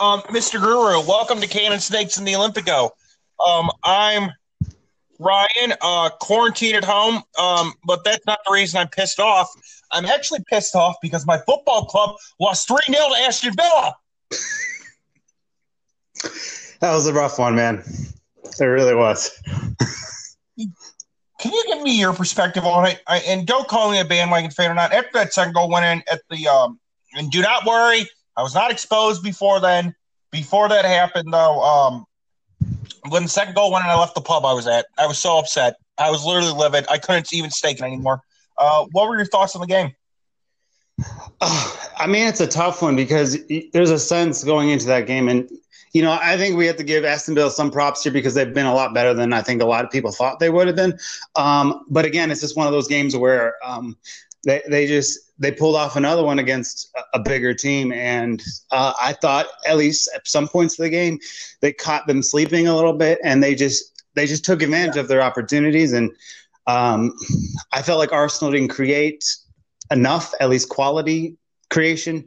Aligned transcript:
Um, 0.00 0.20
Mr. 0.22 0.60
Guru, 0.60 1.04
welcome 1.08 1.40
to 1.40 1.48
Cannon 1.48 1.80
Snakes 1.80 2.18
and 2.18 2.26
the 2.26 2.34
Olympico. 2.34 2.90
Um, 3.44 3.68
I'm 3.82 4.30
Ryan, 5.18 5.74
uh, 5.80 6.10
quarantined 6.20 6.76
at 6.76 6.84
home, 6.84 7.24
um, 7.36 7.72
but 7.84 8.04
that's 8.04 8.24
not 8.24 8.38
the 8.46 8.52
reason 8.52 8.78
I'm 8.78 8.86
pissed 8.88 9.18
off. 9.18 9.50
I'm 9.90 10.04
actually 10.04 10.38
pissed 10.48 10.76
off 10.76 10.94
because 11.02 11.26
my 11.26 11.38
football 11.38 11.86
club 11.86 12.14
lost 12.38 12.68
3 12.68 12.78
0 12.88 13.08
to 13.08 13.14
Aston 13.22 13.54
Villa. 13.54 13.96
that 16.80 16.92
was 16.92 17.08
a 17.08 17.12
rough 17.12 17.40
one, 17.40 17.56
man. 17.56 17.82
It 18.60 18.64
really 18.64 18.94
was. 18.94 19.32
Can 21.40 21.52
you 21.52 21.64
give 21.66 21.82
me 21.82 21.98
your 21.98 22.12
perspective 22.12 22.64
on 22.64 22.86
it? 22.86 23.00
I, 23.08 23.18
and 23.18 23.48
don't 23.48 23.66
call 23.66 23.90
me 23.90 23.98
a 23.98 24.04
bandwagon 24.04 24.52
fan 24.52 24.70
or 24.70 24.74
not. 24.74 24.92
After 24.92 25.10
that 25.14 25.32
second 25.32 25.54
goal 25.54 25.68
went 25.68 25.86
in 25.86 26.04
at 26.12 26.20
the 26.30 26.46
um, 26.46 26.78
and 27.14 27.32
do 27.32 27.42
not 27.42 27.66
worry, 27.66 28.08
I 28.38 28.42
was 28.42 28.54
not 28.54 28.70
exposed 28.70 29.24
before 29.24 29.58
then. 29.58 29.96
Before 30.30 30.68
that 30.68 30.84
happened, 30.84 31.32
though, 31.32 31.60
um, 31.60 32.04
when 33.08 33.24
the 33.24 33.28
second 33.28 33.56
goal 33.56 33.72
went 33.72 33.84
in, 33.84 33.90
I 33.90 33.98
left 33.98 34.14
the 34.14 34.20
pub 34.20 34.44
I 34.44 34.52
was 34.52 34.68
at. 34.68 34.86
I 34.96 35.08
was 35.08 35.18
so 35.18 35.38
upset. 35.38 35.74
I 35.98 36.08
was 36.12 36.24
literally 36.24 36.52
livid. 36.52 36.86
I 36.88 36.98
couldn't 36.98 37.32
even 37.32 37.50
stake 37.50 37.80
it 37.80 37.82
anymore. 37.82 38.20
Uh, 38.56 38.86
what 38.92 39.08
were 39.08 39.16
your 39.16 39.26
thoughts 39.26 39.56
on 39.56 39.60
the 39.60 39.66
game? 39.66 39.90
I 41.40 42.06
mean, 42.06 42.28
it's 42.28 42.40
a 42.40 42.46
tough 42.46 42.80
one 42.80 42.94
because 42.94 43.36
there's 43.72 43.90
a 43.90 43.98
sense 43.98 44.44
going 44.44 44.70
into 44.70 44.86
that 44.86 45.08
game, 45.08 45.28
and 45.28 45.50
you 45.92 46.02
know, 46.02 46.16
I 46.22 46.36
think 46.36 46.56
we 46.56 46.66
have 46.66 46.76
to 46.76 46.84
give 46.84 47.04
Aston 47.04 47.34
Villa 47.34 47.50
some 47.50 47.72
props 47.72 48.04
here 48.04 48.12
because 48.12 48.34
they've 48.34 48.54
been 48.54 48.66
a 48.66 48.74
lot 48.74 48.94
better 48.94 49.14
than 49.14 49.32
I 49.32 49.42
think 49.42 49.62
a 49.62 49.66
lot 49.66 49.84
of 49.84 49.90
people 49.90 50.12
thought 50.12 50.38
they 50.38 50.50
would 50.50 50.68
have 50.68 50.76
been. 50.76 50.96
Um, 51.34 51.84
but 51.90 52.04
again, 52.04 52.30
it's 52.30 52.40
just 52.40 52.56
one 52.56 52.68
of 52.68 52.72
those 52.72 52.86
games 52.86 53.16
where 53.16 53.54
um, 53.64 53.96
they 54.44 54.62
they 54.68 54.86
just 54.86 55.27
they 55.38 55.52
pulled 55.52 55.76
off 55.76 55.96
another 55.96 56.24
one 56.24 56.38
against 56.38 56.90
a, 57.14 57.20
bigger 57.20 57.54
team, 57.54 57.92
and 57.92 58.42
uh, 58.70 58.92
I 59.00 59.12
thought 59.12 59.46
at 59.66 59.76
least 59.76 60.08
at 60.14 60.26
some 60.26 60.48
points 60.48 60.78
of 60.78 60.84
the 60.84 60.90
game 60.90 61.18
they 61.60 61.72
caught 61.72 62.06
them 62.06 62.22
sleeping 62.22 62.66
a 62.66 62.74
little 62.74 62.92
bit, 62.92 63.18
and 63.22 63.42
they 63.42 63.54
just 63.54 64.02
they 64.14 64.26
just 64.26 64.44
took 64.44 64.62
advantage 64.62 64.96
yeah. 64.96 65.02
of 65.02 65.08
their 65.08 65.22
opportunities, 65.22 65.92
and 65.92 66.10
um, 66.66 67.14
I 67.72 67.82
felt 67.82 67.98
like 67.98 68.12
Arsenal 68.12 68.52
didn't 68.52 68.68
create 68.68 69.24
enough, 69.90 70.34
at 70.40 70.50
least 70.50 70.68
quality 70.68 71.36
creation, 71.70 72.24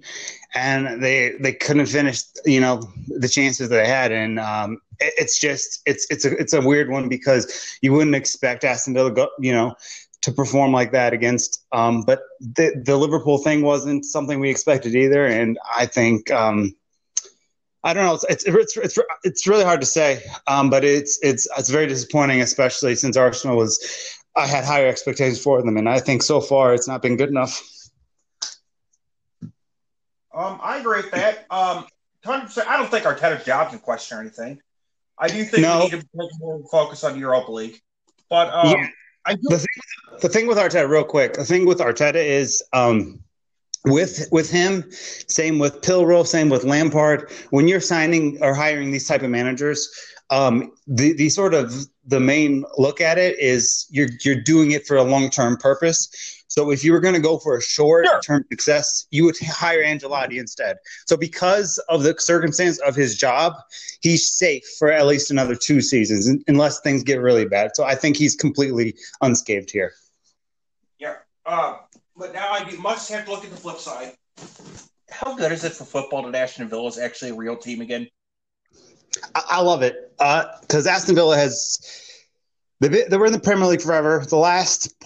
and 0.53 1.03
they 1.03 1.35
they 1.39 1.53
couldn't 1.53 1.87
finish, 1.87 2.21
you 2.45 2.61
know, 2.61 2.81
the 3.07 3.29
chances 3.29 3.69
that 3.69 3.75
they 3.75 3.87
had, 3.87 4.11
and 4.11 4.39
um, 4.39 4.81
it, 4.99 5.13
it's 5.17 5.39
just 5.39 5.81
it's 5.85 6.07
it's 6.09 6.25
a 6.25 6.35
it's 6.37 6.53
a 6.53 6.61
weird 6.61 6.89
one 6.89 7.09
because 7.09 7.77
you 7.81 7.93
wouldn't 7.93 8.15
expect 8.15 8.63
Aston 8.63 8.93
Villa, 8.93 9.11
go, 9.11 9.29
you 9.39 9.51
know, 9.51 9.75
to 10.21 10.31
perform 10.31 10.71
like 10.71 10.91
that 10.91 11.13
against. 11.13 11.65
Um, 11.71 12.03
but 12.03 12.21
the 12.39 12.81
the 12.85 12.97
Liverpool 12.97 13.37
thing 13.37 13.61
wasn't 13.61 14.05
something 14.05 14.39
we 14.39 14.49
expected 14.49 14.95
either, 14.95 15.25
and 15.25 15.57
I 15.73 15.85
think. 15.85 16.31
Um, 16.31 16.75
I 17.83 17.93
don't 17.93 18.05
know. 18.05 18.19
It's 18.29 18.45
it's 18.45 18.77
it's, 18.77 18.99
it's 19.23 19.47
really 19.47 19.63
hard 19.63 19.81
to 19.81 19.87
say, 19.87 20.21
um, 20.45 20.69
but 20.69 20.83
it's 20.83 21.17
it's 21.23 21.47
it's 21.57 21.69
very 21.69 21.87
disappointing, 21.87 22.41
especially 22.41 22.95
since 22.95 23.17
Arsenal 23.17 23.57
was. 23.57 24.17
I 24.33 24.47
had 24.47 24.63
higher 24.63 24.87
expectations 24.87 25.43
for 25.43 25.61
them, 25.61 25.75
and 25.75 25.89
I 25.89 25.99
think 25.99 26.23
so 26.23 26.39
far 26.39 26.73
it's 26.73 26.87
not 26.87 27.01
been 27.01 27.17
good 27.17 27.27
enough. 27.27 27.59
Um, 30.33 30.59
I 30.61 30.77
agree 30.77 31.01
with 31.01 31.11
that. 31.11 31.45
Um, 31.49 31.85
100%, 32.23 32.65
I 32.65 32.77
don't 32.77 32.89
think 32.89 33.05
Arteta's 33.05 33.43
job's 33.45 33.73
in 33.73 33.79
question 33.79 34.17
or 34.17 34.21
anything. 34.21 34.61
I 35.17 35.27
do 35.27 35.43
think 35.43 35.63
no. 35.63 35.89
we 35.91 35.97
need 35.97 36.01
to 36.01 36.29
more 36.39 36.63
focus 36.71 37.03
on 37.03 37.19
Europa 37.19 37.51
League. 37.51 37.81
But 38.29 38.53
um, 38.53 38.71
yeah. 38.71 38.87
I 39.25 39.35
the, 39.35 39.57
thing, 39.57 40.19
the 40.21 40.29
thing 40.29 40.47
with 40.47 40.57
Arteta, 40.57 40.89
real 40.89 41.03
quick, 41.03 41.33
the 41.33 41.45
thing 41.45 41.65
with 41.65 41.79
Arteta 41.79 42.15
is 42.15 42.63
um, 42.73 43.19
with 43.85 44.27
with 44.31 44.49
him, 44.49 44.85
same 44.91 45.59
with 45.59 45.81
Pirlo, 45.81 46.25
same 46.25 46.49
with 46.49 46.63
Lampard. 46.63 47.31
When 47.49 47.67
you're 47.67 47.81
signing 47.81 48.37
or 48.41 48.53
hiring 48.53 48.91
these 48.91 49.07
type 49.07 49.23
of 49.23 49.29
managers, 49.29 49.89
um, 50.29 50.71
the 50.87 51.13
the 51.13 51.29
sort 51.29 51.53
of 51.53 51.73
the 52.05 52.19
main 52.19 52.63
look 52.77 53.01
at 53.01 53.17
it 53.17 53.37
is 53.39 53.87
you're 53.89 54.09
you're 54.23 54.41
doing 54.41 54.71
it 54.71 54.85
for 54.87 54.97
a 54.97 55.03
long 55.03 55.29
term 55.29 55.57
purpose. 55.57 56.40
So 56.51 56.69
if 56.69 56.83
you 56.83 56.91
were 56.91 56.99
going 56.99 57.13
to 57.13 57.21
go 57.21 57.39
for 57.39 57.55
a 57.55 57.61
short 57.61 58.05
term 58.25 58.41
sure. 58.41 58.45
success, 58.51 59.07
you 59.09 59.23
would 59.23 59.37
hire 59.39 59.81
Ancelotti 59.81 60.37
instead. 60.37 60.75
So 61.07 61.15
because 61.15 61.77
of 61.87 62.03
the 62.03 62.13
circumstance 62.19 62.77
of 62.79 62.93
his 62.93 63.15
job, 63.15 63.53
he's 64.01 64.29
safe 64.29 64.63
for 64.77 64.91
at 64.91 65.05
least 65.05 65.31
another 65.31 65.55
two 65.55 65.79
seasons, 65.79 66.29
unless 66.49 66.81
things 66.81 67.03
get 67.03 67.21
really 67.21 67.45
bad. 67.45 67.71
So 67.73 67.85
I 67.85 67.95
think 67.95 68.17
he's 68.17 68.35
completely 68.35 68.97
unscathed 69.21 69.71
here. 69.71 69.93
Yeah, 70.99 71.15
uh, 71.45 71.77
but 72.17 72.33
now 72.33 72.49
I 72.51 72.69
must 72.75 73.09
have 73.13 73.23
to 73.25 73.31
look 73.31 73.45
at 73.45 73.49
the 73.49 73.55
flip 73.55 73.77
side. 73.77 74.11
How 75.09 75.37
good 75.37 75.53
is 75.53 75.63
it 75.63 75.71
for 75.71 75.85
football 75.85 76.29
that 76.29 76.35
Aston 76.35 76.67
Villa 76.67 76.87
is 76.87 76.99
actually 76.99 77.31
a 77.31 77.35
real 77.35 77.55
team 77.55 77.79
again? 77.79 78.09
I, 79.33 79.43
I 79.51 79.61
love 79.61 79.83
it 79.83 80.11
because 80.17 80.85
uh, 80.85 80.89
Aston 80.89 81.15
Villa 81.15 81.37
has. 81.37 81.79
They, 82.81 82.89
they 82.89 83.15
were 83.15 83.27
in 83.27 83.31
the 83.31 83.39
Premier 83.39 83.67
League 83.67 83.81
forever. 83.81 84.25
The 84.27 84.35
last 84.35 84.99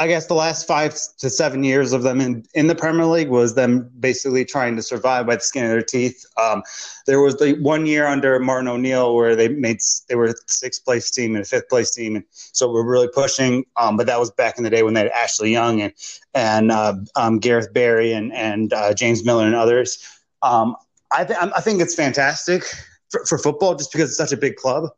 I 0.00 0.06
guess 0.06 0.28
the 0.28 0.34
last 0.34 0.66
five 0.66 0.96
to 1.18 1.28
seven 1.28 1.62
years 1.62 1.92
of 1.92 2.02
them 2.02 2.22
in, 2.22 2.46
in 2.54 2.68
the 2.68 2.74
Premier 2.74 3.04
League 3.04 3.28
was 3.28 3.54
them 3.54 3.90
basically 4.00 4.46
trying 4.46 4.74
to 4.76 4.82
survive 4.82 5.26
by 5.26 5.36
the 5.36 5.42
skin 5.42 5.66
of 5.66 5.70
their 5.70 5.82
teeth. 5.82 6.24
Um, 6.38 6.62
there 7.06 7.20
was 7.20 7.36
the 7.36 7.52
one 7.60 7.84
year 7.84 8.06
under 8.06 8.38
Martin 8.38 8.68
O'Neill 8.68 9.14
where 9.14 9.36
they 9.36 9.48
made 9.48 9.80
they 10.08 10.14
were 10.14 10.28
a 10.28 10.34
sixth 10.46 10.86
place 10.86 11.10
team 11.10 11.34
and 11.36 11.44
a 11.44 11.46
fifth 11.46 11.68
place 11.68 11.90
team, 11.90 12.16
and 12.16 12.24
so 12.30 12.72
we're 12.72 12.82
really 12.82 13.10
pushing. 13.12 13.66
Um, 13.76 13.98
but 13.98 14.06
that 14.06 14.18
was 14.18 14.30
back 14.30 14.56
in 14.56 14.64
the 14.64 14.70
day 14.70 14.82
when 14.82 14.94
they 14.94 15.00
had 15.00 15.10
Ashley 15.10 15.52
Young 15.52 15.82
and 15.82 15.92
and 16.32 16.72
uh, 16.72 16.94
um, 17.16 17.38
Gareth 17.38 17.70
Barry 17.74 18.14
and 18.14 18.32
and 18.32 18.72
uh, 18.72 18.94
James 18.94 19.22
Milner 19.22 19.48
and 19.48 19.54
others. 19.54 20.02
Um, 20.40 20.76
I, 21.12 21.24
th- 21.26 21.38
I 21.38 21.60
think 21.60 21.82
it's 21.82 21.94
fantastic 21.94 22.64
for, 23.10 23.22
for 23.26 23.36
football 23.36 23.74
just 23.74 23.92
because 23.92 24.08
it's 24.08 24.16
such 24.16 24.32
a 24.32 24.38
big 24.38 24.56
club. 24.56 24.88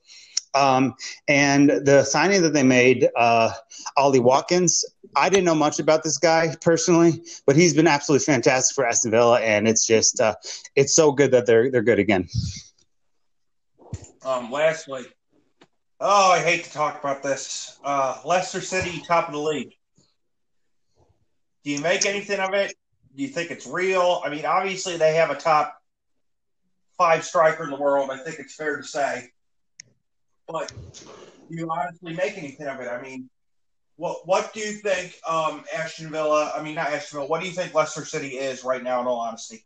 Um, 0.55 0.95
and 1.29 1.71
the 1.71 2.05
signing 2.05 2.43
that 2.43 2.53
they 2.53 2.63
made, 2.63 3.09
uh, 3.17 3.53
Ollie 3.97 4.19
Watkins, 4.19 4.85
I 5.17 5.29
didn't 5.29 5.45
know 5.45 5.55
much 5.55 5.79
about 5.79 6.03
this 6.03 6.19
guy 6.19 6.55
personally, 6.61 7.23
but 7.47 7.57
he's 7.57 7.75
been 7.75 7.87
absolutely 7.87 8.25
fantastic 8.25 8.75
for 8.75 8.87
Aston 8.87 9.11
Villa, 9.11 9.41
and 9.41 9.67
it's 9.67 9.87
just 9.87 10.21
uh, 10.21 10.35
it's 10.77 10.95
so 10.95 11.13
good 11.13 11.31
that 11.33 11.47
they're 11.47 11.71
they're 11.71 11.83
good 11.83 11.99
again. 11.99 12.29
Um, 14.25 14.51
lastly, 14.51 15.05
oh, 16.01 16.33
I 16.33 16.41
hate 16.41 16.65
to 16.65 16.73
talk 16.73 17.01
about 17.01 17.23
this. 17.23 17.79
Uh, 17.85 18.21
Leicester 18.25 18.61
City, 18.61 19.03
top 19.07 19.29
of 19.29 19.35
the 19.35 19.41
league. 19.41 19.75
Do 21.65 21.71
you 21.71 21.81
make 21.81 22.07
anything 22.07 22.41
of 22.41 22.55
it? 22.55 22.75
Do 23.15 23.23
you 23.23 23.29
think 23.29 23.51
it's 23.51 23.67
real? 23.67 24.23
I 24.25 24.31
mean, 24.31 24.45
obviously 24.45 24.97
they 24.97 25.15
have 25.15 25.31
a 25.31 25.35
top 25.35 25.77
five 26.97 27.25
striker 27.25 27.65
in 27.65 27.71
the 27.71 27.77
world. 27.77 28.11
I 28.11 28.19
think 28.19 28.39
it's 28.39 28.55
fair 28.55 28.77
to 28.77 28.83
say. 28.83 29.31
But 30.53 30.73
do 31.49 31.57
you 31.57 31.69
honestly 31.71 32.15
make 32.15 32.37
anything 32.37 32.67
of 32.67 32.81
it? 32.81 32.89
I 32.89 33.01
mean, 33.01 33.29
what 33.97 34.27
what 34.27 34.53
do 34.53 34.61
you 34.61 34.73
think 34.73 35.15
um, 35.29 35.65
Aston 35.75 36.11
Villa? 36.11 36.53
I 36.57 36.63
mean, 36.63 36.75
not 36.75 36.89
Aston 36.89 37.19
Villa. 37.19 37.29
What 37.29 37.41
do 37.41 37.47
you 37.47 37.53
think 37.53 37.75
Leicester 37.75 38.05
City 38.05 38.37
is 38.37 38.63
right 38.63 38.83
now? 38.83 39.01
In 39.01 39.07
all 39.07 39.21
honesty, 39.21 39.65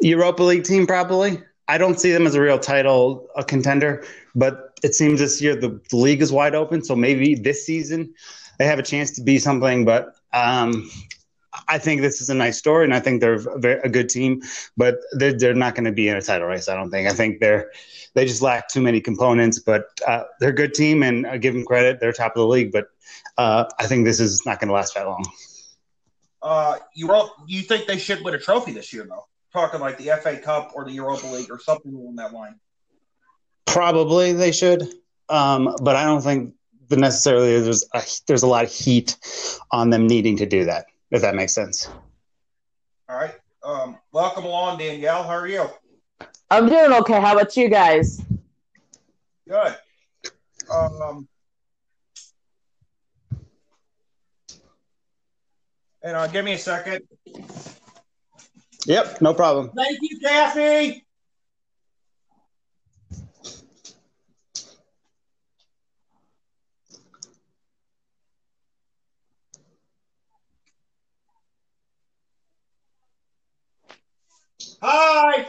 Europa 0.00 0.42
League 0.42 0.64
team 0.64 0.86
probably. 0.86 1.42
I 1.66 1.78
don't 1.78 1.98
see 1.98 2.12
them 2.12 2.26
as 2.26 2.34
a 2.34 2.40
real 2.42 2.58
title 2.58 3.26
a 3.36 3.44
contender, 3.44 4.04
but 4.34 4.78
it 4.82 4.94
seems 4.94 5.20
this 5.20 5.40
year 5.40 5.56
the, 5.56 5.80
the 5.90 5.96
league 5.96 6.20
is 6.20 6.30
wide 6.30 6.54
open. 6.54 6.84
So 6.84 6.94
maybe 6.94 7.34
this 7.34 7.64
season 7.64 8.14
they 8.58 8.66
have 8.66 8.78
a 8.78 8.82
chance 8.82 9.12
to 9.12 9.22
be 9.22 9.38
something. 9.38 9.84
But 9.84 10.14
um, 10.32 10.90
I 11.68 11.78
think 11.78 12.00
this 12.00 12.20
is 12.20 12.30
a 12.30 12.34
nice 12.34 12.58
story, 12.58 12.84
and 12.84 12.94
I 12.94 13.00
think 13.00 13.20
they're 13.20 13.34
a, 13.34 13.58
very, 13.58 13.80
a 13.80 13.88
good 13.88 14.08
team. 14.08 14.42
But 14.76 14.98
they're, 15.12 15.32
they're 15.32 15.54
not 15.54 15.74
going 15.74 15.84
to 15.84 15.92
be 15.92 16.08
in 16.08 16.16
a 16.16 16.22
title 16.22 16.48
race. 16.48 16.68
I 16.68 16.74
don't 16.74 16.90
think. 16.90 17.08
I 17.08 17.12
think 17.12 17.40
they're 17.40 17.70
they 18.14 18.24
just 18.24 18.42
lack 18.42 18.68
too 18.68 18.80
many 18.80 19.00
components. 19.00 19.58
But 19.58 19.86
uh, 20.06 20.24
they're 20.40 20.50
a 20.50 20.54
good 20.54 20.74
team, 20.74 21.02
and 21.02 21.26
I 21.26 21.38
give 21.38 21.54
them 21.54 21.64
credit. 21.64 22.00
They're 22.00 22.12
top 22.12 22.32
of 22.32 22.40
the 22.40 22.46
league, 22.46 22.72
but 22.72 22.88
uh, 23.38 23.64
I 23.78 23.86
think 23.86 24.04
this 24.04 24.20
is 24.20 24.44
not 24.46 24.60
going 24.60 24.68
to 24.68 24.74
last 24.74 24.94
that 24.94 25.06
long. 25.06 25.24
Uh, 26.42 26.76
you 26.94 27.10
you 27.46 27.62
think 27.62 27.86
they 27.86 27.98
should 27.98 28.22
win 28.22 28.34
a 28.34 28.38
trophy 28.38 28.72
this 28.72 28.92
year, 28.92 29.06
though? 29.08 29.26
Talking 29.52 29.80
like 29.80 29.98
the 29.98 30.18
FA 30.22 30.36
Cup 30.36 30.72
or 30.74 30.84
the 30.84 30.92
Europa 30.92 31.26
League 31.26 31.50
or 31.50 31.58
something 31.58 31.94
along 31.94 32.16
that 32.16 32.32
line. 32.32 32.56
Probably 33.66 34.32
they 34.32 34.52
should, 34.52 34.82
um, 35.28 35.74
but 35.82 35.96
I 35.96 36.04
don't 36.04 36.20
think 36.20 36.54
necessarily 36.90 37.60
there's 37.60 37.84
a, 37.94 38.02
there's 38.26 38.42
a 38.42 38.46
lot 38.46 38.64
of 38.64 38.70
heat 38.70 39.16
on 39.70 39.90
them 39.90 40.06
needing 40.06 40.36
to 40.36 40.46
do 40.46 40.66
that. 40.66 40.86
If 41.14 41.22
that 41.22 41.36
makes 41.36 41.54
sense. 41.54 41.88
All 43.08 43.16
right. 43.16 43.34
Um, 43.62 43.98
welcome 44.10 44.44
along, 44.44 44.78
Danielle. 44.78 45.22
How 45.22 45.34
are 45.34 45.46
you? 45.46 45.70
I'm 46.50 46.68
doing 46.68 46.92
okay. 46.92 47.20
How 47.20 47.34
about 47.34 47.56
you 47.56 47.68
guys? 47.68 48.20
Good. 49.48 49.76
Um, 50.68 51.28
and 56.02 56.16
uh, 56.16 56.26
give 56.26 56.44
me 56.44 56.54
a 56.54 56.58
second. 56.58 57.02
Yep, 58.86 59.20
no 59.20 59.34
problem. 59.34 59.70
Thank 59.76 59.98
you, 60.02 60.18
Kathy. 60.18 61.03
Hi. 74.86 75.46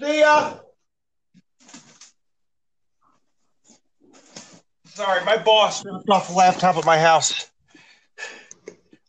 See 0.00 0.20
ya. 0.20 0.54
Sorry, 4.86 5.22
my 5.26 5.36
boss 5.36 5.82
dropped 5.82 6.08
off 6.08 6.28
the 6.28 6.34
laptop 6.34 6.78
at 6.78 6.86
my 6.86 6.98
house. 6.98 7.50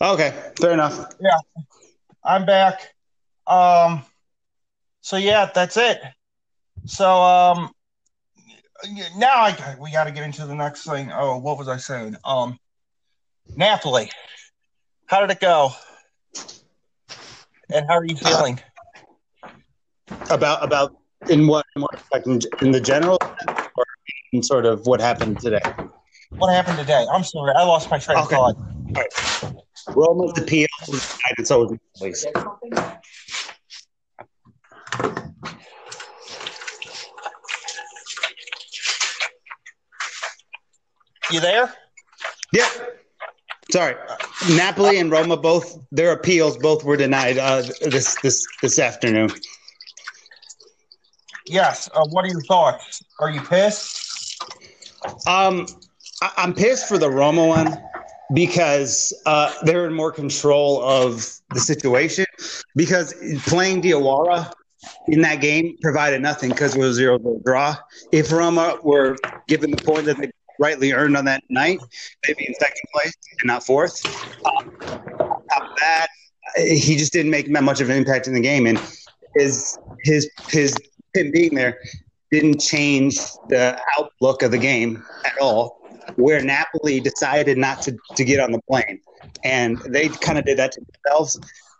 Okay, 0.01 0.37
fair 0.59 0.73
enough. 0.73 1.15
Yeah, 1.21 1.37
I'm 2.25 2.45
back. 2.45 2.93
Um, 3.47 4.03
so 4.99 5.15
yeah, 5.15 5.49
that's 5.55 5.77
it. 5.77 6.01
So 6.85 7.09
um, 7.21 7.71
now 9.15 9.35
I 9.35 9.77
we 9.79 9.89
got 9.93 10.03
to 10.03 10.11
get 10.11 10.23
into 10.23 10.45
the 10.45 10.55
next 10.55 10.83
thing. 10.83 11.13
Oh, 11.13 11.37
what 11.37 11.57
was 11.57 11.69
I 11.69 11.77
saying? 11.77 12.17
Um, 12.25 12.59
Napoli. 13.55 14.11
How 15.05 15.21
did 15.21 15.31
it 15.31 15.39
go? 15.39 15.71
And 17.73 17.87
how 17.87 17.97
are 17.97 18.05
you 18.05 18.15
feeling? 18.15 18.59
About 20.29 20.63
about 20.63 20.95
in 21.29 21.47
what 21.47 21.65
in 21.75 21.81
what 21.81 21.93
respect 21.93 22.27
in, 22.27 22.39
in 22.61 22.71
the 22.71 22.79
general 22.79 23.17
or 23.75 23.85
in 24.31 24.43
sort 24.43 24.65
of 24.67 24.85
what 24.85 25.01
happened 25.01 25.39
today? 25.39 25.61
What 26.37 26.53
happened 26.53 26.77
today? 26.77 27.05
I'm 27.11 27.23
sorry, 27.23 27.51
I 27.55 27.63
lost 27.63 27.89
my 27.89 27.97
train 27.97 28.19
Okay. 28.19 28.35
of 28.35 28.41
thought. 28.41 28.55
All 28.55 28.93
right. 28.95 29.55
Roma's 29.95 30.39
appeal 30.39 30.67
was 30.87 31.01
denied, 31.01 31.47
so 31.47 31.65
was 31.65 31.71
Napoli's. 31.95 32.25
You 41.31 41.39
there? 41.39 41.73
Yeah. 42.51 42.69
Sorry, 43.71 43.95
Napoli 44.49 44.99
and 44.99 45.11
Roma 45.11 45.37
both 45.37 45.77
their 45.91 46.11
appeals 46.11 46.57
both 46.57 46.83
were 46.83 46.97
denied 46.97 47.37
uh, 47.37 47.63
this 47.81 48.15
this 48.21 48.45
this 48.61 48.79
afternoon. 48.79 49.29
Yes. 51.45 51.89
Uh, 51.93 52.05
what 52.09 52.25
are 52.25 52.29
your 52.29 52.41
thoughts? 52.43 53.03
Are 53.19 53.29
you 53.29 53.41
pissed? 53.41 54.41
Um, 55.27 55.67
I, 56.21 56.31
I'm 56.37 56.53
pissed 56.53 56.87
for 56.87 56.97
the 56.97 57.09
Roma 57.09 57.45
one 57.45 57.77
because 58.33 59.13
uh, 59.25 59.53
they're 59.63 59.85
in 59.85 59.93
more 59.93 60.11
control 60.11 60.81
of 60.83 61.39
the 61.53 61.59
situation. 61.59 62.25
Because 62.75 63.13
playing 63.45 63.81
Diawara 63.81 64.51
in 65.07 65.21
that 65.21 65.41
game 65.41 65.77
provided 65.81 66.21
nothing 66.21 66.49
because 66.49 66.75
it 66.75 66.79
was 66.79 66.95
zero 66.95 67.19
draw. 67.45 67.75
If 68.11 68.31
Roma 68.31 68.77
were 68.83 69.17
given 69.47 69.71
the 69.71 69.77
point 69.77 70.05
that 70.05 70.17
they 70.17 70.31
rightly 70.59 70.93
earned 70.93 71.17
on 71.17 71.25
that 71.25 71.43
night, 71.49 71.79
they'd 72.25 72.37
in 72.37 72.53
second 72.55 72.83
place 72.93 73.13
and 73.41 73.47
not 73.47 73.65
fourth. 73.65 74.05
Um, 74.45 74.71
on 75.19 75.43
top 75.49 76.09
he 76.57 76.95
just 76.95 77.13
didn't 77.13 77.31
make 77.31 77.51
that 77.51 77.63
much 77.63 77.81
of 77.81 77.89
an 77.89 77.97
impact 77.97 78.27
in 78.27 78.33
the 78.33 78.41
game, 78.41 78.67
and 78.67 78.79
his 79.35 79.77
his 80.03 80.29
his 80.49 80.75
him 81.13 81.31
being 81.31 81.55
there 81.55 81.79
didn't 82.31 82.59
change 82.59 83.17
the 83.49 83.79
outlook 83.97 84.41
of 84.41 84.51
the 84.51 84.57
game 84.57 85.03
at 85.25 85.33
all. 85.39 85.79
Where 86.15 86.43
Napoli 86.43 86.99
decided 86.99 87.57
not 87.57 87.81
to, 87.83 87.97
to 88.15 88.25
get 88.25 88.39
on 88.39 88.51
the 88.51 88.59
plane, 88.69 88.99
and 89.43 89.77
they 89.87 90.09
kind 90.09 90.37
of 90.37 90.45
did 90.45 90.57
that 90.57 90.73
to 90.73 90.81
themselves, 90.81 91.39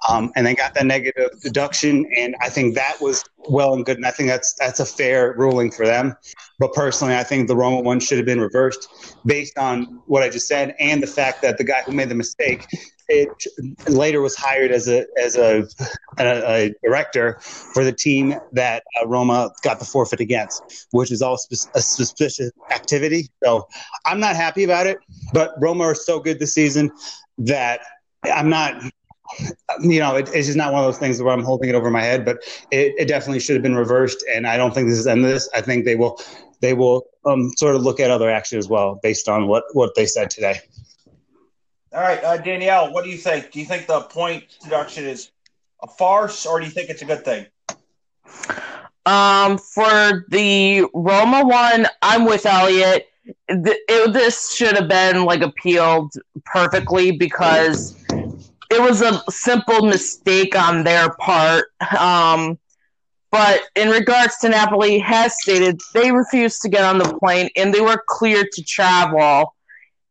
um, 0.09 0.31
and 0.35 0.45
they 0.45 0.55
got 0.55 0.73
that 0.73 0.85
negative 0.85 1.29
deduction, 1.41 2.05
and 2.15 2.35
I 2.41 2.49
think 2.49 2.75
that 2.75 2.99
was 3.01 3.23
well 3.49 3.73
and 3.73 3.85
good, 3.85 3.97
and 3.97 4.05
I 4.05 4.11
think 4.11 4.29
that's 4.29 4.53
that's 4.55 4.79
a 4.79 4.85
fair 4.85 5.33
ruling 5.37 5.71
for 5.71 5.85
them. 5.85 6.15
But 6.59 6.73
personally, 6.73 7.15
I 7.15 7.23
think 7.23 7.47
the 7.47 7.55
Roma 7.55 7.81
one 7.81 7.99
should 7.99 8.17
have 8.17 8.25
been 8.25 8.41
reversed 8.41 8.87
based 9.25 9.57
on 9.57 10.01
what 10.05 10.23
I 10.23 10.29
just 10.29 10.47
said, 10.47 10.75
and 10.79 11.01
the 11.01 11.07
fact 11.07 11.41
that 11.41 11.57
the 11.57 11.63
guy 11.63 11.81
who 11.81 11.91
made 11.91 12.09
the 12.09 12.15
mistake 12.15 12.67
it 13.09 13.45
later 13.87 14.21
was 14.21 14.35
hired 14.35 14.71
as 14.71 14.87
a 14.87 15.05
as 15.21 15.35
a, 15.35 15.67
a, 16.19 16.23
a 16.51 16.75
director 16.83 17.39
for 17.41 17.83
the 17.83 17.91
team 17.91 18.35
that 18.53 18.83
uh, 19.01 19.07
Roma 19.07 19.51
got 19.61 19.79
the 19.79 19.85
forfeit 19.85 20.19
against, 20.19 20.87
which 20.91 21.11
is 21.11 21.21
all 21.21 21.37
sp- 21.37 21.69
a 21.75 21.81
suspicious 21.81 22.51
activity. 22.71 23.29
So 23.43 23.67
I'm 24.05 24.19
not 24.19 24.35
happy 24.35 24.63
about 24.63 24.87
it, 24.87 24.99
but 25.33 25.53
Roma 25.59 25.83
are 25.85 25.95
so 25.95 26.19
good 26.19 26.39
this 26.39 26.53
season 26.53 26.91
that 27.39 27.81
I'm 28.23 28.49
not. 28.49 28.81
You 29.81 29.99
know, 29.99 30.15
it, 30.15 30.29
it's 30.33 30.47
just 30.47 30.57
not 30.57 30.73
one 30.73 30.83
of 30.83 30.87
those 30.87 30.99
things 30.99 31.21
where 31.21 31.33
I'm 31.33 31.43
holding 31.43 31.69
it 31.69 31.75
over 31.75 31.89
my 31.89 32.01
head, 32.01 32.25
but 32.25 32.37
it, 32.71 32.93
it 32.97 33.07
definitely 33.07 33.39
should 33.39 33.55
have 33.55 33.63
been 33.63 33.75
reversed. 33.75 34.23
And 34.33 34.45
I 34.47 34.57
don't 34.57 34.73
think 34.73 34.87
this 34.87 34.99
is 34.99 35.07
end 35.07 35.25
of 35.25 35.31
this. 35.31 35.49
I 35.53 35.61
think 35.61 35.85
they 35.85 35.95
will, 35.95 36.19
they 36.61 36.73
will 36.73 37.05
um, 37.25 37.51
sort 37.57 37.75
of 37.75 37.81
look 37.81 37.99
at 37.99 38.11
other 38.11 38.29
action 38.29 38.57
as 38.57 38.67
well 38.67 38.99
based 39.01 39.27
on 39.27 39.47
what 39.47 39.63
what 39.73 39.95
they 39.95 40.05
said 40.05 40.29
today. 40.29 40.59
All 41.93 42.01
right, 42.01 42.23
uh, 42.23 42.37
Danielle, 42.37 42.91
what 42.91 43.03
do 43.03 43.11
you 43.11 43.17
think? 43.17 43.51
Do 43.51 43.59
you 43.59 43.65
think 43.65 43.85
the 43.85 44.01
point 44.01 44.57
deduction 44.63 45.05
is 45.05 45.31
a 45.83 45.87
farce, 45.87 46.45
or 46.45 46.59
do 46.59 46.65
you 46.65 46.71
think 46.71 46.89
it's 46.89 47.03
a 47.03 47.05
good 47.05 47.23
thing? 47.23 47.45
Um, 49.05 49.57
for 49.57 50.25
the 50.29 50.85
Roma 50.93 51.45
one, 51.45 51.87
I'm 52.01 52.25
with 52.25 52.45
Elliot. 52.45 53.09
Th- 53.49 53.77
it, 53.87 54.13
this 54.13 54.53
should 54.53 54.75
have 54.75 54.87
been 54.87 55.25
like 55.25 55.41
appealed 55.41 56.13
perfectly 56.45 57.11
because 57.11 57.95
it 58.73 58.81
was 58.81 59.01
a 59.01 59.21
simple 59.29 59.85
mistake 59.85 60.55
on 60.55 60.83
their 60.83 61.13
part. 61.15 61.65
Um, 61.97 62.57
but 63.31 63.61
in 63.75 63.89
regards 63.89 64.37
to 64.39 64.49
Napoli, 64.49 64.99
has 64.99 65.39
stated 65.41 65.79
they 65.93 66.11
refused 66.11 66.61
to 66.61 66.69
get 66.69 66.83
on 66.83 66.97
the 66.97 67.17
plane 67.17 67.49
and 67.55 67.73
they 67.73 67.81
were 67.81 68.03
cleared 68.07 68.51
to 68.53 68.63
travel. 68.63 69.55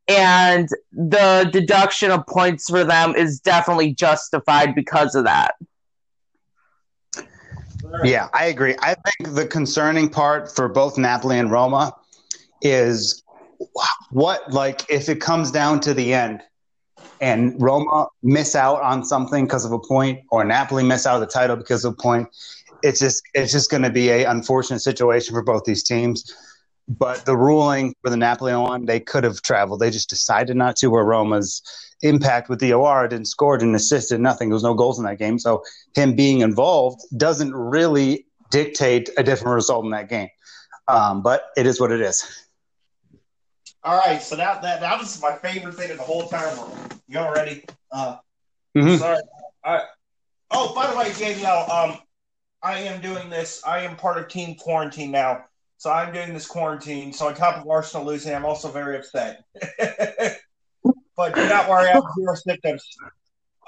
And 0.09 0.69
the 0.93 1.49
deduction 1.53 2.11
of 2.11 2.27
points 2.27 2.69
for 2.69 2.85
them 2.85 3.15
is 3.15 3.41
definitely 3.41 3.95
justified 3.95 4.75
because 4.75 5.15
of 5.15 5.25
that. 5.25 5.55
Yeah, 8.03 8.29
I 8.33 8.47
agree. 8.47 8.75
I 8.81 8.95
think 8.95 9.35
the 9.35 9.47
concerning 9.47 10.09
part 10.09 10.55
for 10.55 10.69
both 10.69 10.99
Napoli 10.99 11.39
and 11.39 11.51
Roma 11.51 11.95
is 12.63 13.23
what, 14.11 14.53
like, 14.53 14.89
if 14.91 15.09
it 15.09 15.21
comes 15.21 15.51
down 15.51 15.81
to 15.81 15.95
the 15.95 16.13
end 16.13 16.43
and 17.23 17.55
Roma 17.63 18.09
miss 18.25 18.57
out 18.57 18.83
on 18.83 19.05
something 19.05 19.45
because 19.47 19.65
of 19.65 19.71
a 19.73 19.79
point, 19.79 20.21
or 20.31 20.45
Napoli 20.45 20.83
miss 20.83 21.07
out 21.07 21.15
of 21.15 21.21
the 21.21 21.33
title 21.33 21.57
because 21.57 21.85
of 21.85 21.95
a 21.95 21.97
point, 21.97 22.29
it's 22.83 22.99
just 22.99 23.23
it's 23.33 23.53
just 23.53 23.71
going 23.71 23.85
to 23.85 23.91
be 23.91 24.11
a 24.11 24.25
unfortunate 24.25 24.81
situation 24.81 25.33
for 25.33 25.43
both 25.43 25.63
these 25.65 25.85
teams. 25.85 26.31
But 26.89 27.25
the 27.25 27.37
ruling 27.37 27.95
for 28.03 28.11
the 28.11 28.17
Napoli 28.17 28.55
one, 28.57 28.87
they 28.87 28.99
could 28.99 29.23
have 29.23 29.41
traveled. 29.41 29.79
They 29.79 29.91
just 29.91 30.11
decided 30.11 30.57
not 30.57 30.75
to. 30.77 30.89
Where 30.89 31.05
Roma's 31.05 31.63
impact 32.03 32.49
with 32.49 32.59
the 32.59 32.73
OR 32.73 33.07
didn't 33.07 33.29
score, 33.29 33.57
didn't 33.57 33.77
assist, 33.77 34.09
did 34.09 34.21
nothing. 34.21 34.49
There 34.49 34.55
was 34.55 34.65
no 34.65 34.75
goals 34.75 34.99
in 34.99 35.05
that 35.05 35.21
game. 35.21 35.39
So 35.39 35.63
him 35.95 36.17
being 36.17 36.41
involved 36.41 37.03
doesn't 37.17 37.55
really 37.55 38.27
dictate 38.51 39.11
a 39.17 39.23
different 39.23 39.55
result 39.55 39.85
in 39.85 39.93
that 39.93 40.09
game. 40.09 40.29
Um, 40.89 41.23
but 41.23 41.51
it 41.57 41.67
is 41.67 41.81
what 41.81 41.93
it 41.93 42.01
is. 42.01 42.42
All 43.85 43.99
right, 43.99 44.23
so 44.23 44.37
now 44.37 44.61
that 44.61 44.81
now 44.81 44.97
this 44.99 45.17
is 45.17 45.23
my 45.23 45.33
favorite 45.37 45.75
thing 45.75 45.91
of 45.91 45.97
the 45.97 46.03
whole 46.05 46.23
entire 46.23 46.55
world. 46.57 46.77
You 47.09 47.19
all 47.19 47.33
ready? 47.33 47.65
Uh, 47.91 48.19
Mhm. 48.77 48.99
Sorry. 48.99 49.21
All 49.65 49.75
right. 49.75 49.87
Oh, 50.51 50.75
by 50.75 50.91
the 50.91 50.97
way, 50.97 51.13
Danielle, 51.13 51.71
um, 51.71 51.99
I 52.63 52.79
am 52.81 53.01
doing 53.01 53.29
this. 53.29 53.63
I 53.67 53.81
am 53.81 53.97
part 53.97 54.19
of 54.19 54.29
team 54.29 54.55
quarantine 54.55 55.11
now, 55.11 55.45
so 55.79 55.91
I'm 55.91 56.13
doing 56.13 56.33
this 56.33 56.47
quarantine. 56.47 57.13
So 57.13 57.27
on 57.27 57.35
top 57.35 57.57
of 57.57 57.69
Arsenal 57.69 58.07
losing, 58.07 58.35
I'm 58.35 58.45
also 58.45 58.71
very 58.71 58.97
upset. 58.97 59.45
but 61.17 61.35
do 61.35 61.49
not 61.49 61.69
worry, 61.69 61.89
I 61.89 61.93
have 61.95 62.05
zero 62.19 62.35
symptoms. 62.35 62.85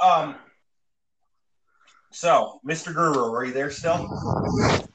Um. 0.02 0.36
So, 2.12 2.60
Mr. 2.64 2.94
Guru, 2.94 3.34
are 3.34 3.44
you 3.44 3.52
there 3.52 3.70
still? 3.72 3.94
Um, 3.94 4.88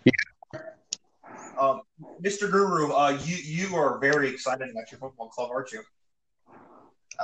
Mr. 2.22 2.52
Guru, 2.52 2.92
uh, 2.92 3.18
you 3.24 3.38
you 3.38 3.76
are 3.76 3.98
very 4.00 4.30
excited 4.30 4.70
about 4.70 4.92
your 4.92 5.00
football 5.00 5.30
club, 5.30 5.50
aren't 5.52 5.72
you? 5.72 5.82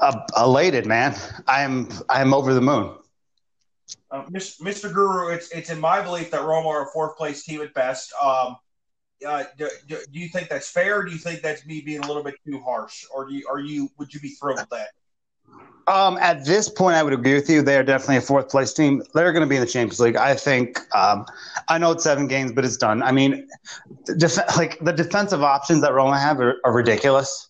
Uh, 0.02 0.22
elated, 0.38 0.86
man. 0.86 1.16
I'm 1.48 1.90
I'm 2.10 2.34
over 2.34 2.54
the 2.54 2.62
moon. 2.62 2.96
Uh, 4.12 4.24
Mr. 4.26 4.94
Guru, 4.94 5.34
it's 5.34 5.50
it's 5.52 5.70
in 5.70 5.80
my 5.80 6.02
belief 6.02 6.32
that 6.32 6.44
Roma 6.44 6.70
are 6.70 6.88
a 6.88 6.92
fourth 6.92 7.18
place 7.18 7.44
team 7.44 7.62
at 7.62 7.74
best. 7.74 8.14
Um, 8.22 8.56
uh, 9.26 9.44
do, 9.58 9.70
do, 9.88 9.98
you 10.12 10.28
think 10.28 10.50
that's 10.50 10.70
fair? 10.70 11.00
Or 11.00 11.06
do 11.06 11.12
you 11.12 11.18
think 11.18 11.42
that's 11.42 11.66
me 11.66 11.82
being 11.82 12.02
a 12.02 12.08
little 12.08 12.24
bit 12.24 12.36
too 12.46 12.62
harsh, 12.62 13.06
or 13.14 13.28
do 13.28 13.34
you, 13.34 13.48
are 13.50 13.60
you 13.60 13.90
would 13.98 14.14
you 14.14 14.20
be 14.20 14.30
thrilled 14.30 14.60
with 14.60 14.70
that? 14.70 14.90
Um, 15.88 16.18
at 16.18 16.46
this 16.46 16.68
point, 16.68 16.96
I 16.96 17.04
would 17.04 17.14
agree 17.14 17.36
with 17.36 17.50
you. 17.50 17.62
They 17.62 17.78
are 17.78 17.84
definitely 17.84 18.18
a 18.18 18.22
fourth 18.22 18.50
place 18.50 18.74
team. 18.74 19.04
They're 19.14 19.32
going 19.32 19.44
to 19.44 19.50
be 19.50 19.56
in 19.56 19.62
the 19.62 19.68
Champions 19.68 20.00
League. 20.00 20.16
I 20.16 20.34
think. 20.34 20.80
Um, 20.96 21.26
I 21.70 21.78
know 21.78 21.92
it's 21.92 22.04
seven 22.04 22.28
games, 22.28 22.52
but 22.52 22.66
it's 22.66 22.78
done. 22.78 23.04
I 23.04 23.12
mean, 23.12 23.48
def- 24.18 24.58
like 24.58 24.80
the 24.80 24.94
defensive 24.94 25.44
options 25.44 25.82
that 25.82 25.94
Roma 25.94 26.20
have 26.20 26.40
are, 26.40 26.56
are 26.64 26.74
ridiculous. 26.74 27.50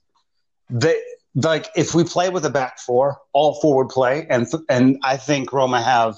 They 0.70 1.00
like 1.36 1.68
if 1.76 1.94
we 1.94 2.04
play 2.04 2.30
with 2.30 2.46
a 2.46 2.50
back 2.50 2.80
four, 2.80 3.22
all 3.32 3.60
forward 3.62 3.90
play, 3.90 4.28
and 4.30 4.46
and 4.70 4.98
I 5.04 5.16
think 5.16 5.54
Roma 5.54 5.82
have 5.82 6.18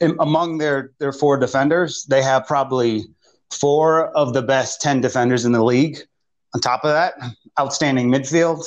in, 0.00 0.14
among 0.20 0.58
their 0.58 0.92
their 0.98 1.12
four 1.12 1.38
defenders, 1.38 2.04
they 2.04 2.22
have 2.22 2.46
probably 2.46 3.04
four 3.50 4.08
of 4.08 4.34
the 4.34 4.42
best 4.42 4.82
ten 4.82 5.00
defenders 5.00 5.46
in 5.46 5.52
the 5.52 5.64
league. 5.64 5.98
On 6.54 6.60
top 6.60 6.84
of 6.84 6.90
that, 6.90 7.14
outstanding 7.58 8.10
midfield, 8.10 8.64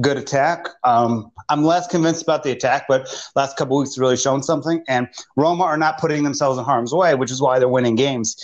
good 0.00 0.16
attack. 0.16 0.66
Um, 0.84 1.30
I'm 1.48 1.64
less 1.64 1.86
convinced 1.86 2.22
about 2.22 2.42
the 2.42 2.50
attack, 2.50 2.86
but 2.88 3.08
last 3.34 3.56
couple 3.56 3.78
weeks 3.78 3.98
really 3.98 4.16
shown 4.16 4.42
something. 4.42 4.82
And 4.88 5.08
Roma 5.36 5.64
are 5.64 5.76
not 5.76 5.98
putting 5.98 6.24
themselves 6.24 6.58
in 6.58 6.64
harm's 6.64 6.92
way, 6.92 7.14
which 7.14 7.30
is 7.30 7.40
why 7.40 7.58
they're 7.58 7.68
winning 7.68 7.94
games. 7.94 8.36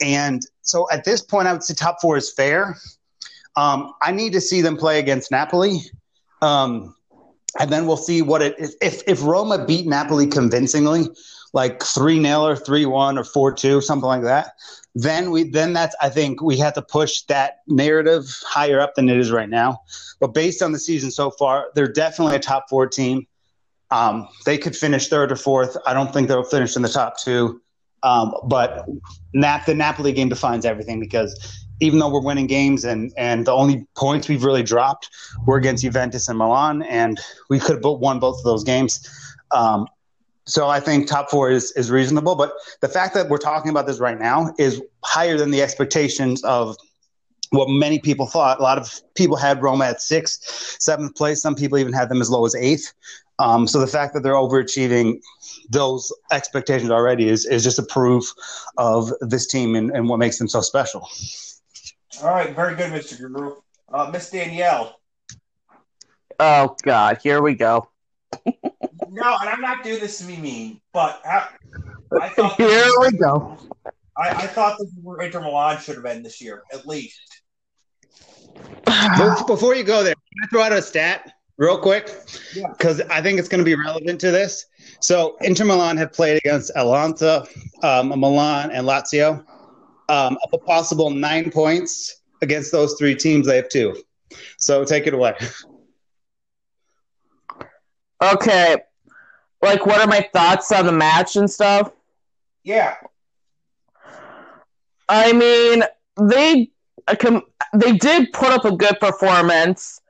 and 0.00 0.42
so 0.62 0.86
at 0.92 1.04
this 1.04 1.20
point, 1.20 1.48
I 1.48 1.52
would 1.52 1.62
say 1.62 1.74
top 1.74 2.00
four 2.00 2.16
is 2.16 2.32
fair. 2.32 2.76
Um, 3.56 3.92
I 4.02 4.12
need 4.12 4.32
to 4.34 4.40
see 4.40 4.60
them 4.60 4.76
play 4.76 4.98
against 4.98 5.30
Napoli. 5.30 5.80
Um, 6.42 6.94
and 7.58 7.70
then 7.70 7.86
we'll 7.86 7.96
see 7.96 8.22
what 8.22 8.42
it 8.42 8.54
if 8.80 9.02
if 9.06 9.22
Roma 9.24 9.64
beat 9.66 9.86
Napoli 9.86 10.26
convincingly, 10.26 11.08
like 11.52 11.82
three 11.82 12.22
0 12.22 12.42
or 12.42 12.56
three 12.56 12.86
one 12.86 13.18
or 13.18 13.24
four 13.24 13.52
two, 13.52 13.80
something 13.80 14.06
like 14.06 14.22
that. 14.22 14.54
Then 14.94 15.30
we 15.30 15.44
then 15.44 15.72
that's 15.72 15.94
I 16.00 16.08
think 16.08 16.42
we 16.42 16.58
have 16.58 16.74
to 16.74 16.82
push 16.82 17.22
that 17.22 17.58
narrative 17.66 18.24
higher 18.44 18.80
up 18.80 18.94
than 18.94 19.08
it 19.08 19.18
is 19.18 19.30
right 19.30 19.48
now. 19.48 19.80
But 20.18 20.28
based 20.34 20.62
on 20.62 20.72
the 20.72 20.78
season 20.78 21.10
so 21.10 21.30
far, 21.30 21.70
they're 21.74 21.92
definitely 21.92 22.36
a 22.36 22.40
top 22.40 22.68
four 22.68 22.86
team. 22.86 23.26
Um, 23.90 24.28
they 24.46 24.58
could 24.58 24.76
finish 24.76 25.08
third 25.08 25.32
or 25.32 25.36
fourth. 25.36 25.76
I 25.86 25.94
don't 25.94 26.12
think 26.12 26.28
they'll 26.28 26.44
finish 26.44 26.76
in 26.76 26.82
the 26.82 26.88
top 26.88 27.18
two. 27.18 27.60
Um, 28.02 28.34
but 28.44 28.88
Nap 29.34 29.66
the 29.66 29.74
Napoli 29.74 30.12
game 30.12 30.28
defines 30.28 30.64
everything 30.64 31.00
because 31.00 31.66
even 31.80 31.98
though 31.98 32.08
we're 32.08 32.22
winning 32.22 32.46
games 32.46 32.84
and 32.84 33.12
and 33.16 33.46
the 33.46 33.52
only 33.52 33.86
points 33.96 34.28
we've 34.28 34.44
really 34.44 34.62
dropped 34.62 35.10
were 35.46 35.56
against 35.56 35.82
Juventus 35.82 36.28
and 36.28 36.38
Milan, 36.38 36.82
and 36.82 37.20
we 37.48 37.58
could 37.58 37.76
have 37.76 37.84
won 37.84 38.20
both 38.20 38.38
of 38.38 38.44
those 38.44 38.64
games. 38.64 39.08
Um, 39.50 39.86
so 40.50 40.68
I 40.68 40.80
think 40.80 41.06
top 41.06 41.30
four 41.30 41.50
is 41.50 41.72
is 41.72 41.90
reasonable, 41.90 42.34
but 42.34 42.52
the 42.80 42.88
fact 42.88 43.14
that 43.14 43.28
we're 43.28 43.38
talking 43.38 43.70
about 43.70 43.86
this 43.86 44.00
right 44.00 44.18
now 44.18 44.52
is 44.58 44.82
higher 45.04 45.36
than 45.36 45.50
the 45.50 45.62
expectations 45.62 46.42
of 46.44 46.76
what 47.50 47.68
many 47.68 47.98
people 47.98 48.26
thought. 48.26 48.58
A 48.58 48.62
lot 48.62 48.78
of 48.78 49.00
people 49.14 49.36
had 49.36 49.62
Roma 49.62 49.86
at 49.86 50.00
sixth, 50.00 50.76
seventh 50.80 51.14
place. 51.14 51.40
Some 51.40 51.54
people 51.54 51.78
even 51.78 51.92
had 51.92 52.08
them 52.08 52.20
as 52.20 52.30
low 52.30 52.44
as 52.44 52.54
eighth. 52.54 52.92
Um, 53.38 53.66
so 53.66 53.80
the 53.80 53.86
fact 53.86 54.12
that 54.14 54.22
they're 54.22 54.34
overachieving 54.34 55.20
those 55.70 56.12
expectations 56.30 56.90
already 56.90 57.28
is, 57.28 57.46
is 57.46 57.64
just 57.64 57.78
a 57.78 57.82
proof 57.82 58.24
of 58.76 59.12
this 59.20 59.46
team 59.46 59.74
and, 59.74 59.90
and 59.92 60.08
what 60.08 60.18
makes 60.18 60.36
them 60.38 60.48
so 60.48 60.60
special. 60.60 61.08
All 62.22 62.28
right, 62.30 62.54
very 62.54 62.74
good, 62.74 62.92
Mr. 62.92 63.16
Guru. 63.18 63.56
Uh, 63.92 64.10
Miss 64.12 64.30
Danielle. 64.30 65.00
Oh 66.38 66.76
God, 66.82 67.18
here 67.22 67.40
we 67.40 67.54
go. 67.54 67.88
no, 69.10 69.36
and 69.40 69.48
I'm 69.48 69.60
not 69.60 69.82
doing 69.82 70.00
this 70.00 70.18
to 70.18 70.24
be 70.24 70.36
mean, 70.36 70.80
but 70.92 71.20
I, 71.24 71.48
I 72.20 72.28
thought 72.28 72.54
here 72.54 72.90
we 73.00 73.12
go. 73.12 73.58
I, 74.16 74.28
I 74.30 74.46
thought 74.46 74.78
this 74.78 74.88
is 74.88 74.98
where 75.02 75.20
Inter 75.20 75.40
Milan 75.40 75.80
should 75.80 75.96
have 75.96 76.04
been 76.04 76.22
this 76.22 76.40
year, 76.40 76.62
at 76.72 76.86
least. 76.86 77.42
Before 79.46 79.74
you 79.74 79.84
go 79.84 80.02
there, 80.02 80.14
can 80.14 80.44
I 80.44 80.46
throw 80.48 80.62
out 80.62 80.72
a 80.72 80.82
stat 80.82 81.32
real 81.56 81.78
quick? 81.78 82.06
Because 82.54 82.98
yeah. 82.98 83.06
I 83.10 83.20
think 83.22 83.38
it's 83.38 83.48
going 83.48 83.60
to 83.60 83.64
be 83.64 83.74
relevant 83.74 84.20
to 84.20 84.30
this. 84.30 84.66
So 85.00 85.36
Inter 85.40 85.64
Milan 85.64 85.96
have 85.96 86.12
played 86.12 86.38
against 86.38 86.70
Atalanta, 86.76 87.44
um, 87.82 88.08
Milan, 88.08 88.70
and 88.70 88.86
Lazio. 88.86 89.44
Um, 90.08 90.36
of 90.42 90.50
a 90.52 90.58
possible 90.58 91.10
nine 91.10 91.52
points 91.52 92.22
against 92.42 92.72
those 92.72 92.94
three 92.94 93.14
teams, 93.14 93.46
they 93.46 93.54
have 93.54 93.68
two. 93.68 93.94
So 94.58 94.84
take 94.84 95.06
it 95.06 95.14
away. 95.14 95.34
Okay. 98.20 98.76
Like, 99.62 99.86
what 99.86 100.00
are 100.00 100.06
my 100.06 100.26
thoughts 100.32 100.72
on 100.72 100.86
the 100.86 100.92
match 100.92 101.36
and 101.36 101.50
stuff? 101.50 101.92
Yeah. 102.62 102.96
I 105.08 105.32
mean, 105.32 105.82
they 106.20 106.70
they 107.74 107.92
did 107.92 108.32
put 108.32 108.50
up 108.50 108.64
a 108.64 108.76
good 108.76 108.98
performance. 109.00 110.00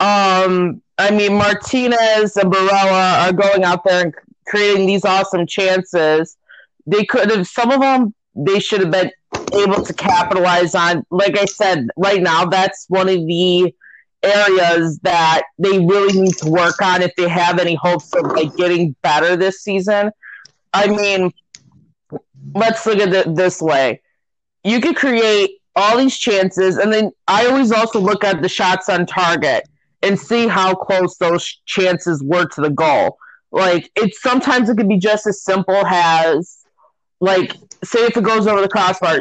Um, 0.00 0.82
I 0.98 1.10
mean, 1.10 1.34
Martinez 1.34 2.36
and 2.36 2.52
Barella 2.52 3.28
are 3.28 3.32
going 3.32 3.64
out 3.64 3.84
there 3.84 4.04
and 4.04 4.14
creating 4.46 4.86
these 4.86 5.04
awesome 5.04 5.46
chances. 5.46 6.36
They 6.86 7.04
could 7.04 7.30
have 7.30 7.46
some 7.46 7.70
of 7.70 7.80
them. 7.80 8.14
They 8.34 8.60
should 8.60 8.80
have 8.80 8.90
been 8.90 9.10
able 9.52 9.82
to 9.82 9.92
capitalize 9.92 10.74
on. 10.74 11.04
Like 11.10 11.38
I 11.38 11.44
said, 11.44 11.88
right 11.96 12.22
now 12.22 12.46
that's 12.46 12.86
one 12.88 13.08
of 13.08 13.26
the 13.26 13.74
areas 14.22 14.98
that 15.00 15.42
they 15.58 15.78
really 15.78 16.20
need 16.20 16.36
to 16.38 16.50
work 16.50 16.80
on 16.82 17.02
if 17.02 17.14
they 17.16 17.28
have 17.28 17.58
any 17.58 17.74
hopes 17.74 18.12
of 18.14 18.32
like 18.32 18.54
getting 18.56 18.94
better 19.02 19.36
this 19.36 19.62
season. 19.62 20.10
I 20.72 20.88
mean, 20.88 21.32
let's 22.54 22.84
look 22.86 22.98
at 22.98 23.12
it 23.12 23.34
this 23.34 23.60
way: 23.60 24.02
you 24.64 24.80
could 24.80 24.96
create 24.96 25.58
all 25.74 25.96
these 25.98 26.16
chances, 26.16 26.76
and 26.76 26.92
then 26.92 27.12
I 27.28 27.46
always 27.46 27.72
also 27.72 28.00
look 28.00 28.24
at 28.24 28.42
the 28.42 28.48
shots 28.48 28.88
on 28.88 29.06
target 29.06 29.68
and 30.02 30.18
see 30.18 30.46
how 30.46 30.74
close 30.74 31.16
those 31.16 31.44
chances 31.66 32.22
were 32.22 32.46
to 32.46 32.60
the 32.60 32.70
goal. 32.70 33.18
Like 33.50 33.90
it's 33.96 34.20
sometimes 34.22 34.68
it 34.68 34.76
could 34.76 34.88
be 34.88 34.98
just 34.98 35.26
as 35.26 35.42
simple 35.42 35.86
as 35.86 36.64
like 37.20 37.52
say 37.84 38.04
if 38.04 38.16
it 38.16 38.24
goes 38.24 38.46
over 38.46 38.60
the 38.60 38.68
crossbar, 38.68 39.20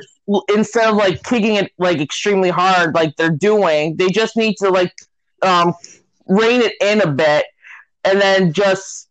instead 0.49 0.89
of 0.89 0.95
like 0.95 1.23
kicking 1.23 1.55
it 1.55 1.71
like 1.77 1.99
extremely 1.99 2.49
hard 2.49 2.95
like 2.95 3.15
they're 3.15 3.29
doing, 3.29 3.95
they 3.97 4.09
just 4.09 4.35
need 4.35 4.55
to 4.57 4.69
like 4.69 4.93
um, 5.41 5.73
rein 6.27 6.61
it 6.61 6.73
in 6.81 7.01
a 7.01 7.11
bit 7.11 7.45
and 8.03 8.19
then 8.19 8.53
just 8.53 9.09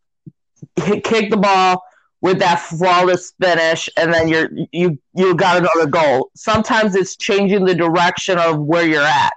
hit, 0.77 1.05
kick 1.05 1.31
the 1.31 1.37
ball 1.37 1.83
with 2.21 2.39
that 2.39 2.61
flawless 2.61 3.35
finish 3.41 3.89
and 3.99 4.13
then 4.13 4.29
you're 4.29 4.49
you 4.73 4.99
you 5.15 5.35
got 5.35 5.59
another 5.59 5.89
goal. 5.89 6.31
Sometimes 6.35 6.95
it's 6.95 7.17
changing 7.17 7.65
the 7.65 7.75
direction 7.75 8.39
of 8.39 8.59
where 8.61 8.87
you're 8.87 9.03
at. 9.03 9.33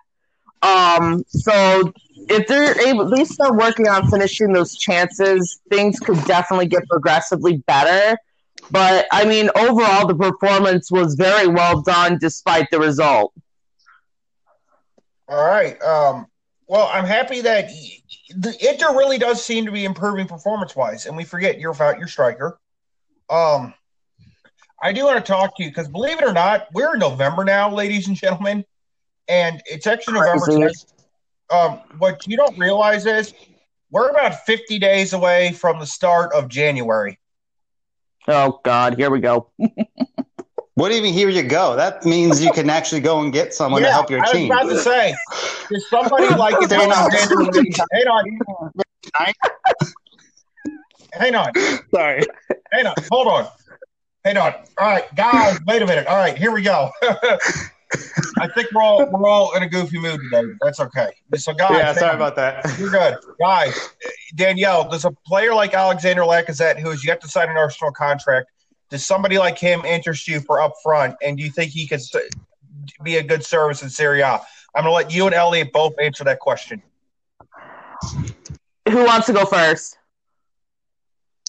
Um, 0.62 1.24
so 1.27 1.91
if 2.29 2.48
they're 2.48 2.79
able, 2.88 3.10
they 3.10 3.25
start 3.25 3.55
working 3.55 3.88
on 3.88 4.10
finishing 4.10 4.53
those 4.53 4.75
chances, 4.77 5.60
things 5.69 6.00
could 6.00 6.24
definitely 6.25 6.67
get 6.67 6.88
progressively 6.89 7.57
better. 7.67 8.17
But 8.71 9.07
I 9.12 9.25
mean, 9.25 9.50
overall, 9.55 10.07
the 10.07 10.15
performance 10.15 10.91
was 10.91 11.15
very 11.15 11.47
well 11.47 11.81
done 11.81 12.17
despite 12.19 12.69
the 12.71 12.79
result. 12.79 13.33
All 15.29 15.45
right. 15.45 15.81
Um, 15.81 16.27
well, 16.67 16.89
I'm 16.91 17.05
happy 17.05 17.41
that 17.41 17.69
the 18.36 18.69
Inter 18.69 18.97
really 18.97 19.17
does 19.17 19.43
seem 19.43 19.65
to 19.65 19.71
be 19.71 19.86
improving 19.86 20.27
performance 20.27 20.75
wise, 20.75 21.05
and 21.05 21.15
we 21.15 21.24
forget 21.24 21.59
you're 21.59 21.71
about 21.71 21.97
your 21.97 22.07
striker. 22.07 22.59
Um, 23.29 23.74
I 24.81 24.93
do 24.93 25.05
want 25.05 25.24
to 25.24 25.31
talk 25.31 25.55
to 25.57 25.63
you 25.63 25.69
because 25.69 25.88
believe 25.88 26.19
it 26.19 26.25
or 26.25 26.33
not, 26.33 26.67
we're 26.74 26.93
in 26.93 27.00
November 27.00 27.43
now, 27.43 27.74
ladies 27.74 28.07
and 28.07 28.15
gentlemen, 28.15 28.65
and 29.27 29.62
it's 29.65 29.88
actually 29.88 30.15
November 30.15 30.45
10th. 30.45 30.93
Um, 31.50 31.79
what 31.97 32.27
you 32.27 32.36
don't 32.36 32.57
realize 32.57 33.05
is 33.05 33.33
we're 33.89 34.09
about 34.09 34.45
50 34.45 34.77
days 34.79 35.13
away 35.13 35.53
from 35.53 35.79
the 35.79 35.86
start 35.86 36.33
of 36.33 36.50
January. 36.50 37.17
Oh 38.27 38.60
God, 38.63 38.96
here 38.98 39.10
we 39.10 39.19
go. 39.19 39.50
what 40.75 40.89
do 40.89 40.96
you 40.96 41.01
mean? 41.01 41.13
Here 41.13 41.29
you 41.29 41.43
go. 41.43 41.75
That 41.77 42.05
means 42.05 42.43
you 42.43 42.51
can 42.51 42.69
actually 42.69 43.00
go 43.00 43.22
and 43.22 43.31
get 43.31 43.53
someone 43.53 43.81
yeah, 43.81 43.88
to 43.88 43.93
help 43.93 44.10
your 44.10 44.19
I 44.22 44.31
team. 44.31 44.51
I 44.51 44.63
was 44.63 44.72
about 44.72 44.77
to 44.77 44.84
say, 44.84 45.15
is 45.72 45.89
somebody 45.89 46.27
like 46.36 46.55
it? 46.60 46.69
hang 46.69 46.91
on, 46.91 47.10
hang 51.13 51.36
on, 51.36 51.53
Sorry, 51.93 52.22
hang 52.74 52.86
on, 52.86 52.96
hold 53.10 53.27
on, 53.27 53.48
hang 54.25 54.38
on. 54.38 54.53
All 54.77 54.88
right, 54.88 55.15
guys, 55.15 55.57
wait 55.65 55.81
a 55.81 55.86
minute. 55.86 56.07
All 56.07 56.17
right, 56.17 56.38
here 56.38 56.51
we 56.51 56.62
go. 56.62 56.91
I 58.39 58.48
think 58.50 58.72
we're 58.74 58.82
all 58.82 59.10
we're 59.10 59.27
all 59.27 59.56
in 59.56 59.63
a 59.63 59.70
goofy 59.70 60.00
mood 60.00 60.20
today. 60.20 60.53
That's 60.62 60.79
okay. 60.79 61.12
So, 61.36 61.53
guys, 61.53 61.72
yeah, 61.72 61.94
sorry 61.94 62.15
about 62.15 62.36
that. 62.36 62.65
You're 62.77 62.89
good, 62.89 63.15
guys. 63.39 63.74
Danielle, 64.36 64.89
does 64.89 65.06
a 65.06 65.12
player 65.25 65.53
like 65.53 65.74
Alexander 65.74 66.24
Lacazette, 66.24 66.79
who 66.79 66.89
has 66.89 67.06
yet 67.06 67.22
to 67.22 67.29
sign 67.29 67.50
an 67.50 67.58
Arsenal 67.58 67.91
contract, 67.91 68.50
does 68.89 69.06
somebody 69.06 69.38
like 69.38 69.58
him 69.58 69.86
interest 69.86 70.27
you 70.27 70.39
for 70.41 70.62
up 70.62 70.74
front? 70.84 71.15
And 71.22 71.38
do 71.38 71.44
you 71.44 71.50
think 71.50 71.72
he 71.72 71.88
could 71.88 72.01
be 73.03 73.17
a 73.17 73.24
good 73.24 73.44
service 73.44 73.82
in 73.84 73.89
Serie 73.89 74.22
A? 74.22 74.39
I'm 74.75 74.84
going 74.84 74.86
to 74.86 74.91
let 74.91 75.12
you 75.12 75.25
and 75.25 75.34
Elliot 75.34 75.72
both 75.72 75.94
answer 76.00 76.24
that 76.25 76.39
question. 76.39 76.82
Who 78.89 79.06
wants 79.06 79.27
to 79.27 79.34
go 79.34 79.46
first? 79.46 79.98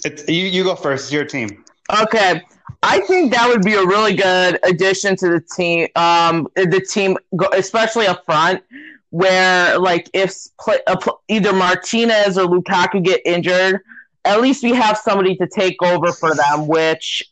It's, 0.05 0.27
you, 0.29 0.47
you 0.47 0.65
go 0.65 0.75
first. 0.75 1.05
It's 1.05 1.13
your 1.13 1.25
team. 1.25 1.65
Okay. 2.03 2.43
I 2.83 3.01
think 3.01 3.33
that 3.33 3.49
would 3.49 3.63
be 3.63 3.75
a 3.75 3.85
really 3.85 4.15
good 4.15 4.59
addition 4.65 5.17
to 5.17 5.29
the 5.29 5.41
team. 5.41 5.89
Um, 5.97 6.47
the 6.55 6.81
team, 6.81 7.17
especially 7.53 8.07
up 8.07 8.25
front, 8.25 8.63
where 9.11 9.79
like 9.79 10.09
if 10.15 10.35
play, 10.61 10.79
uh, 10.87 10.97
either 11.29 11.53
Martinez 11.53 12.39
or 12.39 12.47
Lukaku 12.47 13.03
get 13.03 13.21
injured, 13.25 13.81
at 14.25 14.41
least 14.41 14.63
we 14.63 14.73
have 14.75 14.97
somebody 14.97 15.35
to 15.37 15.49
take 15.49 15.83
over 15.83 16.13
for 16.13 16.35
them. 16.35 16.69
Which, 16.69 17.25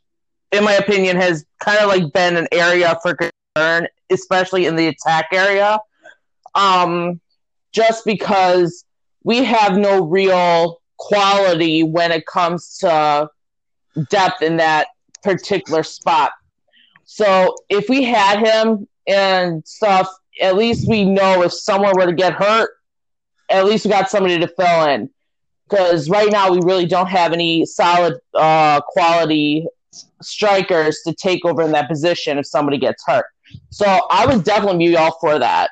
in 0.50 0.64
my 0.64 0.74
opinion, 0.74 1.16
has 1.16 1.46
kind 1.60 1.78
of 1.78 1.88
like 1.88 2.12
been 2.12 2.36
an 2.36 2.48
area 2.50 2.98
for 3.02 3.14
concern, 3.14 3.86
especially 4.10 4.66
in 4.66 4.74
the 4.74 4.88
attack 4.88 5.28
area. 5.32 5.78
Um, 6.56 7.20
just 7.72 8.04
because 8.04 8.84
we 9.22 9.44
have 9.44 9.76
no 9.76 10.04
real 10.04 10.80
quality 10.96 11.82
when 11.82 12.10
it 12.10 12.26
comes 12.26 12.78
to 12.78 13.28
depth 14.10 14.42
in 14.42 14.56
that 14.56 14.88
particular 15.22 15.82
spot. 15.82 16.32
So 17.04 17.56
if 17.68 17.88
we 17.88 18.02
had 18.02 18.40
him 18.40 18.88
and 19.06 19.66
stuff, 19.66 20.08
at 20.40 20.56
least 20.56 20.88
we 20.88 21.04
know 21.04 21.42
if 21.42 21.52
someone 21.52 21.92
were 21.96 22.06
to 22.06 22.12
get 22.12 22.32
hurt, 22.32 22.70
at 23.50 23.64
least 23.64 23.84
we 23.84 23.90
got 23.90 24.10
somebody 24.10 24.38
to 24.38 24.48
fill 24.48 24.84
in. 24.88 25.10
Because 25.68 26.08
right 26.08 26.30
now 26.30 26.50
we 26.50 26.58
really 26.62 26.86
don't 26.86 27.08
have 27.08 27.32
any 27.32 27.64
solid 27.66 28.14
uh, 28.34 28.80
quality 28.82 29.66
strikers 30.22 31.00
to 31.06 31.14
take 31.14 31.44
over 31.44 31.62
in 31.62 31.72
that 31.72 31.88
position 31.88 32.38
if 32.38 32.46
somebody 32.46 32.78
gets 32.78 33.02
hurt. 33.06 33.26
So 33.70 33.86
I 34.10 34.26
would 34.26 34.44
definitely 34.44 34.86
be 34.86 34.96
all 34.96 35.18
for 35.20 35.38
that. 35.38 35.70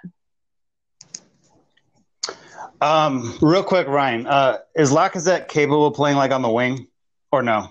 Um, 2.81 3.39
real 3.41 3.63
quick, 3.63 3.87
Ryan, 3.87 4.27
uh, 4.27 4.59
is 4.77 4.91
Lacazette 4.91 5.49
capable 5.49 5.87
of 5.87 5.95
playing 5.95 6.17
like 6.17 6.33
on 6.33 6.43
the 6.43 6.51
wing 6.51 6.89
or 7.33 7.43
no? 7.43 7.71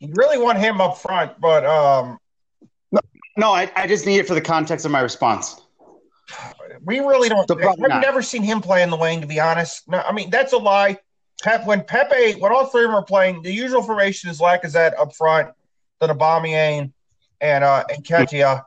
You 0.00 0.12
really 0.14 0.38
want 0.38 0.58
him 0.58 0.80
up 0.80 0.98
front, 0.98 1.40
but 1.40 1.66
um, 1.66 2.18
no, 3.38 3.52
I, 3.52 3.70
I 3.76 3.86
just 3.86 4.04
need 4.04 4.18
it 4.18 4.26
for 4.26 4.34
the 4.34 4.40
context 4.40 4.84
of 4.84 4.90
my 4.90 5.00
response. 5.00 5.60
We 6.84 6.98
really 6.98 7.28
don't. 7.28 7.48
I've 7.50 7.78
not. 7.78 8.02
never 8.02 8.20
seen 8.20 8.42
him 8.42 8.60
play 8.60 8.82
in 8.82 8.90
the 8.90 8.96
wing, 8.96 9.20
to 9.20 9.26
be 9.26 9.38
honest. 9.38 9.88
No, 9.88 10.00
I 10.00 10.12
mean 10.12 10.28
that's 10.28 10.52
a 10.52 10.58
lie. 10.58 10.98
Pep, 11.42 11.64
when 11.64 11.84
Pepe, 11.84 12.40
when 12.40 12.52
all 12.52 12.66
three 12.66 12.82
of 12.82 12.88
them 12.88 12.96
are 12.96 13.04
playing, 13.04 13.42
the 13.42 13.52
usual 13.52 13.82
formation 13.82 14.28
is 14.28 14.40
Lacazette 14.40 14.98
up 14.98 15.14
front, 15.14 15.50
then 16.00 16.10
Aubameyang 16.10 16.92
and 17.40 17.62
uh, 17.62 17.84
and 17.88 18.04
Ketia. 18.04 18.64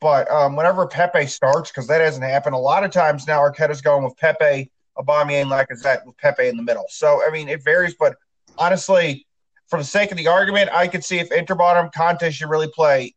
But 0.00 0.28
um, 0.30 0.56
whenever 0.56 0.86
Pepe 0.86 1.26
starts, 1.26 1.70
because 1.70 1.86
that 1.86 2.00
hasn't 2.00 2.24
happened, 2.24 2.56
a 2.56 2.58
lot 2.58 2.82
of 2.82 2.90
times 2.90 3.26
now 3.26 3.40
Arteta's 3.40 3.80
going 3.80 4.02
with 4.02 4.16
Pepe, 4.16 4.70
Aubameyang, 4.96 5.46
Lacazette, 5.46 6.04
with 6.04 6.16
Pepe 6.18 6.48
in 6.48 6.56
the 6.56 6.62
middle. 6.64 6.86
So 6.88 7.22
I 7.24 7.30
mean, 7.30 7.48
it 7.48 7.62
varies. 7.62 7.94
But 7.94 8.16
honestly, 8.58 9.27
for 9.68 9.78
the 9.78 9.84
sake 9.84 10.10
of 10.10 10.16
the 10.16 10.28
argument, 10.28 10.70
I 10.72 10.88
could 10.88 11.04
see 11.04 11.18
if 11.18 11.30
Inter 11.30 11.54
bottom 11.54 11.90
Conte 11.94 12.30
should 12.30 12.48
really 12.48 12.68
play 12.68 13.14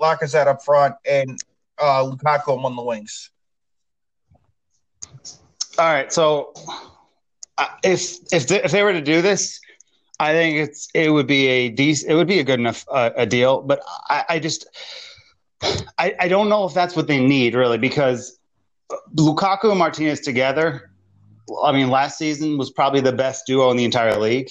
Lacazette 0.00 0.46
up 0.46 0.64
front 0.64 0.94
and 1.08 1.42
uh, 1.78 2.02
Lukaku 2.02 2.62
on 2.64 2.76
the 2.76 2.82
wings. 2.82 3.30
All 5.78 5.92
right, 5.92 6.12
so 6.12 6.52
uh, 7.58 7.68
if 7.84 8.18
if 8.32 8.48
they, 8.48 8.62
if 8.62 8.70
they 8.70 8.82
were 8.82 8.92
to 8.92 9.00
do 9.00 9.22
this, 9.22 9.60
I 10.18 10.32
think 10.32 10.56
it's 10.56 10.88
it 10.94 11.10
would 11.10 11.26
be 11.26 11.46
a 11.46 11.68
decent, 11.68 12.10
it 12.10 12.14
would 12.14 12.26
be 12.26 12.40
a 12.40 12.44
good 12.44 12.58
enough 12.58 12.84
uh, 12.90 13.10
a 13.16 13.26
deal. 13.26 13.62
But 13.62 13.80
I, 14.08 14.24
I 14.30 14.38
just 14.38 14.66
I, 15.98 16.14
I 16.18 16.28
don't 16.28 16.48
know 16.48 16.64
if 16.64 16.74
that's 16.74 16.96
what 16.96 17.06
they 17.06 17.24
need 17.24 17.54
really 17.54 17.78
because 17.78 18.38
Lukaku 19.14 19.70
and 19.70 19.78
Martinez 19.78 20.20
together. 20.20 20.90
I 21.62 21.72
mean, 21.72 21.90
last 21.90 22.18
season 22.18 22.58
was 22.58 22.70
probably 22.70 23.00
the 23.00 23.12
best 23.12 23.46
duo 23.46 23.70
in 23.70 23.76
the 23.76 23.84
entire 23.84 24.18
league. 24.18 24.50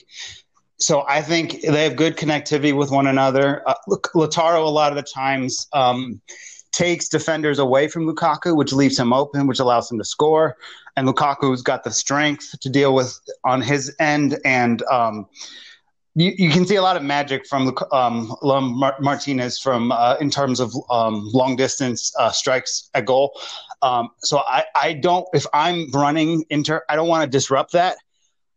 So 0.79 1.03
I 1.07 1.21
think 1.21 1.61
they 1.61 1.83
have 1.83 1.95
good 1.95 2.15
connectivity 2.15 2.75
with 2.75 2.89
one 2.89 3.07
another. 3.07 3.67
Uh, 3.67 3.73
Lautaro, 4.15 4.63
a 4.63 4.69
lot 4.69 4.91
of 4.91 4.95
the 4.95 5.03
times, 5.03 5.67
um, 5.73 6.21
takes 6.71 7.09
defenders 7.09 7.59
away 7.59 7.87
from 7.87 8.07
Lukaku, 8.07 8.55
which 8.55 8.71
leaves 8.71 8.97
him 8.97 9.11
open, 9.11 9.47
which 9.47 9.59
allows 9.59 9.91
him 9.91 9.97
to 9.97 10.05
score. 10.05 10.55
And 10.95 11.07
Lukaku's 11.07 11.61
got 11.61 11.83
the 11.83 11.91
strength 11.91 12.55
to 12.61 12.69
deal 12.69 12.93
with 12.93 13.19
on 13.43 13.61
his 13.61 13.93
end. 13.99 14.37
And 14.45 14.81
um, 14.83 15.27
you, 16.15 16.33
you, 16.37 16.49
can 16.49 16.65
see 16.65 16.75
a 16.75 16.81
lot 16.81 16.95
of 16.95 17.03
magic 17.03 17.45
from 17.47 17.75
um, 17.91 18.35
Martinez 18.99 19.59
from 19.59 19.91
uh, 19.91 20.15
in 20.19 20.29
terms 20.29 20.59
of 20.59 20.73
um, 20.89 21.29
long 21.33 21.55
distance 21.55 22.13
uh, 22.17 22.31
strikes 22.31 22.89
at 22.93 23.05
goal. 23.05 23.39
Um, 23.81 24.09
so 24.19 24.39
I, 24.39 24.65
I 24.75 24.93
don't 24.93 25.25
if 25.33 25.45
I'm 25.53 25.89
running 25.91 26.43
Inter, 26.49 26.83
I 26.89 26.95
don't 26.95 27.07
want 27.07 27.23
to 27.23 27.29
disrupt 27.29 27.73
that. 27.73 27.97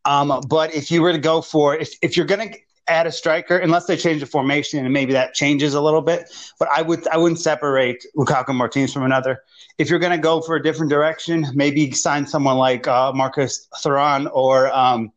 Um, 0.04 0.40
but 0.48 0.74
if 0.74 0.90
you 0.90 1.02
were 1.02 1.12
to 1.12 1.18
go 1.18 1.40
for 1.42 1.76
if 1.76 1.96
if 2.02 2.16
you're 2.16 2.26
going 2.26 2.50
to 2.50 2.58
add 2.88 3.06
a 3.06 3.12
striker, 3.12 3.56
unless 3.58 3.86
they 3.86 3.96
change 3.96 4.20
the 4.20 4.26
formation 4.26 4.84
and 4.84 4.92
maybe 4.92 5.12
that 5.12 5.34
changes 5.34 5.74
a 5.74 5.80
little 5.80 6.02
bit, 6.02 6.28
but 6.58 6.68
I 6.68 6.82
would 6.82 7.06
I 7.08 7.16
wouldn't 7.16 7.40
separate 7.40 8.04
Lukaku 8.16 8.54
Martinez 8.54 8.92
from 8.92 9.04
another. 9.04 9.42
If 9.78 9.88
you're 9.88 9.98
going 9.98 10.12
to 10.12 10.18
go 10.18 10.40
for 10.40 10.56
a 10.56 10.62
different 10.62 10.90
direction, 10.90 11.46
maybe 11.54 11.92
sign 11.92 12.26
someone 12.26 12.56
like 12.56 12.86
uh, 12.86 13.12
Marcus 13.12 13.68
Thuram 13.82 14.28
or 14.32 14.72
um, 14.72 15.12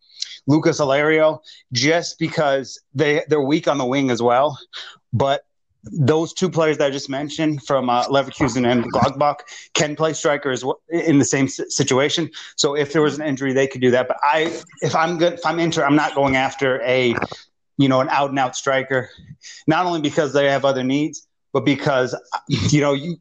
Lucas 0.47 0.79
Alario, 0.79 1.39
just 1.73 2.19
because 2.19 2.79
they 2.93 3.23
they're 3.27 3.41
weak 3.41 3.67
on 3.67 3.77
the 3.77 3.85
wing 3.85 4.11
as 4.11 4.21
well. 4.21 4.59
But 5.11 5.45
those 5.91 6.33
two 6.33 6.49
players 6.49 6.77
that 6.77 6.87
I 6.87 6.89
just 6.89 7.09
mentioned 7.09 7.63
from 7.63 7.89
uh, 7.89 8.05
Leverkusen 8.07 8.69
and 8.69 8.91
Gladbach 8.91 9.41
can 9.73 9.95
play 9.95 10.13
strikers 10.13 10.63
in 10.89 11.19
the 11.19 11.25
same 11.25 11.47
situation. 11.47 12.29
So 12.55 12.75
if 12.75 12.93
there 12.93 13.01
was 13.01 13.17
an 13.19 13.25
injury, 13.25 13.53
they 13.53 13.67
could 13.67 13.81
do 13.81 13.91
that. 13.91 14.07
But 14.07 14.17
I, 14.23 14.61
if 14.81 14.95
I'm 14.95 15.17
good, 15.17 15.33
if 15.33 15.45
I'm 15.45 15.59
Inter, 15.59 15.85
I'm 15.85 15.95
not 15.95 16.15
going 16.15 16.35
after 16.35 16.81
a, 16.81 17.15
you 17.77 17.87
know, 17.87 18.01
an 18.01 18.09
out 18.09 18.29
and 18.29 18.39
out 18.39 18.55
striker. 18.55 19.09
Not 19.67 19.85
only 19.85 20.01
because 20.01 20.33
they 20.33 20.49
have 20.49 20.65
other 20.65 20.83
needs, 20.83 21.27
but 21.53 21.65
because 21.65 22.15
you 22.69 22.81
know 22.81 22.93
you 22.93 23.17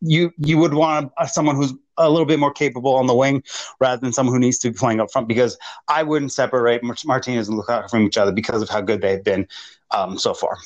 you 0.00 0.32
you 0.38 0.58
would 0.58 0.74
want 0.74 1.12
someone 1.26 1.56
who's 1.56 1.72
a 1.96 2.08
little 2.08 2.26
bit 2.26 2.38
more 2.38 2.52
capable 2.52 2.94
on 2.94 3.06
the 3.06 3.14
wing 3.14 3.42
rather 3.80 4.00
than 4.00 4.12
someone 4.12 4.34
who 4.34 4.40
needs 4.40 4.58
to 4.58 4.70
be 4.70 4.76
playing 4.76 5.00
up 5.00 5.10
front 5.10 5.28
because 5.28 5.58
I 5.88 6.02
wouldn't 6.02 6.32
separate 6.32 6.82
Martinez 6.82 7.48
and 7.48 7.58
Lukaku 7.58 7.90
from 7.90 8.06
each 8.06 8.16
other 8.16 8.32
because 8.32 8.62
of 8.62 8.68
how 8.68 8.80
good 8.80 9.02
they've 9.02 9.22
been 9.22 9.46
um, 9.90 10.18
so 10.18 10.34
far. 10.34 10.56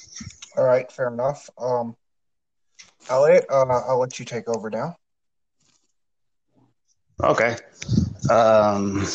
All 0.56 0.64
right, 0.64 0.90
fair 0.90 1.08
enough. 1.08 1.50
Um, 1.58 1.96
Elliot, 3.08 3.46
uh, 3.50 3.64
I'll 3.66 3.98
let 3.98 4.18
you 4.18 4.24
take 4.24 4.48
over 4.48 4.70
now. 4.70 4.96
Okay. 7.22 7.56
Um, 8.30 9.06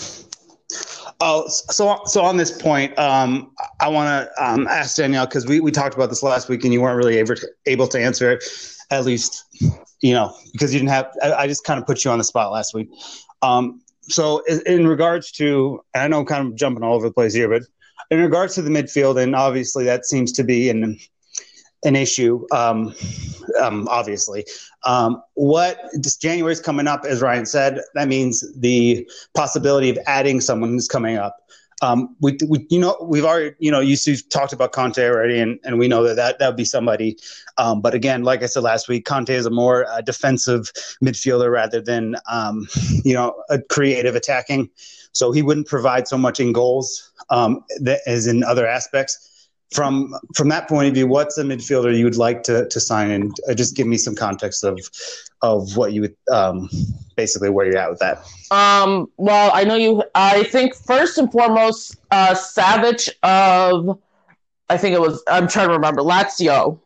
oh, 1.20 1.48
so 1.48 2.02
so 2.06 2.22
on 2.24 2.38
this 2.38 2.62
point, 2.62 2.98
um, 2.98 3.52
I 3.82 3.88
want 3.90 4.28
to 4.28 4.44
um, 4.44 4.68
ask 4.68 4.96
Danielle 4.96 5.26
because 5.26 5.46
we, 5.46 5.60
we 5.60 5.72
talked 5.72 5.96
about 5.96 6.10
this 6.10 6.24
last 6.24 6.50
week 6.50 6.64
and 6.64 6.74
you 6.74 6.82
weren't 6.82 6.98
really 6.98 7.18
able 7.18 7.36
to, 7.36 7.48
able 7.66 7.88
to 7.88 8.00
answer 8.00 8.32
it, 8.32 8.44
at 8.92 9.06
least 9.06 9.46
you 10.02 10.14
know 10.14 10.34
because 10.54 10.74
you 10.74 10.80
didn't 10.80 10.92
have. 10.92 11.12
I, 11.22 11.34
I 11.34 11.48
just 11.48 11.64
kind 11.64 11.80
of 11.80 11.86
put 11.86 12.06
you 12.06 12.12
on 12.12 12.18
the 12.18 12.24
spot 12.24 12.52
last 12.52 12.74
week. 12.74 12.90
Um, 13.42 13.82
so 14.04 14.44
in, 14.48 14.62
in 14.66 14.88
regards 14.88 15.32
to, 15.34 15.82
I 15.96 16.08
know 16.08 16.20
I'm 16.20 16.26
kind 16.26 16.48
of 16.48 16.56
jumping 16.56 16.84
all 16.84 16.96
over 16.96 17.08
the 17.08 17.14
place 17.14 17.34
here, 17.34 17.50
but 17.50 17.64
in 18.12 18.20
regards 18.20 18.56
to 18.56 18.62
the 18.62 18.70
midfield, 18.70 19.22
and 19.22 19.36
obviously 19.36 19.84
that 19.86 20.06
seems 20.06 20.32
to 20.34 20.44
be 20.44 20.70
an 20.70 21.00
an 21.84 21.96
issue, 21.96 22.46
um, 22.52 22.94
um, 23.62 23.88
obviously. 23.90 24.46
Um, 24.84 25.22
what 25.36 25.80
January 26.22 26.54
is 26.54 26.60
coming 26.60 26.88
up, 26.88 27.06
as 27.06 27.22
Ryan 27.22 27.46
said, 27.46 27.80
that 27.96 28.08
means 28.08 28.44
the 28.58 29.10
possibility 29.34 29.90
of 29.90 29.98
adding 30.06 30.42
someone 30.42 30.76
is 30.76 30.88
coming 30.88 31.18
up. 31.18 31.38
Um, 31.82 32.18
we, 32.20 32.38
we, 32.50 32.68
you 32.70 32.80
know, 32.80 32.98
we've 33.02 33.24
already, 33.24 33.56
you 33.60 33.72
know, 33.72 33.80
you 33.80 33.96
talked 34.30 34.52
about 34.52 34.74
Kanté 34.74 35.10
already, 35.10 35.40
and, 35.40 35.58
and 35.64 35.80
we 35.80 35.88
know 35.88 36.04
that 36.04 36.16
that, 36.16 36.40
that 36.40 36.48
would 36.48 36.58
be 36.58 36.66
somebody. 36.66 37.18
Um, 37.58 37.82
but 37.82 37.94
again, 37.94 38.24
like 38.24 38.44
I 38.44 38.48
said 38.48 38.64
last 38.64 38.90
week, 38.90 39.06
Kanté 39.06 39.30
is 39.30 39.46
a 39.46 39.50
more 39.50 39.88
uh, 39.88 40.02
defensive 40.02 40.70
midfielder 41.02 41.50
rather 41.50 41.80
than, 41.80 42.18
um, 42.30 42.68
you 43.06 43.14
know, 43.14 43.42
a 43.50 43.62
creative 43.62 44.16
attacking. 44.16 44.70
So 45.14 45.32
he 45.32 45.42
wouldn't 45.42 45.68
provide 45.68 46.08
so 46.08 46.18
much 46.18 46.42
in 46.42 46.52
goals 46.52 47.14
as 48.06 48.28
in 48.28 48.44
other 48.44 48.68
aspects 48.68 49.29
from 49.72 50.16
from 50.36 50.50
that 50.50 50.68
point 50.68 50.88
of 50.88 50.94
view, 50.94 51.08
what's 51.08 51.38
a 51.38 51.44
midfielder 51.44 51.96
you 51.96 52.06
would 52.06 52.18
like 52.18 52.44
to 52.44 52.68
to 52.70 52.80
sign? 52.80 53.12
And 53.12 53.36
uh, 53.48 53.54
just 53.54 53.76
give 53.76 53.88
me 53.88 53.98
some 53.98 54.16
context 54.16 54.64
of 54.64 54.80
of 55.42 55.78
what 55.78 55.94
you 55.94 56.02
would 56.02 56.16
um, 56.32 56.70
basically 57.16 57.50
where 57.50 57.66
you're 57.66 57.78
at 57.78 57.90
with 57.90 58.00
that. 58.00 58.26
Um, 58.52 59.12
well, 59.18 59.52
I 59.54 59.64
know 59.64 59.76
you. 59.76 60.04
I 60.16 60.44
think 60.44 60.76
first 60.76 61.18
and 61.18 61.32
foremost, 61.32 61.98
uh, 62.12 62.34
Savic 62.34 63.10
of 63.24 64.00
I 64.70 64.78
think 64.78 64.96
it 64.96 65.02
was. 65.02 65.24
I'm 65.28 65.48
trying 65.48 65.68
to 65.68 65.74
remember 65.74 66.02
Lazio. 66.02 66.80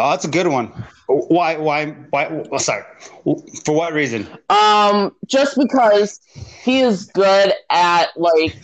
Oh, 0.00 0.10
that's 0.10 0.24
a 0.24 0.28
good 0.28 0.46
one. 0.46 0.68
Why? 1.08 1.56
Why? 1.56 1.86
Why? 2.10 2.44
Oh, 2.52 2.58
sorry. 2.58 2.84
For 3.64 3.74
what 3.74 3.92
reason? 3.92 4.28
Um, 4.48 5.14
just 5.26 5.56
because 5.56 6.20
he 6.62 6.80
is 6.80 7.06
good 7.06 7.52
at 7.70 8.08
like 8.16 8.56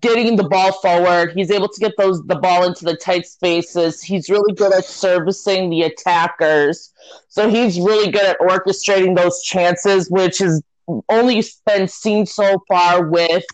getting 0.00 0.36
the 0.36 0.48
ball 0.48 0.72
forward. 0.72 1.32
He's 1.34 1.50
able 1.50 1.68
to 1.68 1.80
get 1.80 1.92
those 1.96 2.22
the 2.24 2.36
ball 2.36 2.64
into 2.64 2.84
the 2.84 2.96
tight 2.96 3.26
spaces. 3.26 4.02
He's 4.02 4.28
really 4.28 4.52
good 4.54 4.72
at 4.72 4.84
servicing 4.84 5.70
the 5.70 5.82
attackers. 5.82 6.92
So 7.28 7.48
he's 7.48 7.78
really 7.78 8.10
good 8.10 8.24
at 8.24 8.38
orchestrating 8.40 9.16
those 9.16 9.42
chances, 9.42 10.10
which 10.10 10.38
has 10.38 10.62
only 11.08 11.44
been 11.66 11.86
seen 11.86 12.26
so 12.26 12.62
far 12.66 13.06
with 13.06 13.44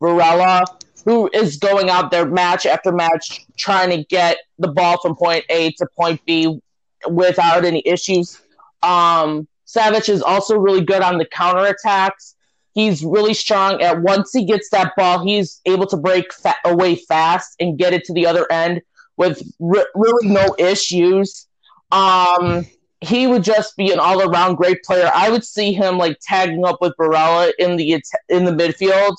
Barella, 0.00 0.64
who 1.04 1.30
is 1.32 1.56
going 1.56 1.88
out 1.88 2.10
there 2.10 2.26
match 2.26 2.66
after 2.66 2.92
match 2.92 3.46
trying 3.56 3.90
to 3.90 4.04
get 4.04 4.38
the 4.58 4.68
ball 4.68 5.00
from 5.00 5.16
point 5.16 5.44
A 5.48 5.70
to 5.72 5.86
point 5.96 6.20
B 6.26 6.60
without 7.08 7.64
any 7.64 7.82
issues. 7.86 8.40
Um, 8.82 9.48
Savic 9.66 10.08
is 10.08 10.22
also 10.22 10.58
really 10.58 10.84
good 10.84 11.02
on 11.02 11.18
the 11.18 11.24
counterattacks. 11.24 12.34
He's 12.74 13.04
really 13.04 13.34
strong 13.34 13.82
at 13.82 14.00
once 14.00 14.32
he 14.32 14.44
gets 14.44 14.70
that 14.70 14.94
ball, 14.96 15.24
he's 15.24 15.60
able 15.66 15.86
to 15.88 15.96
break 15.96 16.32
fa- 16.32 16.56
away 16.64 16.96
fast 16.96 17.54
and 17.60 17.78
get 17.78 17.92
it 17.92 18.04
to 18.04 18.14
the 18.14 18.26
other 18.26 18.50
end 18.50 18.82
with 19.16 19.42
really 19.58 20.28
no 20.28 20.54
issues. 20.58 21.46
Um, 21.90 22.66
he 23.00 23.26
would 23.26 23.42
just 23.42 23.76
be 23.76 23.92
an 23.92 23.98
all 23.98 24.22
around 24.22 24.54
great 24.54 24.82
player. 24.84 25.10
I 25.14 25.28
would 25.28 25.44
see 25.44 25.72
him 25.72 25.98
like 25.98 26.18
tagging 26.22 26.64
up 26.64 26.78
with 26.80 26.94
Barella 26.98 27.52
in 27.58 27.76
the 27.76 27.92
in 28.28 28.44
the 28.44 28.52
midfield, 28.52 29.16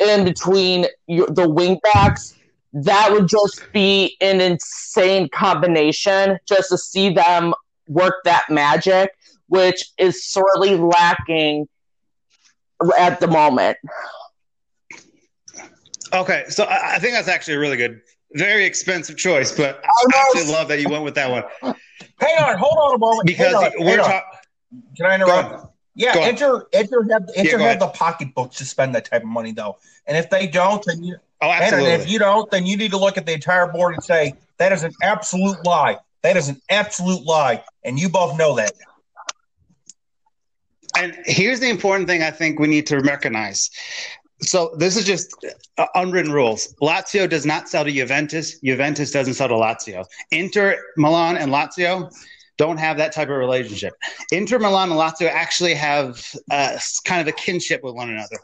in 0.00 0.24
between 0.24 0.86
the 1.06 1.48
wing 1.48 1.78
backs. 1.92 2.34
That 2.72 3.12
would 3.12 3.28
just 3.28 3.62
be 3.72 4.16
an 4.20 4.40
insane 4.40 5.28
combination 5.28 6.38
just 6.44 6.70
to 6.70 6.78
see 6.78 7.10
them 7.10 7.54
work 7.86 8.14
that 8.24 8.50
magic, 8.50 9.10
which 9.46 9.92
is 9.96 10.24
sorely 10.24 10.76
lacking 10.76 11.68
at 12.98 13.20
the 13.20 13.26
moment. 13.26 13.76
Okay, 16.12 16.44
so 16.48 16.64
I, 16.64 16.96
I 16.96 16.98
think 16.98 17.14
that's 17.14 17.28
actually 17.28 17.54
a 17.54 17.58
really 17.58 17.76
good, 17.76 18.00
very 18.34 18.64
expensive 18.64 19.16
choice, 19.16 19.50
but 19.56 19.82
I 19.84 20.06
actually 20.14 20.52
love 20.52 20.68
that 20.68 20.80
you 20.80 20.88
went 20.88 21.02
with 21.04 21.14
that 21.16 21.30
one 21.30 21.74
Hang 22.20 22.38
on, 22.38 22.56
hold 22.58 22.76
on 22.78 22.94
a 22.94 22.98
moment. 22.98 23.26
because 23.26 23.54
on, 23.54 23.70
we're 23.78 23.96
talking. 23.96 24.38
Can 24.96 25.06
I 25.06 25.14
interrupt? 25.16 25.72
Yeah, 25.96 26.28
Inter 26.28 26.66
Inter 26.72 27.02
have 27.12 27.28
Inter 27.36 27.58
Yeah, 27.60 27.68
have 27.68 27.80
the 27.80 27.88
pocketbooks 27.88 28.56
to 28.56 28.64
spend 28.64 28.94
that 28.94 29.04
type 29.04 29.22
of 29.22 29.28
money 29.28 29.52
though. 29.52 29.78
And 30.06 30.16
if 30.16 30.28
they 30.30 30.46
don't, 30.46 30.84
then 30.84 31.02
you 31.04 31.16
Oh, 31.40 31.50
and 31.50 31.62
absolutely. 31.64 31.92
if 31.92 32.08
you 32.08 32.18
don't, 32.18 32.50
then 32.50 32.64
you 32.64 32.76
need 32.76 32.90
to 32.92 32.96
look 32.96 33.18
at 33.18 33.26
the 33.26 33.32
entire 33.32 33.66
board 33.66 33.94
and 33.94 34.02
say 34.02 34.34
that 34.58 34.72
is 34.72 34.82
an 34.82 34.92
absolute 35.02 35.64
lie. 35.64 35.98
That 36.22 36.36
is 36.36 36.48
an 36.48 36.60
absolute 36.70 37.24
lie, 37.24 37.62
and 37.84 37.98
you 37.98 38.08
both 38.08 38.38
know 38.38 38.54
that. 38.56 38.72
And 40.96 41.16
here's 41.24 41.60
the 41.60 41.68
important 41.68 42.08
thing 42.08 42.22
I 42.22 42.30
think 42.30 42.58
we 42.58 42.68
need 42.68 42.86
to 42.86 43.00
recognize. 43.00 43.70
So 44.42 44.74
this 44.78 44.96
is 44.96 45.04
just 45.04 45.34
uh, 45.78 45.86
unwritten 45.94 46.32
rules. 46.32 46.74
Lazio 46.82 47.28
does 47.28 47.46
not 47.46 47.68
sell 47.68 47.84
to 47.84 47.90
Juventus. 47.90 48.58
Juventus 48.60 49.10
doesn't 49.10 49.34
sell 49.34 49.48
to 49.48 49.54
Lazio. 49.54 50.04
Inter 50.30 50.76
Milan 50.96 51.36
and 51.36 51.52
Lazio 51.52 52.12
don't 52.56 52.76
have 52.76 52.96
that 52.98 53.12
type 53.12 53.28
of 53.28 53.36
relationship. 53.36 53.94
Inter 54.30 54.58
Milan 54.58 54.90
and 54.90 55.00
Lazio 55.00 55.28
actually 55.28 55.74
have 55.74 56.24
uh, 56.50 56.78
kind 57.04 57.20
of 57.20 57.26
a 57.26 57.32
kinship 57.32 57.82
with 57.82 57.94
one 57.94 58.10
another. 58.10 58.36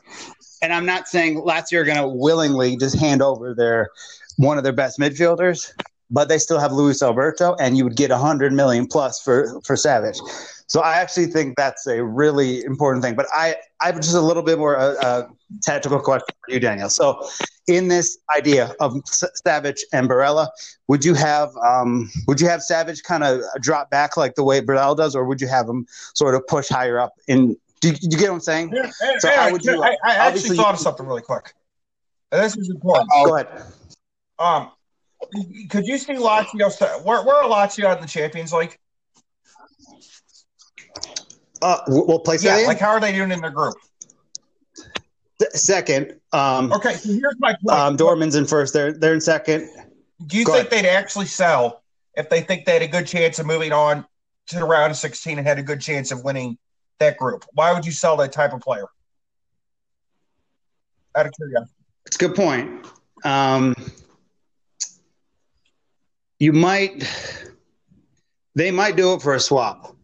And 0.63 0.73
I'm 0.73 0.87
not 0.87 1.09
saying 1.09 1.41
Lazio 1.41 1.81
are 1.81 1.85
going 1.85 1.99
to 1.99 2.09
willingly 2.09 2.77
just 2.77 2.99
hand 2.99 3.23
over 3.23 3.55
their 3.55 3.91
one 4.37 4.59
of 4.59 4.65
their 4.65 4.73
best 4.73 4.99
midfielders, 4.99 5.71
but 6.11 6.29
they 6.29 6.39
still 6.39 6.59
have 6.59 6.73
Luis 6.73 7.03
Alberto, 7.03 7.55
and 7.61 7.77
you 7.77 7.85
would 7.85 7.97
get 7.97 8.11
100 8.11 8.53
million 8.53 8.87
plus 8.87 9.21
for 9.21 9.61
for 9.65 9.77
Savic. 9.77 10.19
So 10.71 10.81
I 10.83 10.99
actually 10.99 11.27
think 11.27 11.57
that's 11.57 11.89
a 11.89 12.03
really 12.05 12.63
important 12.65 13.03
thing. 13.03 13.17
But 13.17 13.27
I 13.35 13.57
I 13.81 13.87
have 13.87 13.97
just 13.97 14.15
a 14.15 14.21
little 14.21 14.45
bit 14.45 14.57
more 14.57 14.77
uh, 14.79 14.95
uh, 15.03 15.29
tactical 15.63 15.99
question 15.99 16.29
for 16.45 16.55
you, 16.55 16.61
Daniel. 16.61 16.89
So 16.89 17.29
in 17.67 17.89
this 17.89 18.19
idea 18.37 18.73
of 18.79 18.93
Savic 19.45 19.81
and 19.93 20.09
Barella, 20.09 20.47
would 20.87 21.05
you 21.05 21.15
have 21.15 21.51
um, 21.57 22.09
would 22.29 22.41
you 22.41 22.49
have 22.49 22.61
Savic 22.61 23.03
kind 23.03 23.25
of 23.25 23.41
drop 23.61 23.91
back 23.91 24.17
like 24.17 24.37
the 24.37 24.45
way 24.45 24.61
Barella 24.61 24.97
does, 24.97 25.17
or 25.17 25.25
would 25.25 25.41
you 25.41 25.49
have 25.49 25.69
him 25.69 25.87
sort 26.15 26.37
of 26.37 26.47
push 26.47 26.69
higher 26.69 27.01
up? 27.01 27.15
In 27.27 27.57
do 27.81 27.89
you, 27.89 27.95
you 28.03 28.17
get 28.17 28.29
what 28.29 28.37
I'm 28.37 28.41
saying? 28.41 28.71
Yeah, 28.73 28.91
So 29.19 29.29
how 29.29 29.51
would 29.51 29.65
you- 29.65 29.83
I, 29.83 29.97
I 30.05 30.15
actually 30.15 30.57
thought 30.57 30.75
of 30.75 30.81
something 30.81 31.05
really 31.05 31.23
quick. 31.23 31.53
And 32.31 32.41
this 32.45 32.57
is 32.57 32.71
important. 32.71 33.11
Go 33.11 33.35
ahead. 33.35 33.49
Um, 34.39 34.71
could 35.69 35.85
you 35.87 35.99
see 35.99 36.13
Lazio? 36.15 36.71
st- 36.71 37.05
Where, 37.05 37.25
where 37.25 37.37
are 37.43 37.49
Lazio 37.51 37.93
in 37.97 38.01
the 38.01 38.07
Champions 38.07 38.53
League? 38.53 38.79
Uh, 41.63 41.79
we'll 41.89 42.19
place 42.21 42.43
that 42.43 42.63
Yeah, 42.63 42.67
like 42.67 42.79
how 42.79 42.91
are 42.91 43.01
they 43.01 43.13
doing 43.13 43.31
in 43.31 43.41
their 43.41 43.51
group? 43.51 43.75
Second. 45.53 46.21
Um, 46.33 46.73
Okay, 46.73 46.95
so 46.95 47.13
here's 47.13 47.37
my 47.39 47.55
point. 47.65 47.79
um, 47.79 47.97
Dortmund's 47.97 48.35
in 48.35 48.47
first. 48.47 48.73
They're 48.75 48.93
they're 48.93 49.15
in 49.15 49.21
second. 49.21 49.69
Do 50.27 50.37
you 50.37 50.45
go 50.45 50.53
think 50.55 50.69
they'd 50.71 50.87
actually 50.87 51.27
sell 51.27 51.83
if 52.15 52.29
they 52.29 52.43
think 52.43 52.67
they 52.67 52.75
had 52.75 52.83
a 52.83 52.89
good 52.89 53.07
chance 53.07 53.39
of 53.39 53.47
moving 53.47 53.73
on 53.73 54.05
to 54.49 54.59
the 54.59 54.65
round 54.65 54.91
of 54.91 54.97
16 54.99 55.39
and 55.39 55.47
had 55.47 55.59
a 55.59 55.63
good 55.63 55.81
chance 55.81 56.11
of 56.11 56.25
winning 56.25 56.59
that 56.99 57.17
group? 57.17 57.45
Why 57.55 57.73
would 57.73 57.87
you 57.87 57.93
sell 57.93 58.17
that 58.19 58.33
type 58.33 58.53
of 58.53 58.61
player? 58.61 58.87
Out 61.17 61.27
of 61.27 61.33
curiosity. 61.33 61.73
It's 62.07 62.17
a 62.17 62.19
good 62.19 62.35
point. 62.35 62.87
Um, 63.25 63.75
you 66.39 66.53
might, 66.53 67.09
they 68.55 68.71
might 68.71 68.97
do 68.97 69.15
it 69.15 69.23
for 69.23 69.35
a 69.35 69.41
swap. 69.41 69.97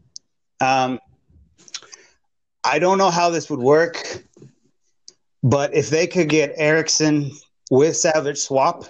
Um, 0.60 0.98
I 2.66 2.80
don't 2.80 2.98
know 2.98 3.10
how 3.10 3.30
this 3.30 3.48
would 3.48 3.60
work, 3.60 4.24
but 5.44 5.72
if 5.72 5.88
they 5.90 6.08
could 6.08 6.28
get 6.28 6.52
Eriksen 6.56 7.30
with 7.70 7.94
Savic 7.94 8.36
swap, 8.36 8.86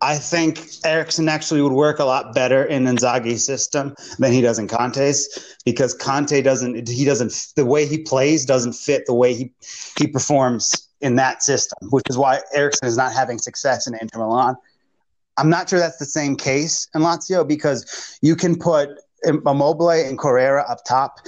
I 0.00 0.18
think 0.18 0.60
Eriksen 0.84 1.28
actually 1.28 1.62
would 1.62 1.72
work 1.72 2.00
a 2.00 2.04
lot 2.04 2.34
better 2.34 2.64
in 2.64 2.84
Inzaghi's 2.84 3.46
system 3.46 3.94
than 4.18 4.32
he 4.32 4.40
does 4.40 4.58
in 4.58 4.66
Conte's 4.66 5.56
because 5.64 5.94
Conte 5.94 6.42
doesn't 6.42 6.88
he 6.88 7.04
doesn't 7.04 7.52
the 7.54 7.64
way 7.64 7.86
he 7.86 7.98
plays 7.98 8.44
doesn't 8.44 8.72
fit 8.72 9.06
the 9.06 9.14
way 9.14 9.32
he 9.32 9.52
he 9.96 10.08
performs 10.08 10.88
in 11.00 11.14
that 11.14 11.44
system, 11.44 11.88
which 11.90 12.04
is 12.10 12.18
why 12.18 12.40
Eriksen 12.52 12.88
is 12.88 12.96
not 12.96 13.12
having 13.12 13.38
success 13.38 13.86
in 13.86 13.94
Inter 14.00 14.18
Milan. 14.18 14.56
I'm 15.38 15.48
not 15.48 15.70
sure 15.70 15.78
that's 15.78 15.98
the 15.98 16.04
same 16.04 16.34
case 16.34 16.88
in 16.96 17.02
Lazio 17.02 17.46
because 17.46 18.18
you 18.22 18.34
can 18.34 18.58
put 18.58 18.88
Immobile 19.24 19.90
and 19.90 20.18
Correa 20.18 20.64
up 20.68 20.84
top, 20.84 21.20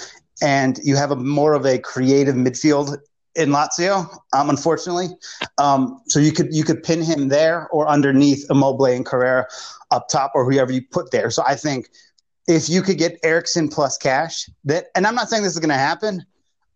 and 0.43 0.79
you 0.83 0.97
have 0.97 1.11
a 1.11 1.17
more 1.17 1.55
of 1.55 1.65
a 1.65 1.79
creative 1.79 2.35
midfield 2.35 2.97
in 3.35 3.51
Lazio. 3.51 4.09
Um, 4.33 4.51
unfortunately, 4.51 5.09
um, 5.59 6.01
so 6.07 6.19
you 6.19 6.33
could 6.33 6.55
you 6.55 6.65
could 6.65 6.83
pin 6.83 7.03
him 7.03 7.29
there 7.29 7.69
or 7.69 7.89
underneath 7.89 8.47
Immobile 8.51 8.87
and 8.87 9.07
Correa 9.07 9.47
up 9.91 10.09
top 10.09 10.33
or 10.35 10.51
whoever 10.51 10.73
you 10.73 10.83
put 10.83 11.11
there. 11.11 11.31
So 11.31 11.43
I 11.47 11.55
think 11.55 11.89
if 12.49 12.69
you 12.69 12.83
could 12.83 12.99
get 12.99 13.19
Eriksen 13.23 13.69
plus 13.69 13.99
cash, 13.99 14.49
that 14.65 14.87
and 14.95 15.07
I'm 15.07 15.15
not 15.15 15.29
saying 15.29 15.43
this 15.43 15.53
is 15.53 15.59
going 15.59 15.69
to 15.71 15.75
happen. 15.75 16.25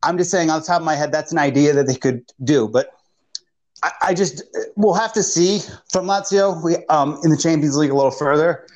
I'm 0.03 0.17
just 0.17 0.31
saying 0.31 0.51
on 0.51 0.61
the 0.61 0.67
top 0.67 0.81
of 0.81 0.87
my 0.87 0.95
head, 0.95 1.13
that's 1.13 1.33
an 1.33 1.39
idea 1.39 1.75
that 1.75 1.87
they 1.87 1.95
could 1.95 2.25
do. 2.43 2.69
But 2.69 2.91
I, 3.83 3.93
I 4.03 4.15
just 4.15 4.43
we'll 4.77 4.95
have 4.95 5.13
to 5.15 5.23
see 5.23 5.61
from 5.91 6.07
Lazio 6.07 6.63
we, 6.63 6.77
um, 6.87 7.19
in 7.25 7.31
the 7.31 7.37
Champions 7.37 7.77
League 7.77 7.91
a 7.91 7.95
little 7.95 8.11
further. 8.11 8.67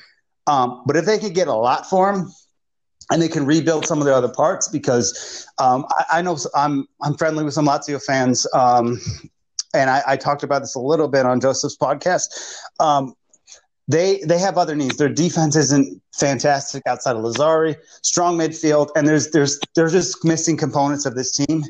Um, 0.47 0.83
but 0.85 0.95
if 0.95 1.05
they 1.05 1.17
could 1.17 1.33
get 1.33 1.47
a 1.47 1.53
lot 1.53 1.89
for 1.89 2.13
him, 2.13 2.31
and 3.11 3.21
they 3.21 3.27
can 3.27 3.45
rebuild 3.45 3.85
some 3.85 3.99
of 3.99 4.05
their 4.05 4.13
other 4.13 4.29
parts, 4.29 4.67
because 4.67 5.47
um, 5.57 5.85
I, 5.91 6.19
I 6.19 6.21
know 6.21 6.37
I'm 6.55 6.87
I'm 7.01 7.15
friendly 7.15 7.43
with 7.43 7.53
some 7.53 7.67
Lazio 7.67 8.03
fans, 8.03 8.47
um, 8.53 8.99
and 9.73 9.89
I, 9.89 10.01
I 10.07 10.17
talked 10.17 10.43
about 10.43 10.59
this 10.59 10.75
a 10.75 10.79
little 10.79 11.07
bit 11.07 11.25
on 11.25 11.39
Joseph's 11.39 11.77
podcast. 11.77 12.27
Um, 12.79 13.13
they 13.87 14.19
they 14.25 14.39
have 14.39 14.57
other 14.57 14.75
needs. 14.75 14.97
Their 14.97 15.09
defense 15.09 15.55
isn't 15.55 16.01
fantastic 16.13 16.81
outside 16.87 17.15
of 17.15 17.23
Lazzari. 17.23 17.75
Strong 18.01 18.37
midfield, 18.37 18.89
and 18.95 19.07
there's 19.07 19.29
there's 19.31 19.59
there's 19.75 19.91
just 19.91 20.25
missing 20.25 20.57
components 20.57 21.05
of 21.05 21.15
this 21.15 21.31
team. 21.31 21.63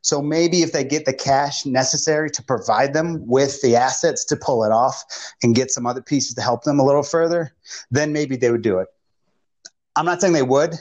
So 0.00 0.22
maybe 0.22 0.62
if 0.62 0.72
they 0.72 0.84
get 0.84 1.04
the 1.04 1.12
cash 1.12 1.66
necessary 1.66 2.30
to 2.30 2.42
provide 2.42 2.94
them 2.94 3.26
with 3.26 3.60
the 3.60 3.74
assets 3.76 4.24
to 4.26 4.36
pull 4.36 4.64
it 4.64 4.70
off 4.70 5.04
and 5.42 5.56
get 5.56 5.72
some 5.72 5.86
other 5.86 6.00
pieces 6.00 6.34
to 6.36 6.40
help 6.40 6.62
them 6.62 6.78
a 6.78 6.84
little 6.84 7.02
further, 7.02 7.52
then 7.90 8.12
maybe 8.12 8.36
they 8.36 8.50
would 8.50 8.62
do 8.62 8.78
it. 8.78 8.86
I'm 9.98 10.06
not 10.06 10.20
saying 10.20 10.32
they 10.32 10.42
would, 10.42 10.74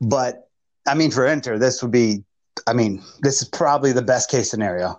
but 0.00 0.48
I 0.86 0.94
mean 0.94 1.10
for 1.10 1.26
Inter, 1.26 1.58
this 1.58 1.82
would 1.82 1.90
be. 1.90 2.22
I 2.66 2.72
mean, 2.72 3.02
this 3.20 3.42
is 3.42 3.48
probably 3.48 3.92
the 3.92 4.02
best 4.02 4.30
case 4.30 4.50
scenario. 4.50 4.98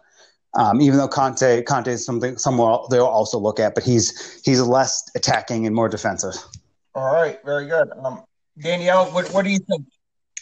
Um, 0.54 0.80
even 0.82 0.98
though 0.98 1.08
Kanté 1.08 1.64
Kanté 1.64 1.88
is 1.88 2.06
something 2.06 2.38
somewhere 2.38 2.78
they'll 2.92 3.06
also 3.06 3.40
look 3.40 3.60
at, 3.60 3.74
but 3.74 3.84
he's 3.84 4.42
he's 4.44 4.62
less 4.62 5.10
attacking 5.16 5.66
and 5.66 5.74
more 5.76 5.88
defensive. 5.88 6.36
All 6.94 7.14
right, 7.14 7.40
very 7.46 7.68
good. 7.68 7.90
Um, 8.04 8.24
Danielle, 8.60 9.06
what, 9.12 9.32
what 9.34 9.46
do 9.46 9.52
you 9.52 9.60
think? 9.60 9.86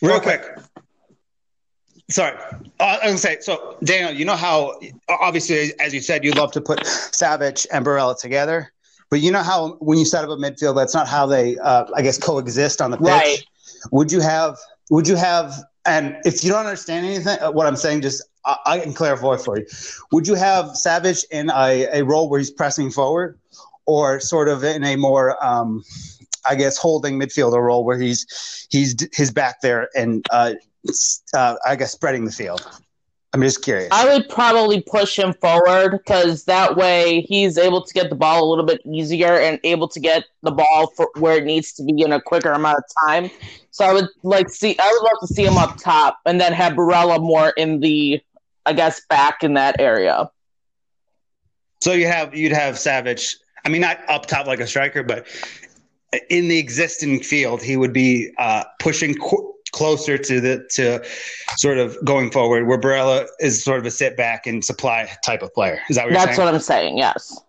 Real 0.02 0.16
Okay. 0.16 0.38
quick. 0.38 0.58
Sorry, 2.10 2.36
uh, 2.80 2.84
I 2.84 2.94
was 2.94 3.02
gonna 3.04 3.18
say. 3.18 3.38
So, 3.42 3.78
Daniel, 3.84 4.14
you 4.14 4.26
know 4.26 4.36
how 4.36 4.80
obviously, 5.10 5.78
as 5.80 5.94
you 5.94 6.02
said, 6.02 6.24
you 6.24 6.32
love 6.32 6.52
to 6.54 6.62
put 6.62 6.80
Savic 6.82 7.66
and 7.72 7.86
Barella 7.86 8.18
together, 8.20 8.72
but 9.10 9.20
you 9.22 9.32
know 9.32 9.44
how 9.44 9.74
when 9.80 9.98
you 9.98 10.06
set 10.06 10.24
up 10.24 10.30
a 10.30 10.36
midfield, 10.36 10.76
that's 10.76 10.94
not 10.94 11.08
how 11.08 11.26
they, 11.26 11.58
uh, 11.58 11.86
I 11.96 12.02
guess, 12.02 12.18
coexist 12.18 12.82
on 12.82 12.92
the 12.92 12.98
pitch. 12.98 13.08
Right. 13.08 13.44
Would 13.92 14.12
you 14.12 14.20
have? 14.20 14.58
Would 14.90 15.08
you 15.08 15.16
have? 15.16 15.54
And 15.86 16.18
if 16.26 16.44
you 16.44 16.52
don't 16.52 16.66
understand 16.66 17.06
anything, 17.06 17.38
uh, 17.40 17.52
what 17.52 17.68
I'm 17.68 17.76
saying, 17.76 18.02
just 18.02 18.24
I, 18.46 18.58
I 18.66 18.80
can 18.80 18.94
clarify 18.94 19.38
for 19.38 19.60
you. 19.60 19.66
Would 20.12 20.28
you 20.28 20.36
have 20.36 20.66
Savic 20.68 21.24
in 21.32 21.50
a, 21.50 21.88
a 22.00 22.04
role 22.04 22.30
where 22.30 22.40
he's 22.40 22.52
pressing 22.52 22.92
forward, 22.92 23.40
or 23.86 24.20
sort 24.20 24.48
of 24.48 24.64
in 24.64 24.84
a 24.84 24.96
more, 24.96 25.44
um, 25.46 25.84
I 26.48 26.56
guess, 26.56 26.78
holding 26.78 27.20
midfielder 27.20 27.62
role 27.62 27.86
where 27.86 28.00
he's 28.00 28.68
he's 28.70 28.96
his 29.14 29.32
back 29.32 29.62
there 29.62 29.90
and 29.96 30.26
uh, 30.32 30.54
uh, 31.34 31.56
I 31.66 31.76
guess 31.76 31.92
spreading 31.92 32.26
the 32.26 32.32
field. 32.32 32.68
I'm 33.36 33.42
just 33.42 33.64
curious. 33.64 33.90
I 33.92 34.06
would 34.06 34.30
probably 34.30 34.80
push 34.80 35.20
him 35.20 35.34
forward 35.34 35.92
because 35.92 36.46
that 36.46 36.78
way 36.78 37.20
he's 37.28 37.58
able 37.58 37.84
to 37.84 37.94
get 37.94 38.10
the 38.10 38.16
ball 38.16 38.42
a 38.42 38.48
little 38.50 38.64
bit 38.64 38.80
easier 38.86 39.38
and 39.38 39.60
able 39.66 39.90
to 39.90 40.00
get 40.00 40.24
the 40.42 40.52
ball 40.52 40.94
for 40.96 41.10
where 41.18 41.36
it 41.36 41.44
needs 41.44 41.74
to 41.74 41.84
be 41.84 42.02
in 42.02 42.14
a 42.14 42.22
quicker 42.22 42.54
amount 42.54 42.78
of 42.78 42.84
time. 43.06 43.30
So 43.72 43.84
I 43.84 43.92
would 43.92 44.08
like 44.24 44.48
see 44.48 44.78
I 44.80 44.88
would 44.90 45.04
love 45.04 45.20
to 45.20 45.28
see 45.28 45.44
him 45.44 45.58
up 45.58 45.76
top 45.84 46.20
and 46.26 46.40
then 46.40 46.54
have 46.54 46.74
Barella 46.74 47.20
more 47.20 47.50
in 47.58 47.82
the 47.82 48.22
I 48.66 48.72
guess 48.72 49.02
back 49.10 49.44
in 49.44 49.56
that 49.56 49.82
area. 49.82 50.32
so 51.82 51.92
you 51.92 52.08
have 52.08 52.34
you'd 52.34 52.54
have 52.54 52.76
Savic. 52.76 53.36
I 53.66 53.70
mean, 53.70 53.82
not 53.82 54.00
up 54.08 54.28
top 54.28 54.48
like 54.48 54.62
a 54.62 54.68
striker, 54.68 55.04
but 55.04 55.28
in 56.30 56.48
the 56.48 56.58
existing 56.58 57.22
field, 57.22 57.62
he 57.62 57.76
would 57.76 57.92
be 57.92 58.32
uh, 58.38 58.64
pushing 58.80 59.14
qu- 59.16 59.55
closer 59.76 60.18
to 60.18 60.42
the 60.42 60.66
to 60.72 61.06
sort 61.58 61.78
of 61.78 61.98
going 62.04 62.32
forward. 62.32 62.66
Where 62.68 62.80
Barella 62.80 63.28
is 63.40 63.64
sort 63.64 63.80
of 63.80 63.86
a 63.86 63.92
sit 63.92 64.18
back 64.18 64.48
and 64.48 64.64
supply 64.64 65.10
type 65.24 65.42
of 65.42 65.54
player. 65.54 65.80
Is 65.90 65.98
that 65.98 66.06
what 66.06 66.12
you're 66.12 66.20
saying? 66.20 66.26
That's 66.26 66.38
saying? 66.38 66.46
what 66.46 66.56
I'm 66.56 66.62
saying. 66.62 66.98
Yes. 66.98 67.42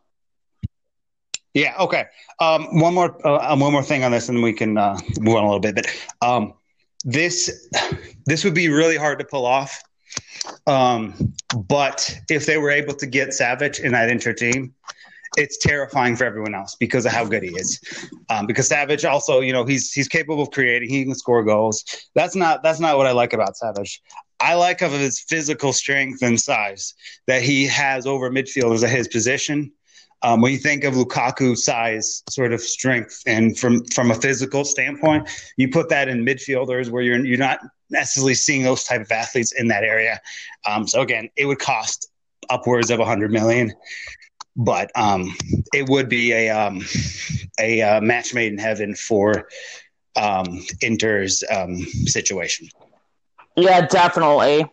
Yeah. 1.55 1.75
Okay. 1.81 2.05
Um, 2.39 2.81
one 2.81 2.93
more, 2.93 3.27
uh, 3.27 3.57
one 3.57 3.73
more 3.73 3.83
thing 3.83 4.05
on 4.05 4.11
this, 4.11 4.29
and 4.29 4.43
we 4.43 4.53
can 4.53 4.77
uh, 4.77 4.99
move 5.21 5.37
on 5.37 5.45
a 5.45 5.47
little 5.47 5.61
bit. 5.61 5.75
But 5.75 5.87
um, 6.21 6.53
this, 7.03 7.67
this 8.27 8.45
would 8.45 8.53
be 8.53 8.69
really 8.69 8.97
hard 8.97 9.19
to 9.21 9.25
pull 9.25 9.47
off. 9.47 9.83
Um, 10.67 11.33
but 11.55 12.15
if 12.29 12.45
they 12.45 12.59
were 12.59 12.71
able 12.71 12.93
to 12.95 13.07
get 13.07 13.31
Savic 13.31 13.81
in 13.81 13.93
that 13.93 14.11
Inter 14.11 14.35
team, 14.35 14.75
it's 15.37 15.59
terrifying 15.59 16.17
for 16.17 16.25
everyone 16.25 16.55
else 16.55 16.77
because 16.77 17.07
of 17.07 17.13
how 17.13 17.25
good 17.25 17.43
he 17.43 17.51
is. 17.51 17.81
Um, 18.29 18.47
because 18.47 18.69
Savic 18.69 19.09
also, 19.09 19.41
you 19.41 19.53
know, 19.53 19.65
he's 19.65 19.93
he's 19.93 20.09
capable 20.09 20.43
of 20.43 20.51
creating. 20.51 20.89
He 20.89 21.05
can 21.05 21.15
score 21.15 21.45
goals. 21.45 21.85
That's 22.15 22.35
not 22.35 22.63
that's 22.63 22.81
not 22.81 22.97
what 22.97 23.07
I 23.07 23.13
like 23.13 23.33
about 23.33 23.55
Savic. 23.55 24.01
I 24.41 24.55
like 24.55 24.83
of 24.83 24.93
his 24.93 25.21
physical 25.21 25.73
strength 25.73 26.23
and 26.23 26.39
size 26.39 26.95
that 27.27 27.43
he 27.43 27.67
has 27.67 28.07
over 28.07 28.31
midfielders 28.31 28.85
at 28.85 28.91
his 28.91 29.09
position. 29.09 29.73
Um, 30.23 30.41
when 30.41 30.53
you 30.53 30.59
think 30.59 30.85
of 30.85 30.95
Lukaku 30.95 31.57
size, 31.57 32.23
sort 32.29 32.53
of 32.53 32.61
strength, 32.61 33.23
and 33.27 33.57
from 33.59 33.85
from 33.95 34.11
a 34.11 34.15
physical 34.15 34.65
standpoint, 34.65 35.29
you 35.57 35.69
put 35.69 35.89
that 35.91 36.09
in 36.09 36.25
midfielders 36.25 36.91
where 36.91 37.03
you're 37.03 37.25
you're 37.25 37.39
not 37.39 37.61
necessarily 37.91 38.35
seeing 38.35 38.63
those 38.63 38.85
type 38.85 39.01
of 39.03 39.13
athletes 39.13 39.53
in 39.53 39.69
that 39.69 39.85
area. 39.85 40.21
Um, 40.67 40.89
so 40.89 41.01
again, 41.03 41.29
it 41.37 41.47
would 41.47 41.59
cost 41.59 42.09
upwards 42.51 42.91
of 42.91 43.01
a 43.01 43.05
hundred 43.05 43.31
million, 43.31 43.73
but 44.57 44.91
um, 44.97 45.35
it 45.75 45.89
would 45.89 46.09
be 46.09 46.33
a 46.33 46.51
um, 46.51 46.83
a 47.61 47.83
uh, 47.83 48.01
match 48.01 48.35
made 48.35 48.53
in 48.53 48.59
heaven 48.59 48.95
for 48.95 49.49
um, 50.17 50.65
Inter's 50.83 51.45
um, 51.51 51.79
situation. 52.07 52.69
Yeah, 53.57 53.87
definitely. 53.87 54.67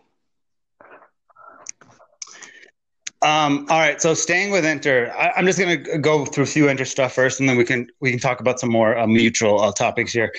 Um, 3.22 3.66
all 3.70 3.78
right, 3.78 4.02
so 4.02 4.12
staying 4.12 4.50
with 4.50 4.66
Inter, 4.66 5.10
I, 5.16 5.38
am 5.38 5.46
just 5.46 5.58
going 5.58 5.82
to 5.82 5.98
go 5.98 6.26
through 6.26 6.44
a 6.44 6.46
few 6.46 6.68
Inter 6.68 6.84
stuff 6.84 7.14
first, 7.14 7.40
and 7.40 7.48
then 7.48 7.56
we 7.56 7.64
can 7.64 7.86
we 8.00 8.10
can 8.10 8.20
talk 8.20 8.40
about 8.40 8.60
some 8.60 8.70
more 8.70 8.98
uh, 8.98 9.06
mutual 9.06 9.60
uh, 9.60 9.72
topics 9.72 10.12
here. 10.12 10.30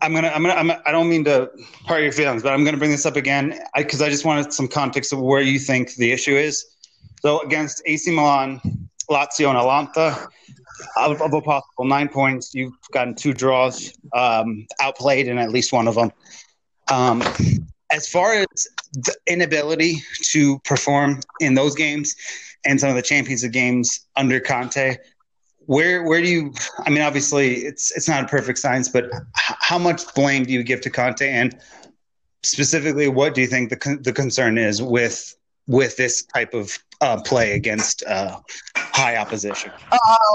I'm 0.00 0.14
gonna 0.14 0.28
I'm 0.28 0.42
gonna 0.42 0.54
I'm, 0.54 0.70
I 0.86 0.92
don't 0.92 1.08
mean 1.08 1.24
to 1.24 1.50
hurt 1.86 2.02
your 2.02 2.12
feelings, 2.12 2.42
but 2.42 2.52
I'm 2.52 2.64
gonna 2.64 2.78
bring 2.78 2.90
this 2.90 3.04
up 3.04 3.16
again 3.16 3.58
because 3.76 4.00
I, 4.00 4.06
I, 4.06 4.10
just 4.10 4.24
wanted 4.24 4.52
some 4.52 4.66
context 4.66 5.12
of 5.12 5.20
where 5.20 5.42
you 5.42 5.58
think 5.58 5.94
the 5.96 6.10
issue 6.12 6.36
is. 6.36 6.64
So 7.20 7.40
against 7.40 7.82
AC 7.84 8.10
Milan, 8.10 8.60
Lazio, 9.10 9.48
and 9.48 9.58
Atalanta, 9.58 10.28
of, 10.96 11.20
of 11.20 11.32
a 11.32 11.40
possible 11.40 11.84
nine 11.84 12.08
points, 12.08 12.54
you've 12.54 12.74
gotten 12.92 13.14
two 13.14 13.32
draws, 13.32 13.92
um, 14.14 14.66
outplayed 14.80 15.28
in 15.28 15.38
at 15.38 15.50
least 15.50 15.72
one 15.72 15.88
of 15.88 15.94
them. 15.94 16.12
Um, 16.90 17.22
as 17.90 18.08
far 18.08 18.34
as 18.34 18.46
the 18.92 19.14
inability 19.26 20.02
to 20.32 20.58
perform 20.60 21.20
in 21.40 21.54
those 21.54 21.74
games 21.74 22.14
and 22.64 22.80
some 22.80 22.90
of 22.90 22.96
the 22.96 23.02
Champions 23.02 23.42
League 23.42 23.52
games 23.52 24.06
under 24.16 24.40
Conte, 24.40 24.96
where 25.66 26.02
where 26.02 26.20
do 26.20 26.28
you? 26.28 26.52
I 26.86 26.90
mean, 26.90 27.02
obviously, 27.02 27.64
it's 27.64 27.94
it's 27.96 28.08
not 28.08 28.24
a 28.24 28.26
perfect 28.26 28.58
science, 28.58 28.88
but 28.88 29.10
how 29.34 29.78
much 29.78 30.02
blame 30.14 30.44
do 30.44 30.52
you 30.52 30.62
give 30.62 30.80
to 30.82 30.90
Conte, 30.90 31.28
and 31.28 31.58
specifically, 32.42 33.08
what 33.08 33.34
do 33.34 33.40
you 33.40 33.46
think 33.46 33.70
the 33.70 33.98
the 34.00 34.12
concern 34.12 34.58
is 34.58 34.82
with 34.82 35.36
with 35.66 35.96
this 35.96 36.24
type 36.24 36.54
of 36.54 36.78
uh, 37.00 37.20
play 37.22 37.52
against 37.52 38.04
uh, 38.04 38.40
high 38.76 39.16
opposition? 39.16 39.72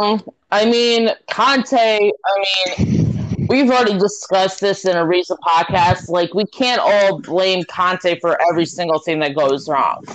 Um, 0.02 0.24
I 0.52 0.65
mean, 0.65 1.10
Conte. 1.30 1.78
I 1.78 2.80
mean 2.80 3.09
we've 3.50 3.70
already 3.70 3.98
discussed 3.98 4.62
this 4.62 4.86
in 4.86 4.96
a 4.96 5.06
recent 5.06 5.40
podcast. 5.42 6.08
Like, 6.08 6.34
we 6.34 6.46
can't 6.46 6.80
all 6.80 7.20
blame 7.20 7.64
Conte 7.66 8.20
for 8.20 8.38
every 8.50 8.66
single 8.66 9.00
thing 9.00 9.20
that 9.20 9.36
goes 9.36 9.68
wrong. 9.68 10.06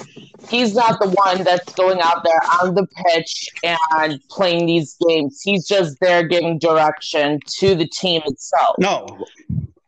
He's 0.49 0.75
not 0.75 1.01
the 1.01 1.11
one 1.11 1.43
that's 1.43 1.75
going 1.75 2.01
out 2.01 2.23
there 2.25 2.41
on 2.63 2.75
the 2.75 2.87
pitch 2.87 3.49
and 3.63 4.21
playing 4.31 4.67
these 4.67 4.97
games. 5.07 5.41
He's 5.43 5.67
just 5.67 5.99
there 6.01 6.23
giving 6.23 6.59
direction 6.59 7.41
to 7.59 7.75
the 7.75 7.87
team 7.89 8.23
itself. 8.27 8.77
No, 8.79 9.27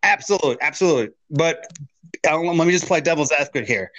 absolutely, 0.02 0.56
absolutely. 0.60 1.14
But 1.30 1.66
uh, 2.28 2.38
let 2.38 2.66
me 2.66 2.72
just 2.72 2.86
play 2.86 3.00
devil's 3.00 3.30
advocate 3.32 3.68
here. 3.68 3.92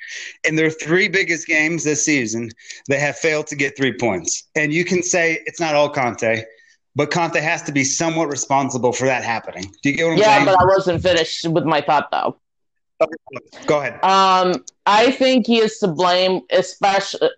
In 0.44 0.56
their 0.56 0.70
three 0.70 1.08
biggest 1.08 1.48
games 1.48 1.84
this 1.84 2.04
season, 2.04 2.50
they 2.90 3.00
have 3.00 3.18
failed 3.18 3.48
to 3.48 3.56
get 3.56 3.78
three 3.78 3.94
points. 3.94 4.44
And 4.56 4.74
you 4.74 4.84
can 4.84 5.04
say 5.04 5.40
it's 5.46 5.60
not 5.60 5.76
all 5.76 5.90
Conte 5.90 6.44
but 6.98 7.12
Conte 7.12 7.40
has 7.40 7.62
to 7.62 7.72
be 7.72 7.84
somewhat 7.84 8.28
responsible 8.28 8.92
for 8.92 9.06
that 9.06 9.24
happening. 9.24 9.72
Do 9.84 9.92
you 9.92 9.96
get 9.96 10.04
what 10.06 10.12
I'm 10.14 10.18
yeah, 10.18 10.26
saying? 10.26 10.48
Yeah, 10.48 10.56
but 10.58 10.62
I 10.62 10.66
wasn't 10.66 11.04
finished 11.04 11.48
with 11.48 11.64
my 11.64 11.80
thought 11.80 12.10
though. 12.12 12.40
Go 13.68 13.82
ahead. 13.82 14.04
Um, 14.04 14.66
I 14.88 15.12
think 15.12 15.46
he 15.46 15.60
is 15.60 15.78
to 15.78 15.88
blame, 15.88 16.42
especially 16.50 17.30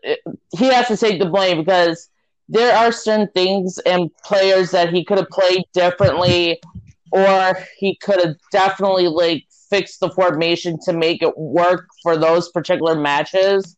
he 0.58 0.68
has 0.68 0.88
to 0.88 0.96
take 0.96 1.20
the 1.20 1.26
blame 1.26 1.58
because 1.58 2.10
there 2.48 2.74
are 2.74 2.94
certain 2.94 3.28
things 3.36 3.80
and 3.80 4.10
players 4.24 4.72
that 4.72 4.94
he 4.94 5.04
could 5.04 5.18
have 5.18 5.30
played 5.30 5.66
differently, 5.74 6.62
or 7.12 7.60
he 7.78 7.96
could 7.98 8.22
have 8.22 8.36
definitely 8.54 9.10
like 9.10 9.44
fixed 9.70 10.00
the 10.00 10.10
formation 10.12 10.80
to 10.86 10.94
make 10.94 11.22
it 11.22 11.38
work 11.38 11.86
for 12.02 12.16
those 12.16 12.50
particular 12.50 12.96
matches. 12.96 13.76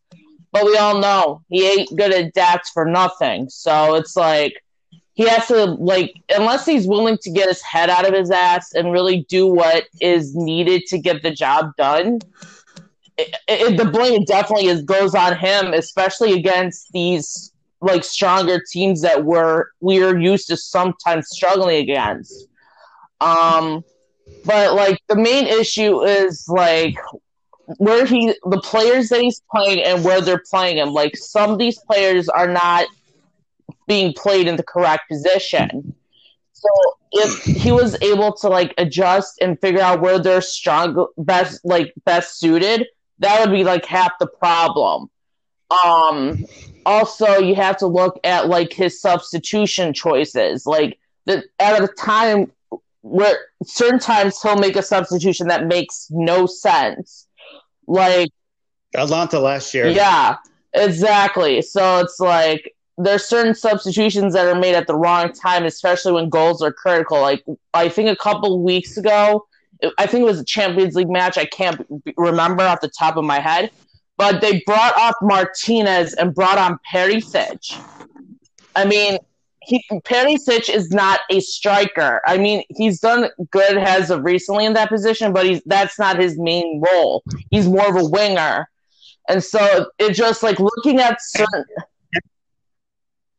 But 0.52 0.64
we 0.64 0.76
all 0.76 1.00
know 1.00 1.42
he 1.48 1.68
ain't 1.68 1.96
good 1.96 2.14
at 2.14 2.26
adapt 2.26 2.68
for 2.68 2.84
nothing. 2.84 3.48
So 3.48 3.96
it's 3.96 4.14
like 4.14 4.54
he 5.14 5.28
has 5.28 5.46
to 5.48 5.64
like 5.64 6.14
unless 6.34 6.64
he's 6.64 6.86
willing 6.86 7.18
to 7.18 7.30
get 7.30 7.48
his 7.48 7.62
head 7.62 7.90
out 7.90 8.06
of 8.06 8.14
his 8.14 8.30
ass 8.30 8.72
and 8.74 8.92
really 8.92 9.26
do 9.28 9.46
what 9.46 9.84
is 10.00 10.34
needed 10.34 10.82
to 10.86 10.98
get 10.98 11.22
the 11.22 11.30
job 11.30 11.72
done 11.76 12.18
it, 13.18 13.36
it, 13.46 13.76
the 13.76 13.84
blame 13.84 14.24
definitely 14.24 14.66
is, 14.66 14.82
goes 14.82 15.14
on 15.14 15.36
him 15.36 15.74
especially 15.74 16.32
against 16.32 16.90
these 16.92 17.52
like 17.82 18.04
stronger 18.04 18.62
teams 18.70 19.02
that 19.02 19.24
we're 19.24 19.66
we're 19.80 20.18
used 20.18 20.46
to 20.48 20.56
sometimes 20.56 21.28
struggling 21.28 21.78
against. 21.78 22.46
Um 23.20 23.84
but 24.44 24.74
like 24.74 24.98
the 25.08 25.16
main 25.16 25.46
issue 25.46 26.02
is 26.02 26.48
like 26.48 26.96
where 27.78 28.06
he 28.06 28.34
the 28.44 28.60
players 28.60 29.08
that 29.08 29.20
he's 29.20 29.42
playing 29.50 29.82
and 29.82 30.04
where 30.04 30.20
they're 30.20 30.42
playing 30.50 30.78
him. 30.78 30.92
Like 30.92 31.16
some 31.16 31.50
of 31.50 31.58
these 31.58 31.78
players 31.80 32.28
are 32.28 32.48
not 32.48 32.86
being 33.86 34.12
played 34.14 34.48
in 34.48 34.56
the 34.56 34.62
correct 34.62 35.08
position. 35.10 35.94
So 36.52 36.68
if 37.12 37.42
he 37.44 37.72
was 37.72 38.00
able 38.00 38.32
to 38.34 38.48
like 38.48 38.74
adjust 38.78 39.38
and 39.40 39.60
figure 39.60 39.80
out 39.80 40.00
where 40.00 40.18
they're 40.18 40.40
strong, 40.40 41.06
best 41.18 41.60
like 41.64 41.92
best 42.04 42.38
suited, 42.38 42.86
that 43.18 43.40
would 43.40 43.52
be 43.54 43.64
like 43.64 43.84
half 43.84 44.12
the 44.18 44.26
problem. 44.26 45.10
Um, 45.84 46.44
also, 46.84 47.38
you 47.38 47.54
have 47.54 47.76
to 47.78 47.86
look 47.86 48.18
at 48.24 48.48
like 48.48 48.72
his 48.72 49.00
substitution 49.00 49.92
choices. 49.92 50.66
Like 50.66 50.98
the 51.26 51.44
at 51.58 51.82
a 51.82 51.88
time 51.88 52.52
where 53.02 53.36
certain 53.64 53.98
times 53.98 54.40
he'll 54.40 54.56
make 54.56 54.76
a 54.76 54.82
substitution 54.82 55.48
that 55.48 55.66
makes 55.66 56.08
no 56.10 56.46
sense. 56.46 57.26
Like 57.86 58.30
Atalanta 58.94 59.40
last 59.40 59.74
year. 59.74 59.88
Yeah, 59.88 60.36
exactly. 60.72 61.62
So 61.62 62.00
it's 62.00 62.20
like 62.20 62.74
there's 62.98 63.24
certain 63.24 63.54
substitutions 63.54 64.34
that 64.34 64.46
are 64.46 64.58
made 64.58 64.74
at 64.74 64.86
the 64.86 64.94
wrong 64.94 65.32
time, 65.32 65.64
especially 65.64 66.12
when 66.12 66.28
goals 66.28 66.62
are 66.62 66.72
critical. 66.72 67.20
Like 67.20 67.44
I 67.74 67.88
think 67.88 68.08
a 68.08 68.16
couple 68.16 68.62
weeks 68.62 68.96
ago, 68.96 69.46
I 69.98 70.06
think 70.06 70.22
it 70.22 70.26
was 70.26 70.40
a 70.40 70.44
Champions 70.44 70.94
League 70.94 71.10
match. 71.10 71.38
I 71.38 71.46
can't 71.46 71.84
remember 72.16 72.62
off 72.62 72.80
the 72.80 72.90
top 72.96 73.16
of 73.16 73.24
my 73.24 73.40
head, 73.40 73.70
but 74.16 74.40
they 74.40 74.62
brought 74.66 74.94
off 74.96 75.14
Martinez 75.22 76.14
and 76.14 76.34
brought 76.34 76.58
on 76.58 76.78
Perisic. 76.92 77.78
I 78.76 78.84
mean, 78.84 79.18
he, 79.60 79.84
Perisic 80.04 80.68
is 80.68 80.90
not 80.90 81.20
a 81.30 81.40
striker. 81.40 82.20
I 82.26 82.36
mean, 82.38 82.62
he's 82.68 83.00
done 83.00 83.28
good 83.50 83.78
as 83.78 84.10
of 84.10 84.24
recently 84.24 84.66
in 84.66 84.74
that 84.74 84.88
position, 84.88 85.32
but 85.32 85.46
he's 85.46 85.62
that's 85.66 85.98
not 85.98 86.18
his 86.18 86.38
main 86.38 86.82
role. 86.92 87.22
He's 87.50 87.68
more 87.68 87.88
of 87.88 87.96
a 87.96 88.08
winger. 88.08 88.68
And 89.28 89.42
so 89.42 89.86
it's 89.98 90.18
just 90.18 90.42
like 90.42 90.58
looking 90.58 90.98
at 90.98 91.22
certain 91.22 91.64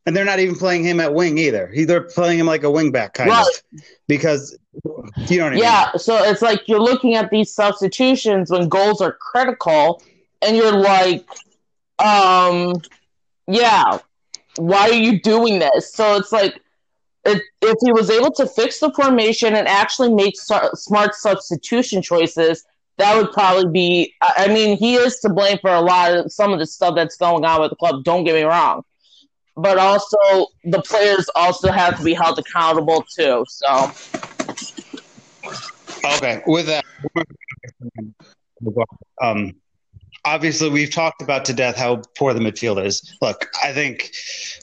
and 0.06 0.16
they're 0.16 0.26
not 0.26 0.40
even 0.40 0.56
playing 0.56 0.84
him 0.84 1.00
at 1.00 1.14
wing 1.14 1.38
either. 1.38 1.72
They're 1.86 2.02
playing 2.02 2.40
him 2.40 2.46
like 2.46 2.64
a 2.64 2.72
wing 2.72 2.92
back 2.92 3.14
kind 3.14 3.30
right. 3.30 3.46
of 3.48 3.82
because 4.08 4.58
you 5.30 5.38
know 5.38 5.46
yeah, 5.46 5.50
mean? 5.50 5.60
Yeah. 5.60 5.92
So 5.96 6.24
it's 6.24 6.42
like 6.42 6.68
you're 6.68 6.82
looking 6.82 7.16
at 7.16 7.30
these 7.30 7.54
substitutions 7.54 8.52
when 8.52 8.70
goals 8.70 9.02
are 9.02 9.14
critical 9.14 10.02
and 10.42 10.58
you're 10.58 10.76
like, 10.76 11.26
um, 12.00 12.76
yeah, 13.48 14.00
why 14.58 14.90
are 14.90 14.94
you 14.94 15.22
doing 15.22 15.60
this? 15.60 15.94
So 15.94 16.16
it's 16.16 16.32
like 16.32 16.60
if, 17.26 17.42
if 17.62 17.78
he 17.84 17.92
was 17.92 18.10
able 18.10 18.32
to 18.32 18.46
fix 18.46 18.80
the 18.80 18.92
formation 18.94 19.56
and 19.56 19.68
actually 19.68 20.14
make 20.14 20.36
smart 20.38 21.16
substitution 21.16 22.02
choices, 22.02 22.66
that 22.98 23.16
would 23.16 23.32
probably 23.32 23.72
be. 23.72 24.14
I 24.22 24.48
mean, 24.48 24.78
he 24.78 24.96
is 24.96 25.20
to 25.22 25.30
blame 25.30 25.58
for 25.60 25.72
a 25.72 25.82
lot 25.82 26.14
of 26.14 26.32
some 26.32 26.54
of 26.54 26.60
the 26.60 26.66
stuff 26.66 26.96
that's 26.96 27.16
going 27.16 27.46
on 27.46 27.62
with 27.62 27.72
the 27.72 27.76
club. 27.76 28.04
Don't 28.04 28.24
get 28.24 28.36
me 28.36 28.44
wrong, 28.44 28.84
but 29.56 29.78
also 29.78 30.48
the 30.64 30.82
players 30.82 31.30
also 31.36 31.72
have 31.72 31.98
to 31.98 32.04
be 32.04 32.14
held 32.14 32.40
accountable 32.40 33.06
too. 33.16 33.46
So, 33.48 33.92
okay, 36.16 36.42
with 36.48 36.66
that, 36.68 36.84
um, 39.22 39.54
obviously 40.26 40.70
we've 40.70 40.92
talked 40.92 41.22
about 41.22 41.46
to 41.46 41.54
death 41.54 41.76
how 41.76 42.02
poor 42.18 42.34
the 42.34 42.40
midfield 42.40 42.84
is. 42.84 43.16
Look, 43.22 43.48
I 43.64 43.74
think 43.74 44.14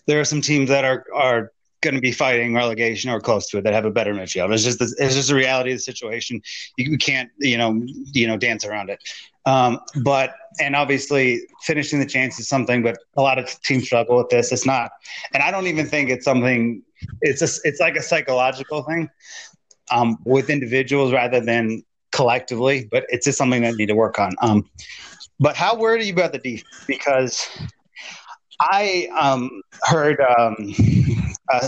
there 0.06 0.20
are 0.20 0.24
some 0.24 0.40
teams 0.40 0.68
that 0.68 0.84
are 0.84 1.04
are 1.14 1.52
going 1.82 1.94
to 1.94 2.00
be 2.00 2.12
fighting 2.12 2.54
relegation 2.54 3.10
or 3.10 3.20
close 3.20 3.48
to 3.48 3.58
it 3.58 3.64
that 3.64 3.72
have 3.72 3.86
a 3.86 3.90
better 3.90 4.12
midfield. 4.12 4.52
It's 4.52 4.64
just 4.64 4.78
the, 4.78 4.94
it's 4.98 5.14
just 5.14 5.28
the 5.28 5.34
reality 5.34 5.72
of 5.72 5.78
the 5.78 5.82
situation. 5.82 6.42
You, 6.76 6.92
you 6.92 6.98
can't 6.98 7.30
you 7.38 7.56
know 7.56 7.82
you 8.12 8.26
know 8.26 8.36
dance 8.36 8.64
around 8.64 8.90
it. 8.90 9.00
Um, 9.46 9.80
but 10.02 10.34
and 10.60 10.76
obviously 10.76 11.42
finishing 11.62 11.98
the 11.98 12.06
chance 12.06 12.38
is 12.38 12.48
something, 12.48 12.82
but 12.82 12.98
a 13.16 13.22
lot 13.22 13.38
of 13.38 13.48
teams 13.62 13.84
struggle 13.84 14.18
with 14.18 14.28
this. 14.28 14.52
It's 14.52 14.66
not, 14.66 14.90
and 15.32 15.42
I 15.42 15.50
don't 15.50 15.66
even 15.66 15.86
think 15.86 16.10
it's 16.10 16.24
something. 16.24 16.82
It's 17.22 17.40
a, 17.40 17.48
it's 17.66 17.80
like 17.80 17.96
a 17.96 18.02
psychological 18.02 18.82
thing 18.82 19.08
um, 19.90 20.18
with 20.24 20.50
individuals 20.50 21.12
rather 21.12 21.40
than 21.40 21.82
collectively. 22.12 22.88
But 22.90 23.06
it's 23.08 23.24
just 23.24 23.38
something 23.38 23.62
that 23.62 23.74
need 23.76 23.86
to 23.86 23.94
work 23.94 24.18
on. 24.18 24.32
Um, 24.40 24.68
but 25.38 25.56
how 25.56 25.76
worried 25.76 26.02
are 26.02 26.04
you 26.04 26.12
about 26.12 26.32
the 26.32 26.38
defense? 26.38 26.84
Because 26.86 27.48
I 28.60 29.08
um, 29.18 29.62
heard 29.84 30.20
um, 30.20 30.74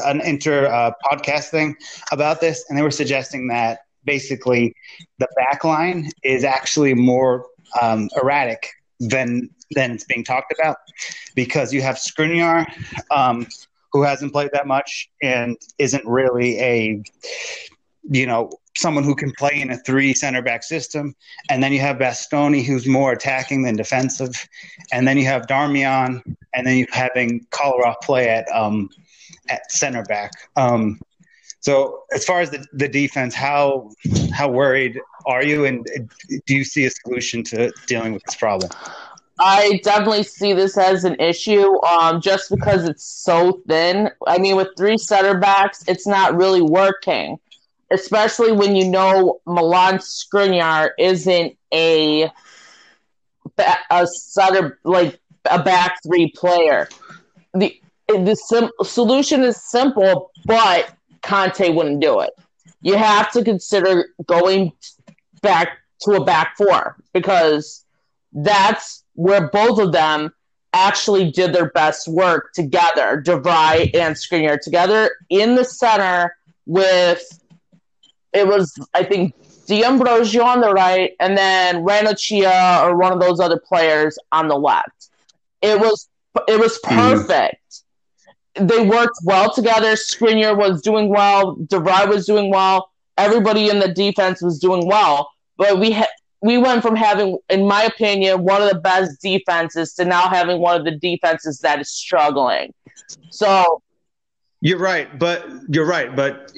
an 0.05 0.21
inter 0.21 0.67
uh, 0.67 0.93
podcast 1.05 1.45
thing 1.45 1.75
about 2.11 2.41
this, 2.41 2.65
and 2.69 2.79
they 2.79 2.83
were 2.83 2.91
suggesting 2.91 3.49
that 3.49 3.81
basically 4.05 4.75
the 5.19 5.29
back 5.37 5.65
line 5.65 6.11
is 6.23 6.45
actually 6.45 6.93
more 6.93 7.47
um, 7.81 8.09
erratic 8.21 8.71
than 9.01 9.49
than 9.73 9.93
it's 9.93 10.05
being 10.05 10.25
talked 10.25 10.53
about 10.59 10.77
because 11.35 11.73
you 11.73 11.81
have 11.83 11.97
Skriniar, 11.97 12.67
um, 13.11 13.47
who 13.93 14.03
hasn't 14.03 14.33
played 14.33 14.51
that 14.53 14.67
much 14.67 15.11
and 15.23 15.57
isn't 15.79 16.05
really 16.07 16.61
a 16.61 17.03
you 18.11 18.27
know 18.27 18.51
someone 18.77 19.05
who 19.05 19.15
can 19.15 19.33
play 19.33 19.61
in 19.61 19.71
a 19.71 19.77
three 19.79 20.15
center 20.15 20.43
back 20.43 20.63
system. 20.63 21.15
And 21.51 21.63
then 21.63 21.73
you 21.73 21.81
have 21.81 21.99
Bastoni, 21.99 22.65
who's 22.65 22.87
more 22.87 23.13
attacking 23.13 23.63
than 23.63 23.77
defensive. 23.77 24.49
And 24.93 25.07
then 25.07 25.19
you 25.19 25.27
have 25.27 25.47
Darmian, 25.47 26.23
and 26.55 26.67
then 26.67 26.79
you're 26.79 26.87
having 26.93 27.47
Kolarov 27.51 27.97
play 28.03 28.29
at 28.29 28.47
um, 28.53 28.89
at 29.49 29.71
center 29.71 30.03
back. 30.05 30.33
Um, 30.57 31.01
so 31.63 32.03
as 32.13 32.25
far 32.25 32.41
as 32.41 32.51
the, 32.51 32.65
the 32.73 32.89
defense, 32.89 33.35
how 33.35 33.91
how 34.33 34.49
worried 34.49 35.01
are 35.27 35.45
you, 35.45 35.65
and 35.65 35.87
do 36.47 36.55
you 36.55 36.65
see 36.65 36.85
a 36.85 36.91
solution 36.91 37.43
to 37.45 37.73
dealing 37.87 38.13
with 38.13 38.23
this 38.25 38.37
problem? 38.37 38.71
I 39.41 39.81
definitely 39.83 40.25
see 40.25 40.53
this 40.53 40.77
as 40.77 41.05
an 41.05 41.19
issue, 41.19 41.81
um, 41.85 42.21
just 42.21 42.51
because 42.51 42.85
it's 42.85 43.05
so 43.05 43.63
thin. 43.67 44.11
I 44.27 44.39
mean, 44.39 44.57
with 44.57 44.69
three 44.77 44.99
center 44.99 45.39
backs, 45.39 45.83
it's 45.89 46.07
not 46.07 46.37
really 46.37 46.63
working 46.63 47.39
especially 47.93 48.53
when 48.53 48.75
you 48.75 48.89
know 48.89 49.41
Milan 49.47 49.99
Skriniar 49.99 50.91
isn't 50.99 51.57
a 51.73 52.31
a 53.91 54.07
center 54.07 54.79
like 54.85 55.21
a 55.51 55.63
back 55.63 55.99
three 56.05 56.33
player. 56.35 56.89
The 57.55 57.79
the 58.09 58.35
sim- 58.35 58.71
solution 58.83 59.43
is 59.43 59.63
simple, 59.63 60.31
but 60.47 60.91
Conte 61.23 61.71
wouldn't 61.71 62.01
do 62.01 62.21
it. 62.21 62.31
You 62.81 62.97
have 62.97 63.31
to 63.33 63.45
consider 63.45 64.09
going 64.27 64.73
back 65.41 65.79
to 66.03 66.13
a 66.13 66.25
back 66.25 66.57
four 66.57 66.97
because 67.13 67.85
that's 68.33 69.05
where 69.15 69.49
both 69.49 69.79
of 69.79 69.93
them 69.93 70.33
actually 70.73 71.31
did 71.31 71.53
their 71.53 71.71
best 71.71 72.09
work 72.09 72.53
together, 72.55 73.21
de 73.21 73.39
Vrij 73.39 73.95
and 73.95 74.17
Skriniar 74.17 74.61
together 74.61 75.11
in 75.29 75.55
the 75.55 75.65
center 75.65 76.35
with 76.67 77.23
it 78.33 78.47
was 78.47 78.75
I 78.95 79.05
think 79.05 79.35
D'Ambrosio 79.67 80.43
on 80.43 80.61
the 80.61 80.73
right, 80.73 81.13
and 81.21 81.37
then 81.37 81.85
Ranocchia 81.85 82.83
or 82.85 82.97
one 82.97 83.13
of 83.13 83.21
those 83.21 83.41
other 83.41 83.59
players 83.59 84.19
on 84.33 84.49
the 84.49 84.57
left. 84.57 85.11
It 85.61 85.79
was 85.79 86.09
it 86.49 86.59
was 86.59 86.79
mm-hmm. 86.81 86.97
perfect. 86.97 87.57
Mm. 87.71 87.82
They 88.55 88.85
worked 88.85 89.19
well 89.25 89.53
together. 89.53 89.95
Skriniar 89.95 90.57
was 90.57 90.83
doing 90.83 91.09
well. 91.09 91.57
de 91.57 91.79
Vrij 91.79 92.09
was 92.09 92.27
doing 92.27 92.51
well. 92.51 92.91
Everybody 93.17 93.71
in 93.71 93.79
the 93.79 93.89
defense 93.89 94.43
was 94.43 94.59
doing 94.59 94.87
well. 94.87 95.31
But 95.57 95.79
we 95.79 95.91
had 95.93 96.09
we 96.43 96.59
went 96.59 96.83
from 96.83 96.97
having, 96.97 97.39
in 97.49 97.67
my 97.67 97.85
opinion, 97.85 98.43
one 98.43 98.61
of 98.61 98.69
the 98.69 98.81
best 98.81 99.23
defenses 99.23 99.95
to 99.95 100.05
now 100.05 100.29
having 100.29 100.59
one 100.59 100.77
of 100.77 100.85
the 100.85 100.91
defenses 100.91 101.61
that 101.61 101.81
is 101.81 101.91
struggling. 101.91 102.75
So 103.31 103.81
you're 104.61 104.79
right, 104.79 105.19
but 105.19 105.47
you're 105.69 105.87
right, 105.87 106.15
but 106.15 106.53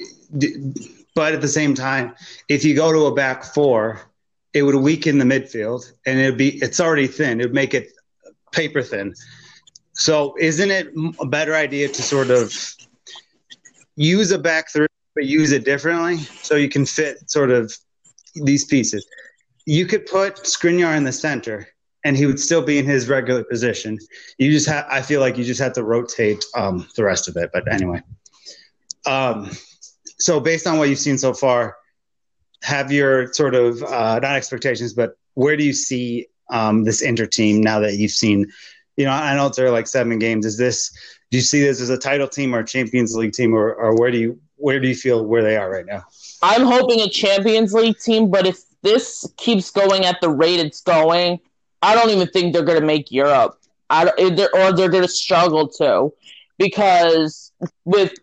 but 1.13 1.33
at 1.33 1.41
the 1.41 1.47
same 1.47 1.75
time, 1.75 2.15
if 2.49 2.65
you 2.65 2.75
go 2.75 2.91
to 2.91 3.05
a 3.05 3.13
back 3.13 3.43
four, 3.43 4.01
it 4.53 4.63
would 4.63 4.75
weaken 4.75 5.17
the 5.17 5.25
midfield 5.25 5.91
and 6.05 6.19
it'd 6.19 6.37
be 6.37 6.57
it's 6.61 6.79
already 6.79 7.07
thin. 7.07 7.39
It 7.39 7.45
would 7.45 7.53
make 7.53 7.73
it 7.73 7.91
paper 8.51 8.81
thin. 8.81 9.13
So 9.95 10.35
isn't 10.39 10.71
it 10.71 10.93
a 11.19 11.25
better 11.25 11.55
idea 11.55 11.87
to 11.87 12.01
sort 12.01 12.29
of 12.29 12.53
use 13.95 14.31
a 14.31 14.37
back 14.37 14.71
three 14.71 14.87
but 15.15 15.25
use 15.25 15.53
it 15.53 15.63
differently 15.63 16.17
so 16.17 16.55
you 16.55 16.67
can 16.67 16.85
fit 16.85 17.29
sort 17.29 17.49
of 17.49 17.73
these 18.35 18.65
pieces? 18.65 19.05
You 19.65 19.85
could 19.85 20.05
put 20.05 20.35
Skriniar 20.43 20.95
in 20.95 21.05
the 21.05 21.13
center 21.13 21.67
and 22.03 22.15
he 22.15 22.25
would 22.25 22.39
still 22.39 22.61
be 22.61 22.77
in 22.77 22.85
his 22.85 23.07
regular 23.07 23.43
position. 23.43 23.97
You 24.37 24.51
just 24.51 24.67
have 24.67 24.85
I 24.89 25.01
feel 25.01 25.21
like 25.21 25.37
you 25.37 25.43
just 25.43 25.61
have 25.61 25.73
to 25.73 25.83
rotate 25.83 26.43
um, 26.55 26.87
the 26.95 27.03
rest 27.03 27.27
of 27.27 27.37
it. 27.37 27.49
But 27.53 27.71
anyway. 27.71 28.01
Um, 29.05 29.51
so 30.19 30.39
based 30.39 30.67
on 30.67 30.77
what 30.77 30.89
you've 30.89 30.99
seen 30.99 31.17
so 31.17 31.33
far, 31.33 31.77
have 32.63 32.91
your 32.91 33.31
sort 33.33 33.55
of 33.55 33.81
uh, 33.83 34.19
not 34.19 34.35
expectations, 34.35 34.93
but 34.93 35.17
where 35.35 35.55
do 35.55 35.63
you 35.63 35.73
see 35.73 36.27
um, 36.49 36.83
this 36.83 37.01
Inter 37.01 37.25
team 37.25 37.61
now 37.61 37.79
that 37.79 37.95
you've 37.97 38.11
seen? 38.11 38.51
You 38.97 39.05
know, 39.05 39.11
I 39.11 39.35
know 39.35 39.47
it's 39.47 39.59
are 39.59 39.71
like 39.71 39.87
seven 39.87 40.19
games. 40.19 40.45
Is 40.45 40.57
this? 40.57 40.91
Do 41.31 41.37
you 41.37 41.43
see 41.43 41.61
this 41.61 41.81
as 41.81 41.89
a 41.89 41.97
title 41.97 42.27
team 42.27 42.55
or 42.55 42.59
a 42.59 42.65
Champions 42.65 43.15
League 43.15 43.33
team, 43.33 43.53
or, 43.53 43.73
or 43.73 43.95
where 43.95 44.11
do 44.11 44.17
you 44.17 44.39
where 44.57 44.79
do 44.79 44.87
you 44.87 44.95
feel 44.95 45.25
where 45.25 45.43
they 45.43 45.57
are 45.57 45.69
right 45.69 45.85
now? 45.85 46.03
I'm 46.41 46.65
hoping 46.65 47.01
a 47.01 47.09
Champions 47.09 47.73
League 47.73 47.99
team, 47.99 48.29
but 48.29 48.45
if 48.45 48.59
this 48.81 49.27
keeps 49.37 49.71
going 49.71 50.05
at 50.05 50.21
the 50.21 50.29
rate 50.29 50.59
it's 50.59 50.81
going, 50.81 51.39
I 51.81 51.95
don't 51.95 52.09
even 52.09 52.27
think 52.27 52.53
they're 52.53 52.63
going 52.63 52.79
to 52.79 52.85
make 52.85 53.11
Europe. 53.11 53.57
I, 53.89 54.09
or 54.53 54.73
they're 54.73 54.89
going 54.89 55.03
to 55.03 55.07
struggle 55.07 55.67
to, 55.67 56.11
because 56.57 57.51
with 57.83 58.13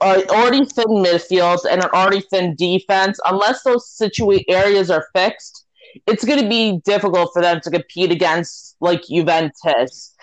uh, 0.00 0.22
already 0.30 0.64
thin 0.64 0.86
midfield 0.86 1.58
and 1.70 1.82
an 1.82 1.90
already 1.92 2.20
thin 2.20 2.54
defense, 2.56 3.20
unless 3.26 3.62
those 3.62 3.90
situate 3.90 4.46
areas 4.48 4.90
are 4.90 5.08
fixed, 5.14 5.66
it's 6.06 6.24
going 6.24 6.42
to 6.42 6.48
be 6.48 6.80
difficult 6.84 7.30
for 7.32 7.42
them 7.42 7.60
to 7.62 7.70
compete 7.70 8.10
against 8.10 8.76
like 8.80 9.02
Juventus. 9.08 10.14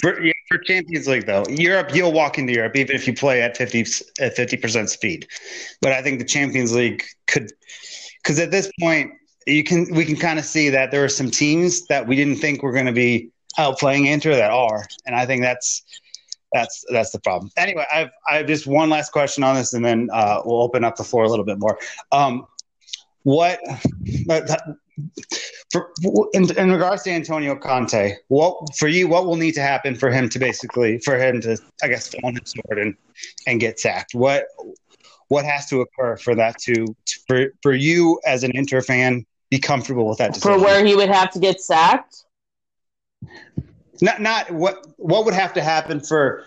For, 0.00 0.22
yeah, 0.22 0.32
for 0.48 0.58
Champions 0.58 1.08
League 1.08 1.26
though, 1.26 1.44
Europe 1.48 1.90
you'll 1.92 2.12
walk 2.12 2.38
into 2.38 2.52
Europe 2.52 2.76
even 2.76 2.94
if 2.94 3.06
you 3.06 3.14
play 3.14 3.42
at 3.42 3.56
fifty 3.56 3.84
at 4.20 4.36
fifty 4.36 4.56
percent 4.56 4.90
speed. 4.90 5.26
But 5.82 5.92
I 5.92 6.02
think 6.02 6.20
the 6.20 6.24
Champions 6.24 6.74
League 6.74 7.02
could, 7.26 7.50
because 8.22 8.38
at 8.38 8.50
this 8.50 8.70
point 8.80 9.10
you 9.46 9.64
can 9.64 9.92
we 9.92 10.04
can 10.04 10.16
kind 10.16 10.38
of 10.38 10.44
see 10.44 10.68
that 10.68 10.90
there 10.90 11.02
are 11.02 11.08
some 11.08 11.30
teams 11.30 11.86
that 11.86 12.06
we 12.06 12.14
didn't 12.14 12.36
think 12.36 12.62
were 12.62 12.72
going 12.72 12.86
to 12.86 12.92
be 12.92 13.30
outplaying 13.58 14.06
Inter 14.06 14.36
that 14.36 14.52
are, 14.52 14.86
and 15.06 15.16
I 15.16 15.26
think 15.26 15.42
that's 15.42 15.82
that's 16.52 16.84
that's 16.90 17.10
the 17.10 17.20
problem. 17.20 17.50
Anyway, 17.56 17.84
I've 17.92 18.10
I 18.30 18.36
have 18.36 18.46
just 18.46 18.66
one 18.66 18.90
last 18.90 19.10
question 19.10 19.42
on 19.42 19.56
this, 19.56 19.72
and 19.72 19.84
then 19.84 20.10
uh, 20.12 20.42
we'll 20.44 20.62
open 20.62 20.84
up 20.84 20.96
the 20.96 21.04
floor 21.04 21.24
a 21.24 21.28
little 21.28 21.44
bit 21.44 21.58
more. 21.58 21.78
Um, 22.12 22.46
what 23.28 23.60
for 25.70 25.90
in, 26.32 26.50
in 26.56 26.72
regards 26.72 27.02
to 27.02 27.10
Antonio 27.10 27.54
Conte? 27.56 28.14
What 28.28 28.74
for 28.76 28.88
you? 28.88 29.06
What 29.06 29.26
will 29.26 29.36
need 29.36 29.52
to 29.52 29.60
happen 29.60 29.94
for 29.94 30.10
him 30.10 30.28
to 30.30 30.38
basically 30.38 30.98
for 30.98 31.18
him 31.18 31.40
to 31.42 31.58
I 31.82 31.88
guess 31.88 32.14
own 32.24 32.36
his 32.36 32.54
sword 32.54 32.78
and 32.78 32.96
and 33.46 33.60
get 33.60 33.78
sacked? 33.78 34.14
What 34.14 34.46
what 35.28 35.44
has 35.44 35.68
to 35.68 35.82
occur 35.82 36.16
for 36.16 36.34
that 36.36 36.58
to, 36.60 36.74
to 36.86 37.20
for 37.26 37.46
for 37.62 37.74
you 37.74 38.18
as 38.24 38.44
an 38.44 38.52
Inter 38.54 38.80
fan 38.80 39.26
be 39.50 39.58
comfortable 39.58 40.08
with 40.08 40.18
that 40.18 40.32
decision? 40.32 40.58
For 40.58 40.64
where 40.64 40.84
he 40.84 40.96
would 40.96 41.10
have 41.10 41.30
to 41.32 41.38
get 41.38 41.60
sacked? 41.60 42.24
Not 44.00 44.22
not 44.22 44.50
what 44.50 44.86
what 44.96 45.26
would 45.26 45.34
have 45.34 45.52
to 45.54 45.62
happen 45.62 46.00
for 46.00 46.44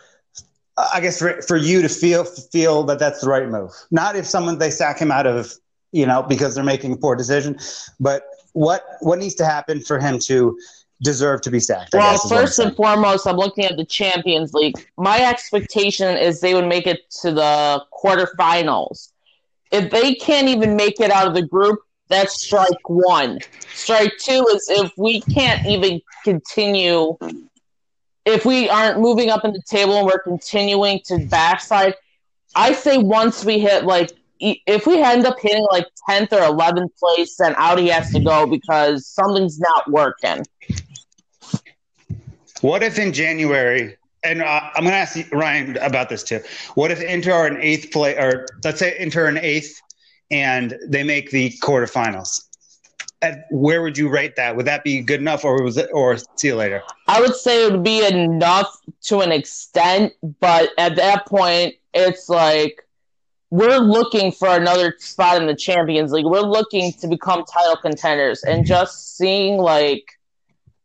I 0.78 1.00
guess 1.00 1.20
for, 1.20 1.44
for 1.44 1.58
you 1.58 1.84
to 1.84 1.90
feel 1.90 2.24
feel 2.24 2.84
that 2.86 2.98
that's 2.98 3.22
the 3.22 3.30
right 3.30 3.48
move. 3.48 3.72
Not 3.92 4.16
if 4.16 4.26
someone 4.26 4.58
they 4.58 4.72
sack 4.72 4.98
him 4.98 5.12
out 5.12 5.28
of 5.28 5.54
you 5.92 6.06
know 6.06 6.24
because 6.24 6.56
they're 6.56 6.64
making 6.64 6.94
a 6.94 6.98
poor 6.98 7.16
decision, 7.16 7.58
but 8.00 8.24
what 8.54 8.84
what 9.00 9.20
needs 9.20 9.36
to 9.36 9.46
happen 9.46 9.82
for 9.82 10.00
him 10.00 10.20
to 10.20 10.58
deserve 11.02 11.42
to 11.42 11.52
be 11.52 11.60
sacked? 11.60 11.94
well, 11.94 12.18
first 12.30 12.60
and 12.60 12.76
foremost, 12.76 13.28
I'm 13.28 13.38
looking 13.38 13.66
at 13.66 13.78
the 13.78 13.86
Champions 13.86 14.54
League. 14.54 14.76
My 14.98 15.24
expectation 15.24 16.18
is 16.18 16.42
they 16.42 16.54
would 16.54 16.68
make 16.68 16.88
it 16.88 17.10
to 17.22 17.32
the 17.32 17.84
quarterfinals. 17.92 19.12
If 19.72 19.90
they 19.90 20.16
can't 20.16 20.48
even 20.50 20.76
make 20.76 21.00
it 21.00 21.12
out 21.12 21.28
of 21.28 21.34
the 21.34 21.42
group, 21.42 21.80
that's 22.10 22.42
strike 22.42 22.90
one. 22.90 23.40
Strike 23.74 24.14
two 24.20 24.46
is 24.54 24.68
if 24.70 24.92
we 24.98 25.22
can't 25.22 25.66
even 25.66 26.02
continue, 26.24 27.18
if 28.26 28.46
we 28.46 28.70
aren't 28.70 29.00
moving 29.00 29.30
up 29.30 29.46
in 29.46 29.54
the 29.54 29.62
table 29.66 29.98
and 29.98 30.06
we're 30.06 30.20
continuing 30.20 31.00
to 31.06 31.20
backslide. 31.26 31.96
I 32.54 32.74
say 32.74 32.98
once 32.98 33.46
we 33.46 33.60
hit 33.60 33.86
like, 33.86 34.12
if 34.42 34.88
we 34.88 35.02
end 35.02 35.26
up 35.26 35.40
hitting 35.40 35.66
like 35.72 35.88
10th 36.10 36.34
or 36.34 36.42
11th 36.58 36.90
place, 36.98 37.36
then 37.38 37.54
Audi 37.58 37.90
has 37.90 38.12
to 38.12 38.20
go 38.20 38.46
because 38.46 39.08
something's 39.08 39.60
not 39.60 39.90
working. 39.90 40.44
What 42.62 42.84
if 42.84 43.00
in 43.00 43.14
January 43.14 43.98
and 44.24 44.42
uh, 44.42 44.70
I'm 44.76 44.84
going 44.84 44.92
to 44.92 44.98
ask 44.98 45.20
Ryan 45.32 45.78
about 45.78 46.10
this 46.10 46.24
too. 46.24 46.42
What 46.76 46.92
if 46.92 47.02
Inter 47.02 47.32
are 47.32 47.48
an 47.48 47.58
eighth 47.62 47.92
place, 47.92 48.18
or 48.18 48.46
let's 48.64 48.80
say 48.80 48.96
Inter 49.00 49.28
an 49.28 49.38
eighth, 49.38 49.82
and 50.30 50.78
they 50.88 51.04
make 51.04 51.32
the 51.32 51.52
quarterfinals? 51.62 52.48
At, 53.24 53.46
where 53.52 53.82
would 53.82 53.98
you 53.98 54.10
rate 54.10 54.36
that? 54.36 54.56
Would 54.56 54.66
that 54.66 54.84
be 54.84 55.02
good 55.02 55.20
enough, 55.20 55.44
or 55.46 55.62
was 55.64 55.78
it, 55.78 55.90
or 55.94 56.18
see 56.36 56.50
you 56.50 56.56
later? 56.56 56.84
I 57.08 57.22
would 57.22 57.36
say 57.36 57.66
it 57.66 57.72
would 57.72 57.84
be 57.84 58.06
enough 58.06 58.68
to 59.04 59.20
an 59.20 59.32
extent, 59.32 60.14
but 60.40 60.70
at 60.78 60.96
that 60.96 61.26
point, 61.26 61.76
it's 61.94 62.30
like 62.30 62.84
we're 63.52 63.80
looking 63.80 64.32
for 64.32 64.48
another 64.48 64.96
spot 64.98 65.40
in 65.42 65.46
the 65.46 65.56
Champions 65.56 66.14
League. 66.14 66.26
We're 66.26 66.40
looking 66.40 66.94
to 66.94 67.08
become 67.08 67.44
title 67.44 67.76
contenders, 67.76 68.44
and 68.44 68.66
just 68.66 69.18
seeing 69.18 69.58
like 69.58 70.18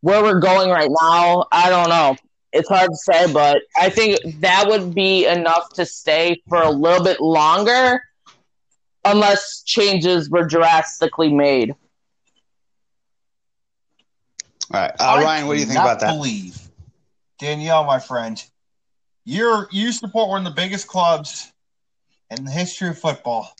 where 0.01 0.23
we're 0.23 0.41
going 0.41 0.69
right 0.71 0.91
now, 1.01 1.47
I 1.53 1.71
don't 1.71 1.89
know. 1.89 2.17
It's 2.53 2.69
hard 2.69 2.91
to 2.91 2.97
say, 2.97 3.33
but 3.33 3.62
I 3.77 3.89
think 3.89 4.41
that 4.41 4.67
would 4.69 4.95
be 4.95 5.27
enough 5.27 5.73
to 5.75 5.87
stay 5.87 6.43
for 6.49 6.61
a 6.61 6.71
little 6.71 7.05
bit 7.05 7.21
longer, 7.21 8.03
unless 9.05 9.62
changes 9.62 10.29
were 10.29 10.45
drastically 10.45 11.33
made. 11.33 11.75
All 14.73 14.81
right, 14.81 14.93
uh, 14.99 15.21
Ryan, 15.23 15.47
what 15.47 15.55
do 15.55 15.61
you 15.61 15.67
think 15.67 15.79
about 15.79 16.01
that? 16.01 16.12
Believe 16.12 16.59
Danielle, 17.39 17.85
my 17.85 18.01
friend, 18.01 18.43
you're 19.25 19.69
you 19.71 19.93
support 19.93 20.29
one 20.29 20.45
of 20.45 20.53
the 20.53 20.61
biggest 20.61 20.89
clubs 20.89 21.53
in 22.31 22.45
the 22.45 22.51
history 22.51 22.89
of 22.89 22.99
football. 22.99 23.51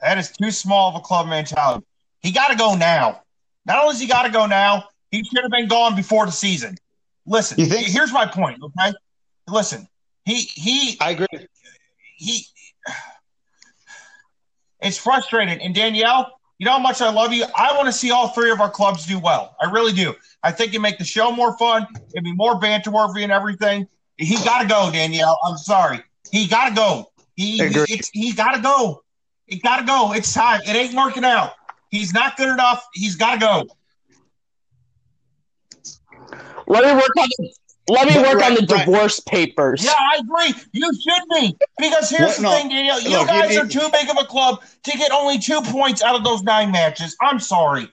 That 0.00 0.18
is 0.18 0.30
too 0.30 0.50
small 0.50 0.90
of 0.90 0.96
a 0.96 1.00
club 1.00 1.28
mentality. 1.28 1.84
He 2.20 2.32
got 2.32 2.48
to 2.48 2.56
go 2.56 2.74
now. 2.74 3.22
Not 3.66 3.78
only 3.78 3.92
does 3.94 4.00
he 4.00 4.06
got 4.06 4.22
to 4.24 4.30
go 4.30 4.46
now, 4.46 4.84
he 5.10 5.24
should 5.24 5.42
have 5.42 5.50
been 5.50 5.68
gone 5.68 5.96
before 5.96 6.26
the 6.26 6.32
season. 6.32 6.76
Listen, 7.26 7.58
here's 7.58 8.12
my 8.12 8.26
point. 8.26 8.58
Okay, 8.62 8.92
listen, 9.48 9.86
he 10.24 10.36
he 10.36 10.96
I 11.00 11.10
agree. 11.10 11.26
he. 12.16 12.44
It's 14.80 14.96
frustrating. 14.96 15.60
And 15.60 15.74
Danielle, 15.74 16.38
you 16.58 16.64
know 16.64 16.72
how 16.72 16.78
much 16.78 17.02
I 17.02 17.10
love 17.10 17.32
you. 17.32 17.44
I 17.56 17.76
want 17.76 17.86
to 17.86 17.92
see 17.92 18.10
all 18.10 18.28
three 18.28 18.50
of 18.50 18.60
our 18.60 18.70
clubs 18.70 19.06
do 19.06 19.18
well. 19.18 19.56
I 19.60 19.70
really 19.70 19.92
do. 19.92 20.14
I 20.42 20.52
think 20.52 20.72
it 20.72 20.80
make 20.80 20.98
the 20.98 21.04
show 21.04 21.32
more 21.32 21.56
fun. 21.58 21.86
It'd 22.14 22.24
be 22.24 22.32
more 22.32 22.58
banter 22.58 22.90
worthy 22.90 23.24
and 23.24 23.32
everything. 23.32 23.86
He 24.16 24.36
got 24.44 24.62
to 24.62 24.68
go, 24.68 24.90
Danielle. 24.90 25.38
I'm 25.44 25.58
sorry. 25.58 26.00
He 26.30 26.46
got 26.46 26.68
to 26.70 26.74
go. 26.74 27.10
He 27.38 27.60
Agreed. 27.60 27.88
it's 27.88 28.10
he 28.12 28.32
got 28.32 28.56
to 28.56 28.60
go. 28.60 29.04
He 29.46 29.60
got 29.60 29.76
to 29.78 29.86
go. 29.86 30.12
It's 30.12 30.34
time. 30.34 30.60
It 30.66 30.74
ain't 30.74 30.92
working 30.94 31.24
out. 31.24 31.52
He's 31.88 32.12
not 32.12 32.36
good 32.36 32.48
enough. 32.48 32.84
He's 32.92 33.14
got 33.14 33.34
to 33.34 33.38
go. 33.38 33.66
Let 36.66 36.84
me 36.84 36.92
work 36.94 37.16
on 37.16 37.28
the, 37.38 37.52
let 37.88 38.08
me 38.08 38.14
But 38.14 38.34
work 38.34 38.42
on 38.44 38.54
the 38.54 38.66
right. 38.68 38.84
divorce 38.84 39.20
papers. 39.20 39.84
Yeah, 39.84 39.92
I 39.96 40.18
agree. 40.18 40.62
You 40.72 40.90
should 40.92 41.22
be 41.30 41.56
because 41.78 42.10
here's 42.10 42.22
What- 42.30 42.36
the 42.38 42.42
no. 42.42 42.50
thing, 42.50 42.68
Danielle. 42.70 43.00
You 43.00 43.10
Look, 43.10 43.28
guys 43.28 43.54
you- 43.54 43.60
are 43.62 43.66
too 43.66 43.88
big 43.92 44.10
of 44.10 44.16
a 44.18 44.24
club 44.24 44.60
to 44.82 44.98
get 44.98 45.12
only 45.12 45.38
two 45.38 45.62
points 45.62 46.02
out 46.02 46.16
of 46.16 46.24
those 46.24 46.42
nine 46.42 46.72
matches. 46.72 47.16
I'm 47.22 47.38
sorry. 47.38 47.88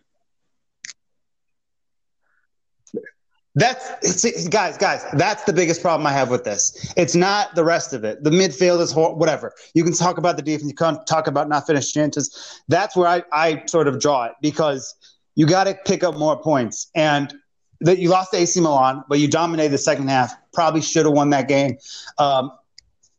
That's 3.56 4.22
see, 4.22 4.50
guys, 4.50 4.78
guys. 4.78 5.06
That's 5.14 5.44
the 5.46 5.54
biggest 5.54 5.82
problem 5.82 6.06
I 6.06 6.12
have 6.12 6.30
with 6.30 6.44
this. 6.44 6.94
It's 6.98 7.16
not 7.16 7.56
the 7.56 7.64
rest 7.64 7.94
of 7.94 8.04
it. 8.04 8.24
The 8.24 8.30
midfield 8.30 8.82
is 8.82 8.94
whatever. 8.94 9.54
You 9.74 9.84
can 9.84 9.94
talk 9.94 10.18
about 10.18 10.36
the 10.36 10.42
defense. 10.42 10.70
You 10.70 10.76
can't 10.76 11.06
talk 11.08 11.28
about 11.28 11.48
not 11.48 11.66
finished 11.66 11.94
chances. 11.94 12.62
That's 12.68 12.98
where 12.98 13.08
I, 13.08 13.24
I 13.32 13.64
sort 13.68 13.88
of 13.88 14.00
draw 14.00 14.26
it 14.26 14.34
because 14.42 14.96
you 15.36 15.46
got 15.46 15.66
to 15.66 15.76
pick 15.86 16.04
up 16.04 16.18
more 16.18 16.38
points. 16.38 16.92
And 16.96 17.34
that 17.82 18.00
you 18.00 18.10
lost 18.10 18.32
to 18.32 18.38
AC 18.38 18.60
Milan, 18.60 19.04
but 19.08 19.20
you 19.20 19.28
dominated 19.30 19.72
the 19.72 19.78
second 19.78 20.10
half. 20.10 20.34
Probably 20.54 20.82
should 20.82 21.06
have 21.06 21.14
won 21.14 21.30
that 21.32 21.48
game. 21.48 21.78
Um, 22.18 22.52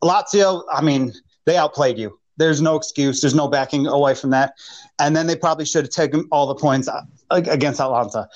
Lazio, 0.02 0.64
I 0.72 0.82
mean, 0.82 1.12
they 1.44 1.56
outplayed 1.56 1.98
you. 1.98 2.18
There's 2.36 2.60
no 2.60 2.76
excuse. 2.76 3.20
There's 3.20 3.34
no 3.34 3.48
backing 3.48 3.86
away 3.86 4.14
from 4.14 4.30
that. 4.30 4.54
And 4.98 5.16
then 5.16 5.26
they 5.26 5.36
probably 5.36 5.64
should 5.64 5.84
have 5.84 5.92
taken 5.92 6.26
all 6.30 6.46
the 6.46 6.54
points 6.54 6.88
uh, 6.88 7.02
against 7.30 7.80
Atalanta. 7.80 8.28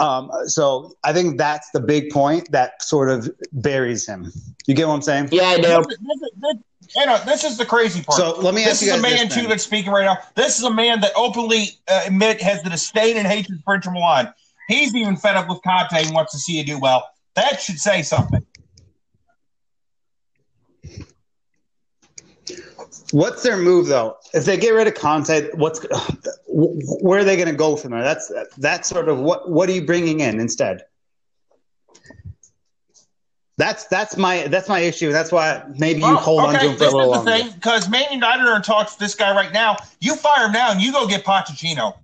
Um, 0.00 0.30
so 0.46 0.96
I 1.04 1.12
think 1.12 1.38
that's 1.38 1.70
the 1.70 1.80
big 1.80 2.10
point 2.10 2.50
that 2.52 2.82
sort 2.82 3.10
of 3.10 3.28
buries 3.52 4.06
him. 4.06 4.32
You 4.66 4.74
get 4.74 4.86
what 4.86 4.94
I'm 4.94 5.02
saying? 5.02 5.28
Yeah, 5.32 5.44
I 5.44 5.56
do. 5.56 5.62
This, 5.62 5.70
is- 5.78 5.86
this, 5.86 6.22
is- 6.22 6.30
this, 6.40 6.56
you 6.96 7.04
know, 7.06 7.18
this 7.26 7.44
is 7.44 7.58
the 7.58 7.66
crazy 7.66 8.02
part. 8.02 8.18
So 8.18 8.38
let 8.40 8.54
me 8.54 8.64
ask 8.64 8.80
you 8.80 8.86
this 8.86 8.94
ask 8.94 8.94
is 8.94 8.98
a 8.98 9.02
man 9.02 9.28
too 9.28 9.46
that's 9.48 9.62
speaking 9.62 9.92
right 9.92 10.04
now. 10.06 10.18
This 10.36 10.56
is 10.58 10.64
a 10.64 10.72
man 10.72 11.00
that 11.00 11.12
openly 11.16 11.78
uh, 11.86 12.04
admit 12.06 12.40
has 12.40 12.62
the 12.62 12.70
disdain 12.70 13.16
and 13.18 13.26
hatred 13.26 13.60
for 13.64 13.74
Inter 13.74 13.90
Milan. 13.90 14.32
He's 14.68 14.94
even 14.94 15.16
fed 15.16 15.36
up 15.36 15.48
with 15.48 15.60
Conte 15.62 15.92
and 15.92 16.14
wants 16.14 16.32
to 16.32 16.38
see 16.38 16.56
you 16.58 16.64
do 16.64 16.78
well. 16.78 17.06
That 17.34 17.60
should 17.60 17.78
say 17.78 18.02
something. 18.02 18.44
What's 23.12 23.42
their 23.42 23.56
move 23.56 23.86
though? 23.86 24.16
If 24.34 24.44
they 24.44 24.56
get 24.56 24.70
rid 24.70 24.86
of 24.86 24.94
Conte, 24.94 25.50
what's 25.54 25.84
where 26.46 27.20
are 27.20 27.24
they 27.24 27.36
going 27.36 27.48
to 27.48 27.54
go 27.54 27.76
from 27.76 27.92
there? 27.92 28.02
That's 28.02 28.30
that's 28.58 28.88
sort 28.88 29.08
of 29.08 29.18
what 29.18 29.50
what 29.50 29.68
are 29.68 29.72
you 29.72 29.84
bringing 29.86 30.20
in 30.20 30.40
instead? 30.40 30.82
That's 33.56 33.86
that's 33.86 34.16
my 34.16 34.46
that's 34.46 34.68
my 34.68 34.80
issue. 34.80 35.10
That's 35.10 35.32
why 35.32 35.64
maybe 35.78 36.00
you 36.00 36.06
Well, 36.06 36.16
hold 36.16 36.40
on 36.44 36.54
to 36.54 36.60
him 36.60 36.76
for 36.76 36.84
a 36.84 36.86
this 36.86 36.94
little 36.94 37.14
is 37.14 37.24
the 37.24 37.30
longer. 37.30 37.44
thing 37.44 37.52
because 37.54 37.88
Man 37.88 38.04
United 38.12 38.44
are 38.44 38.54
in 38.54 38.62
talks 38.62 38.92
with 38.92 39.00
this 39.00 39.14
guy 39.16 39.34
right 39.34 39.52
now. 39.52 39.76
You 40.00 40.14
fire 40.14 40.46
him 40.46 40.52
now 40.52 40.70
and 40.70 40.80
you 40.80 40.92
go 40.92 41.08
get 41.08 41.24
Pochettino, 41.24 41.94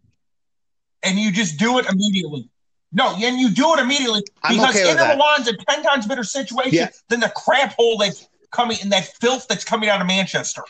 and 1.05 1.17
you 1.17 1.31
just 1.31 1.57
do 1.59 1.79
it 1.79 1.87
immediately. 1.87 2.49
No, 2.93 3.15
and 3.15 3.39
you 3.39 3.51
do 3.51 3.73
it 3.75 3.81
immediately 3.81 4.23
I'm 4.43 4.57
because 4.57 4.75
okay 4.77 4.91
Inter. 4.91 5.15
Milan's 5.15 5.49
a 5.49 5.57
ten 5.69 5.83
times 5.85 6.07
better 6.07 6.25
situation 6.25 6.75
Yeah. 6.79 6.89
than 7.09 7.21
the 7.21 7.33
crap 7.37 7.75
hole 7.77 7.99
that's 7.99 8.27
coming 8.51 8.79
in 8.83 8.89
that 8.89 9.05
filth 9.21 9.47
that's 9.49 9.65
coming 9.65 9.89
out 9.89 10.01
of 10.01 10.07
Manchester. 10.09 10.63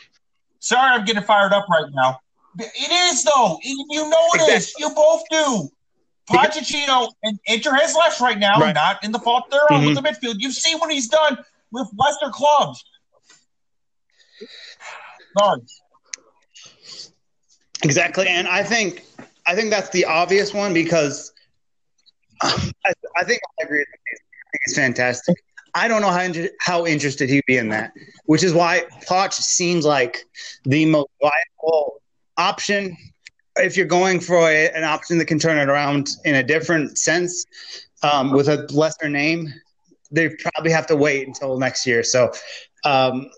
Sorry, 0.65 0.95
I'm 0.95 1.05
getting 1.05 1.21
fired 1.21 1.53
up 1.53 1.67
right 1.69 1.91
now. 1.93 2.19
It 2.57 2.91
is 3.13 3.23
though. 3.23 3.59
You 3.63 4.09
know 4.09 4.27
it 4.33 4.57
is. 4.57 4.73
You 4.79 4.89
both 4.95 5.21
do. 5.29 5.69
Pochettino 6.27 7.11
and 7.21 7.37
Inter 7.45 7.71
has 7.75 7.93
left 7.95 8.19
right 8.19 8.39
now, 8.39 8.59
Right. 8.59 8.73
not 8.73 9.03
in 9.03 9.11
the 9.11 9.19
fault 9.19 9.43
they're 9.51 9.71
on 9.71 9.85
with 9.85 9.93
the 9.93 10.01
midfield. 10.01 10.37
You've 10.39 10.55
seen 10.55 10.79
what 10.79 10.91
he's 10.91 11.07
done 11.07 11.37
with 11.71 11.87
lesser 11.95 12.31
clubs. 12.31 12.83
Sorry. 15.37 15.61
Exactly, 17.83 18.27
and 18.27 18.47
I 18.47 18.63
think 18.63 19.03
I 19.45 19.53
think 19.53 19.69
that's 19.69 19.91
the 19.91 20.05
obvious 20.05 20.51
one 20.51 20.73
because 20.73 21.31
I, 22.41 22.71
I 23.17 23.23
think 23.23 23.39
I 23.59 23.65
agree. 23.65 23.81
I 23.81 24.49
think 24.51 24.61
it's 24.65 24.75
fantastic. 24.75 25.35
I 25.75 25.87
don't 25.87 26.01
know 26.01 26.09
how 26.09 26.21
inter- 26.21 26.49
how 26.59 26.85
interested 26.85 27.29
he'd 27.29 27.43
be 27.45 27.57
in 27.57 27.69
that, 27.69 27.91
which 28.25 28.43
is 28.43 28.53
why 28.53 28.83
Poch 29.07 29.33
seems 29.33 29.85
like 29.85 30.25
the 30.63 30.85
most 30.85 31.09
viable 31.21 32.01
option 32.37 32.95
if 33.57 33.77
you're 33.77 33.85
going 33.85 34.19
for 34.19 34.49
a, 34.49 34.69
an 34.71 34.83
option 34.83 35.17
that 35.17 35.25
can 35.25 35.39
turn 35.39 35.57
it 35.57 35.69
around 35.69 36.09
in 36.25 36.35
a 36.35 36.43
different 36.43 36.97
sense 36.97 37.45
um, 38.03 38.31
with 38.31 38.47
a 38.49 38.65
lesser 38.71 39.09
name. 39.09 39.53
They 40.11 40.29
probably 40.29 40.71
have 40.71 40.87
to 40.87 40.95
wait 40.95 41.27
until 41.27 41.57
next 41.57 41.85
year. 41.85 42.03
So 42.03 42.31
um, 42.85 43.29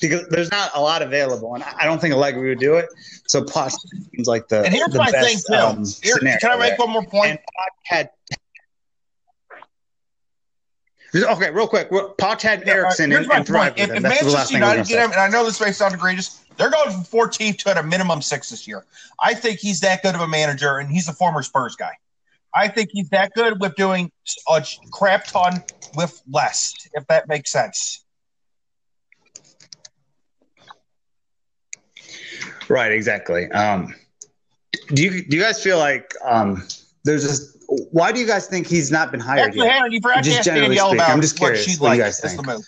because 0.00 0.26
there's 0.30 0.50
not 0.50 0.70
a 0.74 0.80
lot 0.80 1.00
available, 1.00 1.54
and 1.54 1.62
I 1.62 1.84
don't 1.84 2.00
think 2.00 2.12
Allegri 2.12 2.48
would 2.48 2.58
do 2.58 2.74
it. 2.74 2.86
So 3.28 3.42
Poch 3.42 3.72
seems 4.12 4.26
like 4.26 4.48
the 4.48 4.62
And 4.64 4.74
here's 4.74 4.92
the 4.92 4.98
my 4.98 5.12
best, 5.12 5.28
thing, 5.28 5.38
too. 5.46 5.54
um, 5.64 5.84
Here, 6.02 6.16
can 6.40 6.50
I 6.50 6.56
make 6.56 6.76
there. 6.76 6.86
one 6.86 6.90
more 6.90 7.04
point? 7.06 7.30
And 7.30 7.38
Poch 7.38 7.74
had. 7.84 8.10
Okay, 11.24 11.50
real 11.50 11.68
quick. 11.68 11.90
Poch 11.90 12.42
had 12.42 12.68
Eriksen 12.68 13.10
Here's 13.10 13.26
and, 13.26 13.34
and 13.34 13.46
thrived 13.46 13.78
If, 13.78 13.90
if 13.90 14.02
That's 14.02 14.20
the 14.20 14.26
last 14.26 14.52
Manchester 14.52 14.54
United 14.54 14.86
get 14.86 15.04
him, 15.04 15.12
and 15.12 15.20
I 15.20 15.28
know 15.28 15.44
this 15.44 15.60
may 15.60 15.72
sound 15.72 15.94
egregious, 15.94 16.42
they're 16.56 16.70
going 16.70 16.90
from 16.90 17.02
14th 17.02 17.58
to 17.58 17.70
at 17.70 17.78
a 17.78 17.82
minimum 17.82 18.22
six 18.22 18.50
this 18.50 18.66
year. 18.66 18.84
I 19.20 19.34
think 19.34 19.58
he's 19.60 19.80
that 19.80 20.02
good 20.02 20.14
of 20.14 20.20
a 20.20 20.28
manager, 20.28 20.78
and 20.78 20.90
he's 20.90 21.08
a 21.08 21.12
former 21.12 21.42
Spurs 21.42 21.76
guy. 21.76 21.92
I 22.54 22.68
think 22.68 22.90
he's 22.92 23.10
that 23.10 23.32
good 23.34 23.60
with 23.60 23.74
doing 23.76 24.10
a 24.48 24.64
crap 24.90 25.26
ton 25.26 25.62
with 25.94 26.22
less, 26.30 26.72
if 26.94 27.06
that 27.08 27.28
makes 27.28 27.52
sense. 27.52 28.04
Right, 32.68 32.90
exactly. 32.90 33.50
Um, 33.52 33.94
do 34.88 35.02
you 35.02 35.24
do 35.24 35.36
you 35.36 35.42
guys 35.42 35.62
feel 35.62 35.78
like 35.78 36.14
um, 36.24 36.66
there's 37.04 37.22
this? 37.22 37.55
Why 37.68 38.12
do 38.12 38.20
you 38.20 38.26
guys 38.26 38.46
think 38.46 38.66
he's 38.66 38.92
not 38.92 39.10
been 39.10 39.20
hired 39.20 39.48
Actually, 39.48 39.66
yet? 39.66 39.72
Hannah, 39.72 39.92
you 39.92 40.00
forgot 40.00 40.16
to 40.16 40.22
Just 40.22 40.38
ask 40.38 40.44
generally 40.44 40.68
Danielle 40.68 40.88
speaking, 40.88 41.00
about 41.00 41.10
I'm 41.10 41.20
just 41.20 41.36
curious 41.36 41.64
she'd 41.64 41.80
what 41.80 41.88
like 41.88 41.98
you 41.98 42.04
guys 42.04 42.20
think. 42.20 42.64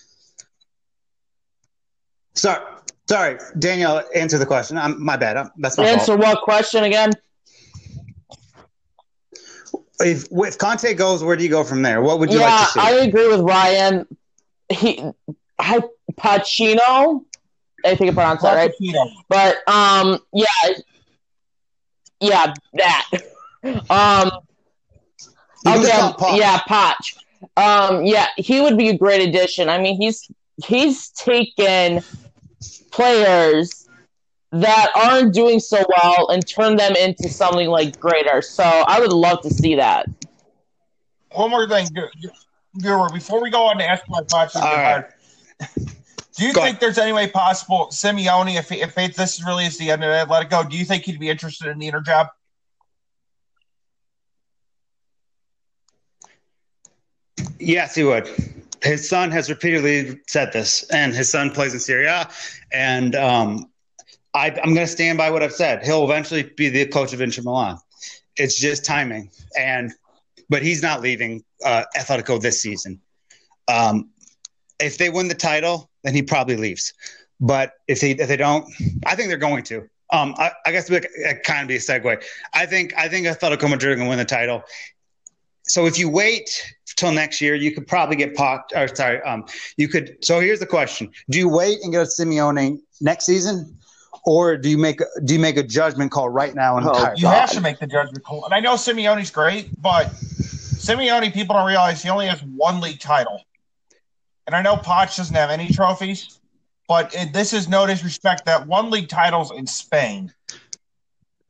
Sorry, 2.34 2.64
sorry, 3.08 3.38
Danielle, 3.58 4.04
answer 4.14 4.38
the 4.38 4.46
question. 4.46 4.76
I'm, 4.76 5.02
my 5.02 5.16
bad. 5.16 5.36
I'm, 5.36 5.50
that's 5.58 5.76
my 5.76 5.86
Answer 5.86 6.16
fault. 6.16 6.20
what 6.20 6.42
question 6.42 6.84
again? 6.84 7.10
If 10.00 10.28
if 10.30 10.58
Conte 10.58 10.94
goes, 10.94 11.24
where 11.24 11.36
do 11.36 11.42
you 11.42 11.50
go 11.50 11.64
from 11.64 11.82
there? 11.82 12.00
What 12.00 12.20
would 12.20 12.32
you 12.32 12.38
yeah, 12.38 12.46
like 12.46 12.66
to 12.66 12.72
see? 12.72 12.80
I 12.80 12.90
agree 13.04 13.26
with 13.26 13.40
Ryan. 13.40 14.06
He, 14.68 15.02
I, 15.58 15.80
Pacino. 16.12 17.24
I 17.84 17.94
think 17.96 18.12
I 18.12 18.14
pronounced 18.14 18.42
that 18.42 18.54
right. 18.54 18.72
Pochettino. 18.80 19.10
But 19.28 19.68
um, 19.68 20.18
yeah, 20.32 20.46
yeah, 22.20 22.54
that. 22.74 23.10
Um, 23.90 24.30
You 25.64 25.72
can 25.72 25.82
just 25.82 25.92
okay, 25.92 26.00
call 26.00 26.14
Poch. 26.14 26.38
yeah, 26.38 26.58
Poch. 26.68 27.16
Um, 27.56 28.04
yeah, 28.04 28.28
he 28.36 28.60
would 28.60 28.76
be 28.76 28.88
a 28.88 28.96
great 28.96 29.28
addition. 29.28 29.68
I 29.68 29.78
mean, 29.78 30.00
he's 30.00 30.28
he's 30.64 31.08
taken 31.10 32.02
players 32.90 33.88
that 34.50 34.90
aren't 34.96 35.34
doing 35.34 35.60
so 35.60 35.84
well 36.02 36.28
and 36.28 36.46
turn 36.46 36.76
them 36.76 36.96
into 36.96 37.28
something 37.28 37.68
like 37.68 37.98
greater. 38.00 38.40
So 38.42 38.64
I 38.64 38.98
would 38.98 39.12
love 39.12 39.42
to 39.42 39.50
see 39.50 39.74
that. 39.76 40.06
One 41.32 41.50
more 41.50 41.68
thing, 41.68 41.88
Guru, 42.80 43.08
before 43.12 43.42
we 43.42 43.50
go 43.50 43.64
on 43.66 43.78
to 43.78 43.84
ask 43.84 44.04
my 44.08 44.22
questions, 44.22 44.64
right. 44.64 45.04
do 45.76 46.46
you 46.46 46.52
Go 46.52 46.62
think 46.62 46.76
ahead. 46.76 46.80
there's 46.80 46.98
any 46.98 47.12
way 47.12 47.28
possible 47.28 47.88
Simeone, 47.92 48.56
if 48.56 48.72
if 48.72 49.14
this 49.14 49.44
really 49.44 49.66
is 49.66 49.76
the 49.76 49.90
end 49.90 50.02
of 50.02 50.10
it, 50.10 50.30
let 50.30 50.42
it 50.42 50.50
go? 50.50 50.64
Do 50.64 50.76
you 50.76 50.84
think 50.84 51.04
he'd 51.04 51.20
be 51.20 51.28
interested 51.28 51.68
in 51.68 51.78
the 51.78 51.86
Inter 51.86 52.00
job? 52.00 52.28
Yes, 57.58 57.94
he 57.94 58.04
would. 58.04 58.28
His 58.82 59.08
son 59.08 59.30
has 59.32 59.50
repeatedly 59.50 60.20
said 60.28 60.52
this, 60.52 60.84
and 60.90 61.12
his 61.14 61.30
son 61.30 61.50
plays 61.50 61.74
in 61.74 61.80
Serie 61.80 62.06
A. 62.06 62.28
And 62.72 63.14
um, 63.16 63.70
I, 64.34 64.50
I'm 64.50 64.74
going 64.74 64.86
to 64.86 64.92
stand 64.92 65.18
by 65.18 65.30
what 65.30 65.42
I've 65.42 65.52
said. 65.52 65.84
He'll 65.84 66.04
eventually 66.04 66.44
be 66.44 66.68
the 66.68 66.86
coach 66.86 67.12
of 67.12 67.20
Inter 67.20 67.42
Milan. 67.42 67.78
It's 68.36 68.58
just 68.58 68.84
timing, 68.84 69.30
and 69.58 69.92
but 70.48 70.62
he's 70.62 70.80
not 70.80 71.00
leaving 71.00 71.42
uh, 71.64 71.84
Atletico 71.96 72.40
this 72.40 72.62
season. 72.62 73.00
Um, 73.66 74.10
if 74.78 74.96
they 74.96 75.10
win 75.10 75.26
the 75.26 75.34
title, 75.34 75.90
then 76.04 76.14
he 76.14 76.22
probably 76.22 76.56
leaves. 76.56 76.92
But 77.40 77.72
if 77.88 78.00
they 78.00 78.12
if 78.12 78.28
they 78.28 78.36
don't, 78.36 78.64
I 79.06 79.16
think 79.16 79.28
they're 79.28 79.38
going 79.38 79.64
to. 79.64 79.88
Um, 80.10 80.34
I, 80.38 80.52
I 80.64 80.72
guess 80.72 80.88
it 80.88 81.42
kind 81.42 81.62
of 81.62 81.68
be 81.68 81.76
a 81.76 81.78
segue. 81.78 82.22
I 82.54 82.66
think 82.66 82.94
I 82.96 83.08
think 83.08 83.26
Atletico 83.26 83.68
Madrid 83.68 83.98
to 83.98 84.04
win 84.08 84.18
the 84.18 84.24
title. 84.24 84.62
So 85.68 85.86
if 85.86 85.98
you 85.98 86.08
wait 86.08 86.50
till 86.96 87.12
next 87.12 87.40
year, 87.40 87.54
you 87.54 87.72
could 87.72 87.86
probably 87.86 88.16
get 88.16 88.34
popped. 88.34 88.72
Or 88.74 88.88
sorry, 88.88 89.20
um, 89.22 89.44
you 89.76 89.88
could. 89.88 90.16
So 90.24 90.40
here's 90.40 90.60
the 90.60 90.66
question: 90.66 91.10
Do 91.30 91.38
you 91.38 91.48
wait 91.48 91.78
and 91.82 91.92
get 91.92 92.02
a 92.02 92.06
Simeone 92.06 92.78
next 93.00 93.26
season, 93.26 93.78
or 94.24 94.56
do 94.56 94.68
you 94.68 94.78
make 94.78 95.00
do 95.24 95.34
you 95.34 95.40
make 95.40 95.56
a 95.56 95.62
judgment 95.62 96.10
call 96.10 96.28
right 96.28 96.54
now 96.54 96.76
and 96.78 96.86
Oh, 96.86 96.90
retire? 96.90 97.14
You 97.16 97.26
have 97.28 97.50
to 97.52 97.60
make 97.60 97.78
the 97.78 97.86
judgment 97.86 98.24
call. 98.24 98.44
And 98.44 98.54
I 98.54 98.60
know 98.60 98.74
Simeone's 98.74 99.30
great, 99.30 99.70
but 99.80 100.08
Simeone, 100.08 101.32
people 101.32 101.54
don't 101.54 101.66
realize 101.66 102.02
he 102.02 102.08
only 102.08 102.26
has 102.26 102.42
one 102.42 102.80
league 102.80 103.00
title. 103.00 103.44
And 104.46 104.56
I 104.56 104.62
know 104.62 104.76
Poch 104.76 105.14
doesn't 105.16 105.34
have 105.34 105.50
any 105.50 105.68
trophies, 105.68 106.40
but 106.88 107.14
it, 107.14 107.34
this 107.34 107.52
is 107.52 107.68
no 107.68 107.86
disrespect 107.86 108.46
that 108.46 108.66
one 108.66 108.90
league 108.90 109.08
titles 109.10 109.50
in 109.50 109.66
Spain. 109.66 110.32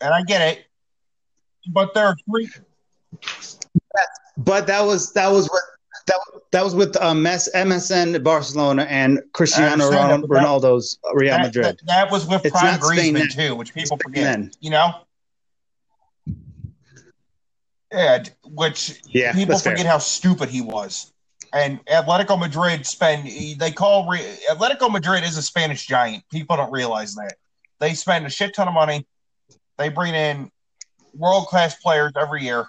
And 0.00 0.12
I 0.12 0.22
get 0.22 0.40
it, 0.40 0.64
but 1.68 1.94
there 1.94 2.06
are 2.06 2.16
three. 2.28 2.48
But 4.36 4.66
that 4.66 4.82
was 4.82 5.12
that 5.14 5.30
was 5.30 5.48
what 5.48 5.62
that 6.06 6.16
that 6.52 6.64
was 6.64 6.74
with 6.74 6.96
um, 6.96 7.22
MS, 7.22 7.50
MSN 7.54 8.22
Barcelona 8.22 8.86
and 8.88 9.20
Cristiano 9.32 9.88
I 9.88 9.90
that, 9.90 10.20
Ronaldo's 10.20 10.98
Real 11.12 11.38
Madrid. 11.38 11.64
that, 11.64 11.86
that 11.86 12.10
was 12.10 12.26
with 12.26 12.44
It's 12.44 12.58
Prime 12.58 12.78
Griezmann 12.78 13.34
too, 13.34 13.54
which 13.56 13.74
people 13.74 13.96
forget. 13.96 14.24
then. 14.24 14.50
You 14.60 14.70
know, 14.70 14.94
yeah, 17.92 18.24
which 18.44 19.00
Yeah, 19.06 19.32
people 19.32 19.48
that's 19.54 19.62
fair. 19.62 19.72
forget 19.72 19.86
how 19.86 19.98
stupid 19.98 20.48
he 20.48 20.60
was. 20.60 21.12
And 21.52 21.84
Atletico 21.86 22.38
Madrid 22.38 22.86
spend 22.86 23.26
they 23.58 23.70
call 23.72 24.06
Re- 24.08 24.36
Atletico 24.50 24.90
Madrid 24.90 25.24
is 25.24 25.36
a 25.38 25.42
Spanish 25.42 25.86
giant. 25.86 26.22
People 26.30 26.56
don't 26.56 26.70
realize 26.70 27.14
that 27.14 27.34
they 27.80 27.94
spend 27.94 28.26
a 28.26 28.30
shit 28.30 28.54
ton 28.54 28.68
of 28.68 28.74
money. 28.74 29.06
They 29.78 29.88
bring 29.88 30.14
in 30.14 30.50
world 31.14 31.46
class 31.46 31.76
players 31.76 32.12
every 32.20 32.44
year. 32.44 32.66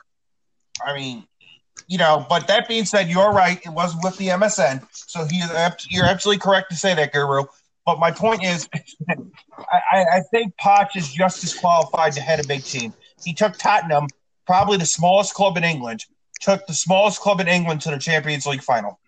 I 0.86 0.96
mean, 0.96 1.28
you 1.88 1.98
know. 1.98 2.26
But 2.30 2.48
that 2.48 2.68
being 2.68 2.86
said, 2.86 3.10
you're 3.10 3.32
right. 3.32 3.60
It 3.66 3.70
was 3.70 3.96
with 4.04 4.18
the 4.18 4.28
MSN, 4.28 4.86
so 4.92 5.26
he 5.26 5.38
is 5.38 5.52
you're 5.90 6.06
absolutely 6.06 6.40
correct 6.40 6.70
to 6.72 6.76
say 6.76 6.94
that, 6.96 7.14
Guru. 7.14 7.44
But 7.86 8.00
my 8.00 8.12
point 8.12 8.44
is, 8.44 8.70
I, 9.10 9.16
I 9.92 10.04
I 10.18 10.22
think 10.32 10.54
Poch 10.58 10.96
is 10.96 11.12
just 11.12 11.44
as 11.44 11.54
qualified 11.54 12.14
to 12.14 12.22
head 12.22 12.44
a 12.44 12.48
big 12.48 12.64
team. 12.64 12.94
He 13.24 13.34
took 13.34 13.58
Tottenham, 13.58 14.08
probably 14.46 14.78
the 14.78 14.86
smallest 14.86 15.34
club 15.34 15.58
in 15.58 15.64
England, 15.64 16.06
took 16.40 16.66
the 16.68 16.74
smallest 16.74 17.20
club 17.20 17.40
in 17.40 17.48
England 17.48 17.82
to 17.82 17.92
the 17.92 17.98
Champions 17.98 18.46
League 18.46 18.64
final. 18.64 19.00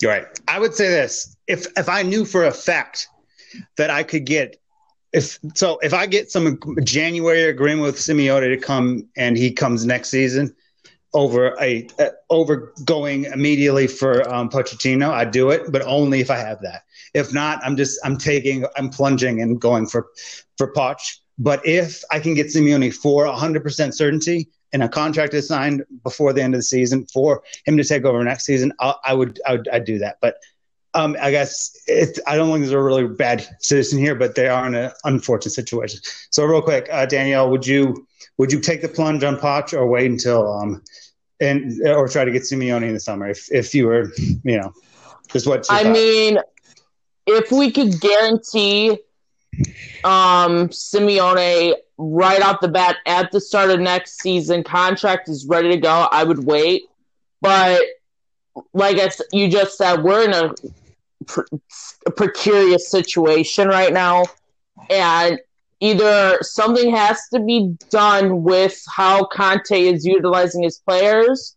You're 0.00 0.10
right. 0.10 0.26
I 0.48 0.58
would 0.58 0.74
say 0.74 0.88
this: 0.88 1.36
if 1.46 1.66
if 1.76 1.88
I 1.88 2.02
knew 2.02 2.24
for 2.24 2.44
a 2.44 2.50
fact 2.50 3.08
that 3.76 3.90
I 3.90 4.02
could 4.02 4.24
get, 4.24 4.60
if 5.12 5.38
so, 5.54 5.78
if 5.82 5.92
I 5.92 6.06
get 6.06 6.30
some 6.30 6.58
January 6.82 7.44
agreement 7.44 7.82
with 7.82 7.96
Simeone 7.96 8.54
to 8.54 8.56
come 8.56 9.08
and 9.16 9.36
he 9.36 9.52
comes 9.52 9.84
next 9.84 10.08
season 10.08 10.54
over 11.14 11.54
a 11.60 11.86
uh, 11.98 12.08
over 12.30 12.72
going 12.84 13.24
immediately 13.24 13.86
for 13.86 14.28
um, 14.32 14.48
Pochettino, 14.48 15.10
I 15.10 15.24
do 15.24 15.50
it, 15.50 15.70
but 15.70 15.82
only 15.82 16.20
if 16.20 16.30
I 16.30 16.38
have 16.38 16.60
that. 16.62 16.84
If 17.12 17.32
not, 17.32 17.60
I'm 17.62 17.76
just 17.76 17.98
I'm 18.04 18.16
taking 18.16 18.64
I'm 18.76 18.88
plunging 18.88 19.42
and 19.42 19.60
going 19.60 19.86
for 19.86 20.08
for 20.56 20.72
Poch. 20.72 21.18
But 21.38 21.66
if 21.66 22.02
I 22.10 22.20
can 22.20 22.34
get 22.34 22.48
Simeone 22.48 22.94
for 22.94 23.24
100% 23.24 23.94
certainty 23.94 24.48
and 24.72 24.82
a 24.82 24.88
contract 24.88 25.34
is 25.34 25.48
signed 25.48 25.82
before 26.04 26.32
the 26.32 26.42
end 26.42 26.54
of 26.54 26.58
the 26.58 26.64
season 26.64 27.06
for 27.06 27.42
him 27.64 27.76
to 27.76 27.84
take 27.84 28.04
over 28.04 28.22
next 28.22 28.44
season, 28.44 28.72
I, 28.80 28.94
I 29.04 29.14
would 29.14 29.40
I 29.46 29.52
would 29.52 29.68
I'd 29.68 29.84
do 29.84 29.98
that. 29.98 30.16
But 30.22 30.36
um, 30.94 31.16
I 31.20 31.30
guess 31.30 31.74
it, 31.86 32.18
I 32.26 32.36
don't 32.36 32.50
think 32.50 32.60
there's 32.60 32.72
a 32.72 32.82
really 32.82 33.06
bad 33.06 33.46
citizen 33.60 33.98
here, 33.98 34.14
but 34.14 34.34
they 34.34 34.48
are 34.48 34.66
in 34.66 34.74
an 34.74 34.92
unfortunate 35.04 35.52
situation. 35.52 36.00
So 36.30 36.44
real 36.44 36.62
quick, 36.62 36.88
uh, 36.90 37.06
Danielle, 37.06 37.50
would 37.50 37.66
you 37.66 38.06
would 38.38 38.52
you 38.52 38.60
take 38.60 38.82
the 38.82 38.88
plunge 38.88 39.24
on 39.24 39.36
Poch 39.36 39.72
or 39.72 39.86
wait 39.86 40.10
until 40.10 40.52
um 40.52 40.82
and 41.40 41.80
or 41.86 42.08
try 42.08 42.24
to 42.24 42.30
get 42.30 42.42
Simeone 42.42 42.82
in 42.82 42.94
the 42.94 43.00
summer 43.00 43.28
if 43.28 43.50
if 43.50 43.74
you 43.74 43.86
were 43.86 44.12
you 44.18 44.60
know 44.60 44.72
just 45.28 45.46
what 45.46 45.66
I 45.70 45.82
thought? 45.82 45.92
mean, 45.92 46.38
if 47.26 47.50
we 47.50 47.70
could 47.70 48.00
guarantee 48.00 48.98
um 50.04 50.68
Simeone 50.68 51.74
right 51.96 52.42
off 52.42 52.60
the 52.60 52.68
bat 52.68 52.96
at 53.06 53.30
the 53.32 53.40
start 53.40 53.70
of 53.70 53.80
next 53.80 54.20
season, 54.20 54.62
contract 54.62 55.28
is 55.28 55.46
ready 55.46 55.70
to 55.70 55.76
go, 55.76 56.08
I 56.10 56.24
would 56.24 56.44
wait. 56.44 56.82
But 57.40 57.80
like 58.74 58.98
I, 58.98 59.10
you 59.32 59.48
just 59.48 59.78
said, 59.78 60.02
we're 60.02 60.24
in 60.24 60.32
a, 60.32 60.54
pre- 61.24 61.44
precarious 62.16 62.90
situation 62.90 63.68
right 63.68 63.92
now, 63.92 64.24
and 64.90 65.38
either 65.80 66.38
something 66.42 66.94
has 66.94 67.20
to 67.32 67.40
be 67.40 67.74
done 67.90 68.42
with 68.42 68.80
how 68.94 69.26
Conte 69.26 69.70
is 69.70 70.04
utilizing 70.04 70.62
his 70.62 70.78
players, 70.78 71.54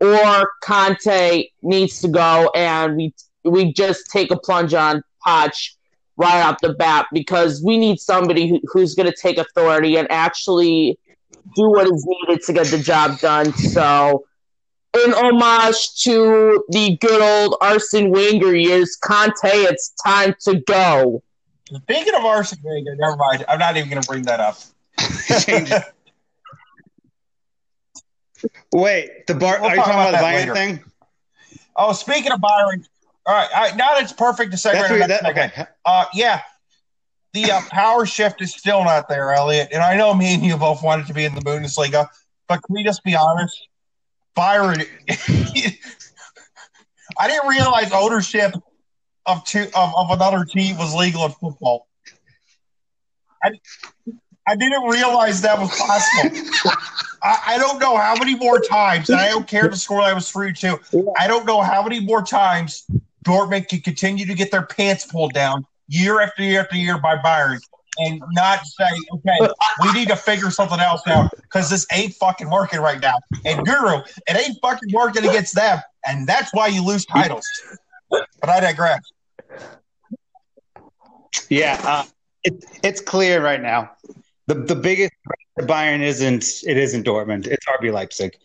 or 0.00 0.50
Conte 0.62 1.48
needs 1.62 2.00
to 2.00 2.08
go, 2.08 2.50
and 2.54 2.96
we 2.96 3.14
we 3.44 3.72
just 3.72 4.10
take 4.10 4.30
a 4.30 4.38
plunge 4.38 4.74
on 4.74 5.02
Poch 5.26 5.74
right 6.16 6.42
off 6.42 6.58
the 6.62 6.72
bat 6.74 7.06
because 7.12 7.62
we 7.62 7.76
need 7.76 7.98
somebody 7.98 8.48
who, 8.48 8.60
who's 8.64 8.94
going 8.94 9.10
to 9.10 9.16
take 9.16 9.38
authority 9.38 9.96
and 9.96 10.10
actually 10.10 10.98
do 11.56 11.68
what 11.70 11.86
is 11.86 12.06
needed 12.06 12.42
to 12.44 12.52
get 12.52 12.66
the 12.68 12.78
job 12.78 13.18
done. 13.18 13.52
So, 13.52 14.24
in 14.94 15.12
homage 15.12 16.02
to 16.02 16.64
the 16.68 16.96
good 17.00 17.20
old 17.20 17.56
Arsene 17.60 18.10
Wenger 18.10 18.54
years, 18.54 18.96
Conte, 18.96 19.32
it's 19.44 19.90
time 20.04 20.34
to 20.42 20.60
go. 20.60 21.22
Speaking 21.66 22.14
of 22.14 22.24
Arsene 22.24 22.60
Wenger, 22.62 22.96
never 22.96 23.16
mind. 23.16 23.44
I'm 23.48 23.58
not 23.58 23.76
even 23.76 23.90
going 23.90 24.02
to 24.02 24.08
bring 24.08 24.22
that 24.24 24.40
up. 24.40 24.58
Wait, 28.72 29.26
the 29.26 29.34
bar. 29.34 29.58
We'll 29.60 29.70
are 29.70 29.76
you 29.76 29.82
talking 29.82 29.94
about 29.94 30.10
about 30.10 30.10
the 30.10 30.16
that 30.18 30.24
Bayern 30.24 30.34
later. 30.34 30.54
thing? 30.54 30.84
Oh, 31.76 31.92
speaking 31.92 32.30
of 32.30 32.40
Bayern, 32.40 32.86
all 33.26 33.34
right, 33.34 33.48
all 33.54 33.62
right 33.62 33.76
now 33.76 33.96
it's 33.96 34.12
perfect 34.12 34.52
to 34.52 34.56
segue 34.56 34.72
That's 34.74 34.88
to 34.88 34.94
what, 34.94 35.00
the 35.00 35.06
that, 35.08 35.22
next 35.22 35.58
okay. 35.58 35.66
Uh, 35.84 36.04
yeah, 36.12 36.42
the 37.32 37.50
uh, 37.50 37.60
power 37.70 38.06
shift 38.06 38.42
is 38.42 38.54
still 38.54 38.84
not 38.84 39.08
there, 39.08 39.32
Elliot. 39.32 39.68
And 39.72 39.82
I 39.82 39.96
know 39.96 40.14
me 40.14 40.34
and 40.34 40.44
you 40.44 40.56
both 40.56 40.82
wanted 40.82 41.06
to 41.06 41.14
be 41.14 41.24
in 41.24 41.34
the 41.34 41.40
Bundesliga, 41.40 42.06
but 42.48 42.62
can 42.62 42.74
we 42.74 42.84
just 42.84 43.02
be 43.02 43.16
honest? 43.16 43.56
Bayern, 44.36 44.86
I 47.18 47.28
didn't 47.28 47.48
realize 47.48 47.92
ownership 47.92 48.54
of 49.26 49.44
two 49.44 49.66
of, 49.74 49.94
of 49.96 50.10
another 50.10 50.44
team 50.44 50.76
was 50.76 50.94
legal 50.94 51.24
in 51.24 51.32
football. 51.32 51.88
I, 53.42 53.52
I 54.46 54.56
didn't 54.56 54.84
realize 54.84 55.42
that 55.42 55.58
was 55.58 55.70
possible. 55.70 56.72
I, 57.22 57.38
I 57.46 57.58
don't 57.58 57.78
know 57.78 57.96
how 57.96 58.14
many 58.16 58.34
more 58.34 58.60
times, 58.60 59.08
and 59.08 59.18
I 59.18 59.28
don't 59.28 59.46
care 59.46 59.68
the 59.68 60.02
I 60.02 60.12
was 60.12 60.30
three 60.30 60.52
two. 60.52 60.78
I 61.18 61.26
don't 61.26 61.46
know 61.46 61.62
how 61.62 61.82
many 61.82 62.00
more 62.00 62.22
times 62.22 62.86
Dortmund 63.24 63.68
can 63.68 63.80
continue 63.80 64.26
to 64.26 64.34
get 64.34 64.50
their 64.50 64.66
pants 64.66 65.06
pulled 65.06 65.32
down 65.32 65.66
year 65.88 66.20
after 66.20 66.42
year 66.42 66.60
after 66.60 66.76
year 66.76 66.98
by 66.98 67.16
Bayern 67.16 67.60
and 67.98 68.22
not 68.32 68.64
say, 68.66 68.88
okay, 69.12 69.48
we 69.82 69.92
need 69.92 70.08
to 70.08 70.16
figure 70.16 70.50
something 70.50 70.80
else 70.80 71.02
out 71.06 71.30
because 71.42 71.70
this 71.70 71.86
ain't 71.92 72.14
fucking 72.14 72.50
working 72.50 72.80
right 72.80 73.00
now. 73.00 73.18
And 73.44 73.64
Guru, 73.64 74.02
it 74.28 74.36
ain't 74.36 74.58
fucking 74.62 74.92
working 74.92 75.24
against 75.24 75.54
them, 75.54 75.80
and 76.06 76.26
that's 76.26 76.52
why 76.52 76.68
you 76.68 76.84
lose 76.84 77.04
titles. 77.06 77.46
But 78.10 78.48
I 78.48 78.60
digress. 78.60 79.00
Yeah, 81.48 81.80
uh, 81.84 82.04
it, 82.44 82.64
it's 82.82 83.00
clear 83.00 83.42
right 83.42 83.60
now. 83.60 83.90
The 84.46 84.54
the 84.54 84.76
biggest 84.76 85.12
Bayern 85.60 86.00
isn't 86.00 86.44
it 86.66 86.76
isn't 86.76 87.06
Dortmund. 87.06 87.46
It's 87.46 87.64
RB 87.66 87.92
Leipzig. 87.92 88.36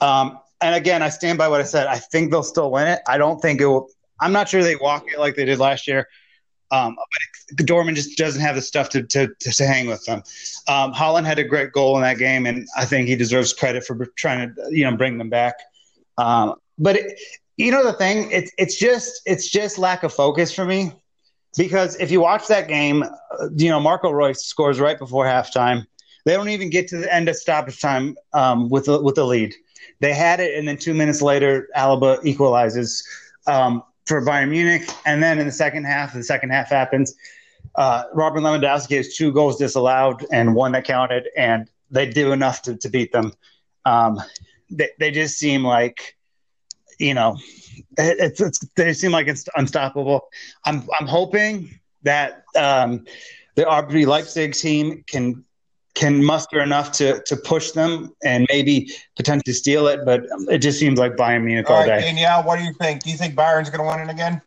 Um, 0.00 0.38
and 0.60 0.74
again, 0.74 1.02
I 1.02 1.08
stand 1.08 1.38
by 1.38 1.48
what 1.48 1.60
I 1.60 1.64
said. 1.64 1.86
I 1.86 1.98
think 1.98 2.30
they'll 2.30 2.42
still 2.42 2.70
win 2.70 2.86
it. 2.86 3.00
I 3.06 3.18
don't 3.18 3.40
think 3.40 3.60
it 3.60 3.66
will. 3.66 3.88
I'm 4.20 4.32
not 4.32 4.48
sure 4.48 4.62
they 4.62 4.76
walk 4.76 5.06
it 5.10 5.18
like 5.18 5.36
they 5.36 5.44
did 5.44 5.58
last 5.58 5.88
year. 5.88 6.06
Um, 6.70 6.96
but 7.56 7.66
Dortmund 7.66 7.96
just 7.96 8.16
doesn't 8.16 8.40
have 8.40 8.54
the 8.54 8.62
stuff 8.62 8.88
to, 8.90 9.02
to, 9.02 9.28
to 9.40 9.66
hang 9.66 9.86
with 9.86 10.04
them. 10.04 10.22
Um, 10.68 10.92
Haaland 10.92 11.24
had 11.24 11.38
a 11.38 11.44
great 11.44 11.72
goal 11.72 11.96
in 11.96 12.02
that 12.02 12.18
game, 12.18 12.46
and 12.46 12.66
I 12.76 12.84
think 12.84 13.08
he 13.08 13.16
deserves 13.16 13.52
credit 13.52 13.84
for 13.84 14.06
trying 14.16 14.54
to 14.54 14.68
you 14.70 14.84
know 14.84 14.96
bring 14.96 15.18
them 15.18 15.30
back. 15.30 15.54
Um, 16.18 16.54
but 16.78 16.96
it, 16.96 17.18
you 17.56 17.70
know 17.70 17.84
the 17.84 17.92
thing, 17.92 18.30
it's 18.30 18.52
it's 18.56 18.78
just 18.78 19.22
it's 19.26 19.48
just 19.48 19.78
lack 19.78 20.02
of 20.02 20.12
focus 20.12 20.52
for 20.52 20.64
me 20.64 20.92
because 21.56 21.96
if 21.96 22.10
you 22.10 22.20
watch 22.20 22.46
that 22.46 22.68
game, 22.68 23.04
you 23.56 23.68
know 23.68 23.80
Marco 23.80 24.10
Reus 24.10 24.44
scores 24.44 24.80
right 24.80 24.98
before 24.98 25.24
halftime. 25.24 25.86
They 26.26 26.34
don't 26.34 26.50
even 26.50 26.68
get 26.68 26.86
to 26.88 26.98
the 26.98 27.12
end 27.12 27.30
of 27.30 27.36
stoppage 27.36 27.80
time 27.80 28.14
um, 28.34 28.68
with 28.68 28.86
with 28.88 29.14
the 29.16 29.24
lead. 29.24 29.54
They 30.00 30.14
had 30.14 30.38
it, 30.40 30.56
and 30.56 30.68
then 30.68 30.76
two 30.76 30.94
minutes 30.94 31.22
later, 31.22 31.68
Alaba 31.76 32.24
equalizes. 32.24 33.06
Um, 33.46 33.82
for 34.06 34.20
Bayern 34.22 34.50
Munich. 34.50 34.88
And 35.04 35.22
then 35.22 35.38
in 35.38 35.46
the 35.46 35.52
second 35.52 35.84
half, 35.84 36.12
the 36.12 36.22
second 36.22 36.50
half 36.50 36.68
happens. 36.68 37.14
Uh, 37.74 38.04
Robert 38.12 38.40
Lewandowski 38.40 38.96
has 38.96 39.14
two 39.14 39.32
goals 39.32 39.56
disallowed 39.56 40.26
and 40.32 40.54
one 40.54 40.72
that 40.72 40.84
counted, 40.84 41.28
and 41.36 41.70
they 41.90 42.08
do 42.10 42.32
enough 42.32 42.62
to, 42.62 42.76
to 42.76 42.88
beat 42.88 43.12
them. 43.12 43.32
Um, 43.84 44.20
they, 44.70 44.90
they 44.98 45.10
just 45.10 45.38
seem 45.38 45.64
like, 45.64 46.16
you 46.98 47.14
know, 47.14 47.36
it's, 47.96 48.40
it's 48.40 48.58
they 48.76 48.92
seem 48.92 49.12
like 49.12 49.26
it's 49.26 49.48
unstoppable. 49.56 50.28
I'm 50.64 50.86
I'm 50.98 51.06
hoping 51.06 51.80
that 52.02 52.44
um, 52.56 53.04
the 53.54 53.62
RB 53.62 54.06
Leipzig 54.06 54.54
team 54.54 55.04
can 55.06 55.44
can 55.94 56.24
muster 56.24 56.60
enough 56.60 56.92
to 56.92 57.22
to 57.24 57.36
push 57.36 57.72
them 57.72 58.14
and 58.24 58.46
maybe 58.48 58.90
potentially 59.16 59.52
steal 59.52 59.86
it, 59.88 60.00
but 60.04 60.22
it 60.48 60.58
just 60.58 60.78
seems 60.78 60.98
like 60.98 61.16
Bayern 61.16 61.44
Munich 61.44 61.68
all, 61.68 61.76
all 61.76 61.82
right, 61.82 62.00
day. 62.00 62.06
Danielle, 62.06 62.42
what 62.44 62.58
do 62.58 62.64
you 62.64 62.72
think? 62.74 63.02
Do 63.02 63.10
you 63.10 63.16
think 63.16 63.34
Bayern's 63.34 63.70
going 63.70 63.80
to 63.80 63.86
win 63.86 64.08
it 64.08 64.12
again? 64.12 64.40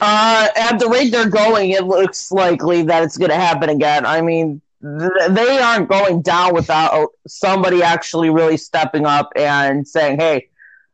Uh, 0.00 0.48
at 0.56 0.78
the 0.78 0.88
rate 0.88 1.10
they're 1.10 1.28
going, 1.28 1.70
it 1.70 1.84
looks 1.84 2.32
likely 2.32 2.82
that 2.82 3.02
it's 3.02 3.18
going 3.18 3.30
to 3.30 3.36
happen 3.36 3.68
again. 3.68 4.06
I 4.06 4.22
mean, 4.22 4.62
th- 4.82 5.30
they 5.30 5.58
aren't 5.58 5.88
going 5.88 6.22
down 6.22 6.54
without 6.54 7.10
somebody 7.26 7.82
actually 7.82 8.30
really 8.30 8.56
stepping 8.56 9.04
up 9.06 9.30
and 9.36 9.86
saying, 9.86 10.18
"Hey, 10.18 10.48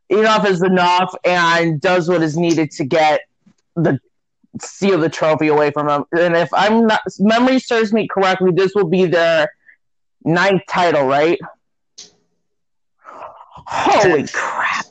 enough 0.09 0.45
is 0.45 0.61
enough," 0.61 1.15
and 1.23 1.79
does 1.79 2.09
what 2.09 2.21
is 2.21 2.37
needed 2.37 2.71
to 2.71 2.83
get 2.83 3.21
the 3.75 3.99
steal 4.61 4.99
the 4.99 5.09
trophy 5.09 5.47
away 5.47 5.71
from 5.71 5.87
them. 5.87 6.03
And 6.17 6.35
if 6.35 6.53
I'm 6.53 6.87
not, 6.87 7.01
memory 7.19 7.59
serves 7.59 7.93
me 7.93 8.07
correctly, 8.07 8.51
this 8.51 8.73
will 8.75 8.87
be 8.87 9.05
their 9.05 9.51
ninth 10.23 10.63
title, 10.69 11.05
right? 11.05 11.39
Holy 13.69 14.27
crap! 14.27 14.85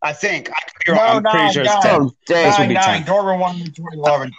I 0.00 0.12
think. 0.12 0.50
I 0.50 0.54
no, 0.86 0.94
I'm 0.94 1.22
nine, 1.22 1.32
pretty 1.32 1.52
sure 1.52 1.62
it's 1.64 1.84
10. 1.84 2.00
Oh, 2.00 2.14
this 2.26 2.58
will 2.58 2.68
be 2.68 2.74
nine. 2.74 3.04
10. 3.04 3.14
Dortmund 3.14 3.40
won 3.40 3.56
in 3.56 3.72
2011. 3.72 4.32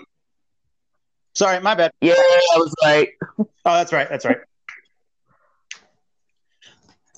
Sorry, 1.34 1.60
my 1.60 1.76
bad. 1.76 1.92
Yeah, 2.02 2.14
I 2.16 2.58
was 2.58 2.74
right. 2.84 3.10
Oh, 3.38 3.46
that's 3.66 3.94
right. 3.94 4.10
That's 4.10 4.26
right. 4.26 4.38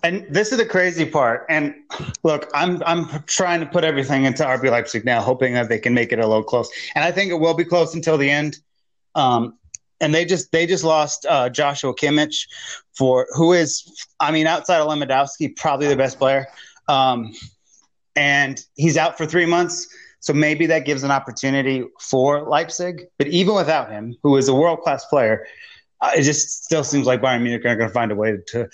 And 0.03 0.25
this 0.29 0.51
is 0.51 0.57
the 0.57 0.65
crazy 0.65 1.05
part. 1.05 1.45
And 1.49 1.75
look, 2.23 2.49
I'm 2.53 2.81
I'm 2.85 3.07
trying 3.23 3.59
to 3.59 3.65
put 3.65 3.83
everything 3.83 4.25
into 4.25 4.43
RB 4.43 4.71
Leipzig 4.71 5.05
now, 5.05 5.21
hoping 5.21 5.53
that 5.53 5.69
they 5.69 5.79
can 5.79 5.93
make 5.93 6.11
it 6.11 6.19
a 6.19 6.27
little 6.27 6.43
close. 6.43 6.69
And 6.95 7.03
I 7.03 7.11
think 7.11 7.31
it 7.31 7.39
will 7.39 7.53
be 7.53 7.65
close 7.65 7.93
until 7.93 8.17
the 8.17 8.29
end. 8.29 8.59
Um, 9.13 9.57
and 9.99 10.13
they 10.13 10.25
just 10.25 10.51
they 10.51 10.65
just 10.65 10.83
lost 10.83 11.25
uh, 11.29 11.49
Joshua 11.49 11.93
Kimmich 11.93 12.47
for 12.97 13.27
who 13.35 13.53
is 13.53 14.07
I 14.19 14.31
mean 14.31 14.47
outside 14.47 14.79
of 14.79 14.87
Lewandowski 14.87 15.55
probably 15.55 15.87
the 15.87 15.95
best 15.95 16.17
player. 16.17 16.47
Um, 16.87 17.33
and 18.15 18.63
he's 18.75 18.97
out 18.97 19.17
for 19.17 19.25
three 19.25 19.45
months. 19.45 19.87
So 20.19 20.33
maybe 20.33 20.67
that 20.67 20.85
gives 20.85 21.03
an 21.03 21.11
opportunity 21.11 21.83
for 21.99 22.43
Leipzig. 22.43 23.07
But 23.17 23.27
even 23.27 23.55
without 23.55 23.89
him, 23.89 24.15
who 24.21 24.37
is 24.37 24.47
a 24.47 24.53
world 24.53 24.81
class 24.81 25.05
player, 25.05 25.47
uh, 26.01 26.11
it 26.15 26.23
just 26.23 26.63
still 26.63 26.83
seems 26.83 27.07
like 27.07 27.21
Bayern 27.21 27.41
Munich 27.41 27.65
are 27.65 27.75
going 27.75 27.89
to 27.89 27.93
find 27.93 28.11
a 28.11 28.15
way 28.15 28.37
to 28.47 28.69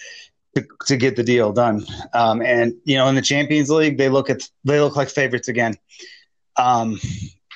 to, 0.57 0.67
to 0.85 0.97
get 0.97 1.15
the 1.15 1.23
deal 1.23 1.51
done. 1.53 1.85
Um, 2.13 2.41
and 2.41 2.73
you 2.83 2.97
know, 2.97 3.07
in 3.07 3.15
the 3.15 3.21
Champions 3.21 3.69
League, 3.69 3.97
they 3.97 4.09
look 4.09 4.29
at 4.29 4.49
they 4.63 4.79
look 4.79 4.95
like 4.95 5.09
favorites 5.09 5.47
again. 5.47 5.75
Um, 6.55 6.99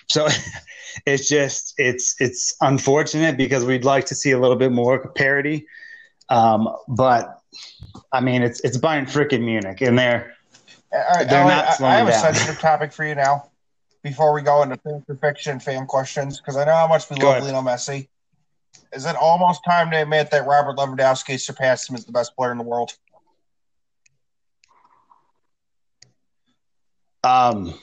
so 0.09 0.27
it's 1.05 1.27
just 1.27 1.73
it's 1.77 2.15
it's 2.19 2.55
unfortunate 2.61 3.37
because 3.37 3.65
we'd 3.65 3.85
like 3.85 4.05
to 4.07 4.15
see 4.15 4.31
a 4.31 4.39
little 4.39 4.55
bit 4.55 4.71
more 4.71 5.09
parity. 5.09 5.65
Um, 6.29 6.69
but 6.87 7.41
I 8.11 8.21
mean, 8.21 8.43
it's 8.43 8.59
it's 8.61 8.77
Bayern 8.77 9.09
freaking 9.09 9.41
Munich, 9.41 9.81
and 9.81 9.97
they're 9.97 10.33
right, 10.93 11.27
they're 11.27 11.45
not 11.45 11.65
I, 11.65 11.73
slowing 11.73 11.93
I 11.93 11.97
have 11.97 12.07
down. 12.07 12.15
a 12.15 12.19
sensitive 12.19 12.59
topic 12.59 12.93
for 12.93 13.05
you 13.05 13.15
now. 13.15 13.47
Before 14.03 14.33
we 14.33 14.41
go 14.41 14.63
into 14.63 14.77
fan 14.77 15.03
perfection 15.05 15.59
fan 15.59 15.85
questions, 15.85 16.39
because 16.39 16.57
I 16.57 16.65
know 16.65 16.75
how 16.75 16.87
much 16.87 17.09
we 17.09 17.17
go 17.17 17.27
love 17.27 17.37
ahead. 17.37 17.53
Lionel 17.53 17.63
Messi 17.63 18.07
is 18.93 19.05
it 19.05 19.15
almost 19.15 19.63
time 19.63 19.91
to 19.91 20.01
admit 20.01 20.32
that 20.32 20.45
Robert 20.45 20.78
Lewandowski 20.78 21.39
surpassed 21.39 21.89
him 21.89 21.95
as 21.95 22.05
the 22.05 22.11
best 22.11 22.36
player 22.36 22.51
in 22.51 22.57
the 22.57 22.63
world? 22.63 22.91
Um, 27.24 27.74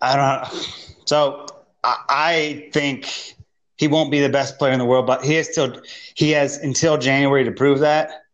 I 0.00 0.16
don't. 0.16 0.54
Know. 0.54 0.60
So 1.06 1.46
I, 1.84 1.96
I 2.08 2.70
think 2.72 3.36
he 3.76 3.88
won't 3.88 4.10
be 4.10 4.20
the 4.20 4.28
best 4.28 4.58
player 4.58 4.72
in 4.72 4.78
the 4.78 4.84
world, 4.84 5.06
but 5.06 5.24
he 5.24 5.36
is 5.36 5.48
still 5.48 5.80
he 6.14 6.30
has 6.30 6.58
until 6.58 6.98
January 6.98 7.44
to 7.44 7.52
prove 7.52 7.80
that. 7.80 8.24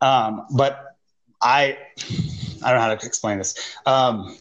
Um, 0.00 0.46
but 0.54 0.96
I 1.40 1.78
I 2.64 2.70
don't 2.70 2.74
know 2.76 2.80
how 2.80 2.94
to 2.94 3.06
explain 3.06 3.38
this. 3.38 3.76
Um, 3.86 4.36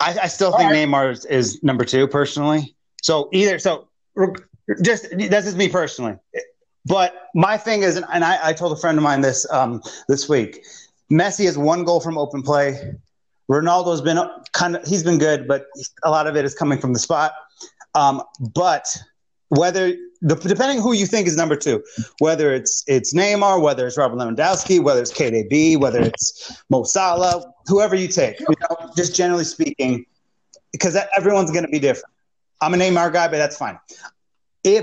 I, 0.00 0.18
I 0.22 0.26
still 0.26 0.50
think 0.56 0.70
right. 0.70 0.88
Neymar 0.88 1.12
is, 1.12 1.24
is, 1.26 1.62
number 1.62 1.84
two 1.84 2.08
personally. 2.08 2.74
So 3.02 3.28
either 3.32 3.58
so 3.58 3.88
just 4.82 5.10
this 5.10 5.46
is 5.46 5.54
me 5.54 5.68
personally. 5.68 6.16
But 6.86 7.28
my 7.34 7.56
thing 7.56 7.82
is, 7.82 7.96
and 7.96 8.24
I, 8.24 8.48
I 8.48 8.52
told 8.52 8.72
a 8.72 8.80
friend 8.80 8.98
of 8.98 9.04
mine 9.04 9.20
this 9.20 9.46
um, 9.52 9.82
this 10.08 10.28
week. 10.28 10.64
Messi 11.10 11.44
has 11.44 11.58
one 11.58 11.84
goal 11.84 12.00
from 12.00 12.16
open 12.16 12.42
play. 12.42 12.94
Ronaldo's 13.50 14.00
been 14.00 14.18
kind 14.52 14.76
of 14.76 14.86
he's 14.86 15.02
been 15.02 15.18
good, 15.18 15.46
but 15.46 15.66
a 16.04 16.10
lot 16.10 16.26
of 16.26 16.36
it 16.36 16.44
is 16.44 16.54
coming 16.54 16.78
from 16.78 16.92
the 16.92 16.98
spot. 16.98 17.32
Um, 17.94 18.22
but 18.54 18.86
whether 19.48 19.94
depending 20.26 20.80
who 20.80 20.92
you 20.92 21.06
think 21.06 21.26
is 21.26 21.36
number 21.36 21.56
two, 21.56 21.82
whether 22.20 22.54
it's 22.54 22.84
it's 22.86 23.12
Neymar, 23.12 23.60
whether 23.60 23.86
it's 23.86 23.98
Robert 23.98 24.16
Lewandowski, 24.16 24.82
whether 24.82 25.00
it's 25.00 25.12
KDB, 25.12 25.78
whether 25.78 26.00
it's 26.00 26.62
Mo 26.70 26.84
Salah, 26.84 27.52
whoever 27.66 27.94
you 27.94 28.08
take, 28.08 28.40
you 28.40 28.46
know, 28.60 28.90
just 28.96 29.14
generally 29.14 29.44
speaking, 29.44 30.06
because 30.70 30.96
everyone's 31.16 31.50
going 31.50 31.64
to 31.64 31.70
be 31.70 31.80
different. 31.80 32.12
I'm 32.62 32.74
a 32.74 32.76
Neymar 32.76 33.12
guy, 33.12 33.26
but 33.26 33.38
that's 33.38 33.56
fine. 33.56 33.78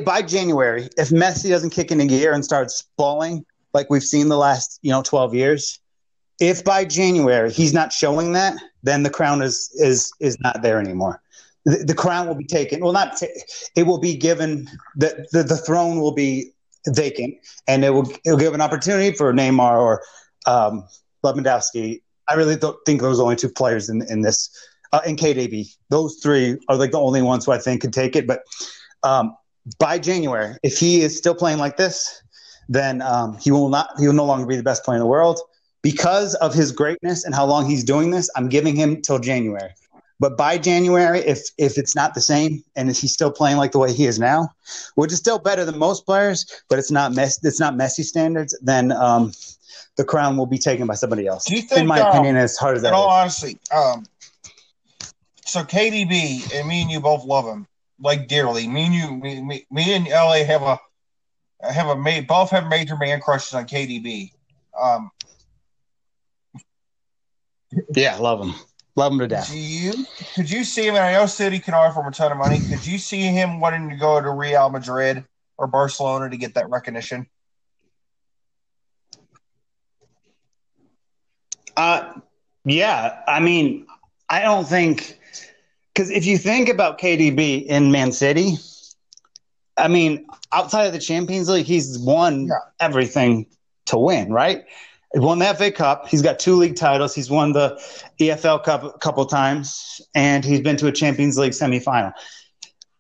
By 0.06 0.22
January, 0.22 0.90
if 0.98 1.10
Messi 1.10 1.50
doesn't 1.50 1.70
kick 1.70 1.92
into 1.92 2.06
gear 2.06 2.34
and 2.34 2.44
starts 2.44 2.84
balling 2.98 3.46
like 3.74 3.90
we've 3.90 4.04
seen 4.04 4.28
the 4.28 4.38
last 4.38 4.78
you 4.82 4.92
know 4.92 5.02
12 5.02 5.34
years, 5.34 5.80
if 6.40 6.64
by 6.64 6.84
January 6.84 7.52
he's 7.52 7.74
not 7.74 7.94
showing 7.94 8.34
that, 8.34 8.58
then 8.84 9.04
the 9.04 9.10
crown 9.10 9.42
is 9.42 9.72
is 9.76 10.12
is 10.20 10.38
not 10.42 10.62
there 10.62 10.80
anymore. 10.80 11.22
The, 11.64 11.78
the 11.78 11.96
crown 11.96 12.28
will 12.28 12.36
be 12.36 12.46
taken. 12.46 12.82
Well, 12.82 12.92
not 12.92 13.16
t- 13.18 13.28
it 13.76 13.84
will 13.84 13.98
be 13.98 14.16
given. 14.16 14.70
The, 14.98 15.26
the 15.32 15.44
the 15.44 15.58
throne 15.58 16.02
will 16.02 16.14
be 16.14 16.52
vacant, 16.88 17.36
and 17.66 17.86
it 17.86 17.92
will 17.92 18.10
it 18.26 18.32
will 18.32 18.38
give 18.38 18.54
an 18.54 18.62
opportunity 18.62 19.16
for 19.16 19.32
Neymar 19.34 19.80
or 19.80 20.04
um, 20.46 20.86
Lewandowski. 21.24 22.02
I 22.28 22.34
really 22.34 22.58
don't 22.58 22.78
think 22.86 23.00
those 23.00 23.22
only 23.22 23.38
two 23.38 23.50
players 23.50 23.88
in 23.88 24.02
in 24.10 24.22
this 24.22 24.50
uh, 24.92 25.02
and 25.06 25.18
KDB. 25.18 25.76
Those 25.90 26.16
three 26.16 26.58
are 26.68 26.76
like 26.76 26.92
the 26.92 27.00
only 27.00 27.22
ones 27.22 27.46
who 27.46 27.52
I 27.52 27.58
think 27.58 27.82
could 27.82 27.94
take 27.94 28.16
it. 28.16 28.28
But 28.28 28.44
um, 29.04 29.36
by 29.78 30.00
January, 30.00 30.58
if 30.64 30.78
he 30.78 31.02
is 31.02 31.18
still 31.18 31.36
playing 31.36 31.60
like 31.60 31.78
this, 31.78 32.22
then 32.68 33.02
um, 33.02 33.38
he 33.38 33.52
will 33.52 33.70
not. 33.70 33.90
He 34.00 34.08
will 34.08 34.14
no 34.14 34.26
longer 34.26 34.46
be 34.46 34.56
the 34.56 34.64
best 34.64 34.84
player 34.84 34.98
in 34.98 35.02
the 35.02 35.08
world 35.08 35.40
because 35.82 36.36
of 36.36 36.54
his 36.54 36.72
greatness 36.72 37.24
and 37.24 37.34
how 37.34 37.46
long 37.46 37.68
he's 37.68 37.84
doing 37.84 38.12
this. 38.12 38.30
I'm 38.36 38.50
giving 38.50 38.76
him 38.76 39.02
till 39.02 39.20
January. 39.20 39.72
But 40.20 40.38
by 40.38 40.58
January, 40.58 41.20
if 41.20 41.50
if 41.58 41.78
it's 41.78 41.96
not 41.96 42.14
the 42.14 42.22
same 42.22 42.64
and 42.76 42.90
he's 42.90 43.14
still 43.14 43.32
playing 43.32 43.58
like 43.58 43.72
the 43.72 43.80
way 43.80 43.94
he 43.94 44.06
is 44.06 44.20
now, 44.20 44.50
which 44.96 45.14
is 45.14 45.18
still 45.18 45.40
better 45.40 45.64
than 45.64 45.80
most 45.80 46.06
players, 46.06 46.46
but 46.70 46.78
it's 46.78 46.92
not 46.92 47.14
mess 47.14 47.44
it's 47.44 47.60
not 47.60 47.76
Messi 47.76 48.04
standards, 48.04 48.58
then 48.62 48.92
um, 48.92 49.32
the 49.96 50.04
crown 50.04 50.36
will 50.36 50.46
be 50.46 50.58
taken 50.58 50.88
by 50.88 50.96
somebody 50.96 51.26
else. 51.26 51.46
Do 51.46 51.56
you 51.56 51.62
think, 51.62 51.82
in 51.82 51.88
my 51.88 52.02
um, 52.02 52.08
opinion, 52.10 52.36
as 52.36 52.58
hard 52.58 52.76
as 52.76 52.84
that. 52.84 52.90
In 52.90 52.96
all 52.96 53.10
honesty, 53.10 53.58
um, 53.74 54.06
so 55.50 55.64
KDB 55.64 56.54
and 56.54 56.68
me 56.68 56.82
and 56.82 56.92
you 56.92 57.00
both 57.00 57.26
love 57.26 57.46
him 57.46 57.68
like 58.00 58.28
dearly. 58.28 58.68
Me 58.68 58.86
and 58.86 58.94
you, 58.94 59.16
me, 59.16 59.42
me, 59.42 59.66
me 59.72 59.94
and 59.94 60.08
LA 60.08 60.44
have 60.44 60.62
a 60.62 60.80
have 61.62 61.88
a 61.88 61.96
made 61.96 62.28
both 62.28 62.52
have 62.52 62.68
major 62.68 62.96
man 62.96 63.20
crushes 63.20 63.54
on 63.54 63.66
KDB. 63.66 64.32
Um, 64.80 65.12
yeah, 67.96 68.18
love 68.18 68.42
him. 68.42 68.54
Love 68.96 69.14
him 69.14 69.20
to 69.20 69.28
death. 69.28 69.50
Do 69.50 69.58
you 69.58 70.06
could 70.36 70.50
you 70.50 70.64
see 70.64 70.88
him? 70.88 70.96
And 70.96 71.04
I 71.04 71.14
know 71.14 71.26
City 71.26 71.60
can 71.60 71.74
offer 71.74 72.02
him 72.02 72.08
a 72.08 72.12
ton 72.12 72.32
of 72.32 72.38
money. 72.38 72.62
Could 72.62 72.86
you 72.86 72.98
see 72.98 73.22
him 73.22 73.60
wanting 73.60 73.90
to 73.90 73.96
go 73.96 74.22
to 74.22 74.30
Real 74.30 74.70
Madrid 74.70 75.26
or 75.58 75.68
Barcelona 75.68 76.30
to 76.30 76.38
get 76.38 76.56
that 76.56 76.70
recognition? 76.70 77.28
Uh, 81.78 82.14
yeah. 82.66 83.22
I 83.28 83.40
mean, 83.40 83.86
I 84.30 84.42
don't 84.42 84.68
think 84.68 85.19
because 86.00 86.12
if 86.12 86.26
you 86.26 86.38
think 86.38 86.70
about 86.70 86.98
KDB 86.98 87.66
in 87.66 87.92
Man 87.92 88.14
City, 88.14 88.54
I 89.76 89.90
mean, 89.90 90.26
outside 90.54 90.86
of 90.86 90.94
the 90.94 91.00
Champions 91.00 91.50
League, 91.50 91.66
he's 91.66 92.00
won 92.00 92.48
Yeah. 92.48 92.54
everything 92.80 93.48
to 93.88 93.98
win, 93.98 94.32
right? 94.32 94.64
He 95.12 95.20
won 95.20 95.40
the 95.40 95.48
FA 95.48 95.72
Cup. 95.72 96.08
He's 96.08 96.22
got 96.22 96.40
two 96.40 96.56
league 96.56 96.78
titles. 96.78 97.14
He's 97.14 97.30
won 97.30 97.52
the 97.52 97.78
EFL 98.18 98.60
Cup 98.60 98.86
a 98.86 98.98
couple 99.00 99.26
times, 99.26 100.00
and 100.16 100.46
he's 100.46 100.62
been 100.62 100.78
to 100.78 100.88
a 100.88 100.92
Champions 100.94 101.38
League 101.38 101.52
semifinal. 101.52 102.14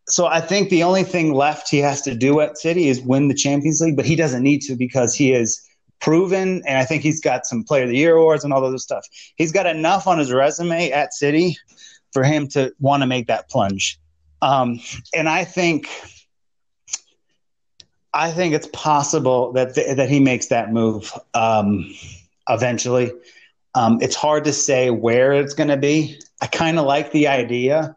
So 0.09 0.25
I 0.25 0.41
think 0.41 0.69
the 0.69 0.83
only 0.83 1.03
thing 1.05 1.33
left 1.33 1.69
he 1.69 1.77
has 1.77 2.01
to 2.01 2.13
do 2.13 2.41
at 2.41 2.57
City 2.57 2.89
is 2.89 2.99
win 2.99 3.29
the 3.29 3.33
Champions 3.33 3.79
League, 3.79 3.95
but 3.95 4.05
he 4.05 4.17
doesn't 4.17 4.43
need 4.43 4.61
to 4.63 4.75
because 4.75 5.15
he 5.15 5.31
is 5.31 5.61
proven, 6.01 6.63
and 6.67 6.77
I 6.77 6.83
think 6.83 7.03
he's 7.03 7.21
got 7.21 7.45
some 7.45 7.63
Player 7.63 7.83
of 7.83 7.91
the 7.91 7.95
Year 7.95 8.17
awards 8.17 8.43
and 8.43 8.51
all 8.51 8.65
other 8.65 8.77
stuff. 8.77 9.05
He's 9.37 9.53
got 9.53 9.67
enough 9.67 10.05
on 10.05 10.19
his 10.19 10.33
resume 10.33 10.91
at 10.91 11.13
City 11.13 11.55
for 12.11 12.23
him 12.23 12.47
to 12.49 12.73
want 12.79 13.03
to 13.03 13.07
make 13.07 13.27
that 13.27 13.49
plunge. 13.49 13.99
Um, 14.41 14.79
and 15.13 15.27
I 15.27 15.43
think 15.43 15.89
I 18.13 18.31
think 18.31 18.53
it's 18.53 18.67
possible 18.67 19.51
that 19.53 19.75
th- 19.75 19.95
that 19.95 20.09
he 20.09 20.19
makes 20.19 20.47
that 20.47 20.71
move 20.71 21.13
um, 21.33 21.93
eventually. 22.47 23.11
Um, 23.75 23.99
it's 24.01 24.15
hard 24.15 24.45
to 24.45 24.53
say 24.53 24.89
where 24.89 25.33
it's 25.33 25.53
going 25.53 25.69
to 25.69 25.77
be. 25.77 26.19
I 26.41 26.47
kind 26.47 26.79
of 26.79 26.85
like 26.85 27.11
the 27.11 27.27
idea 27.27 27.95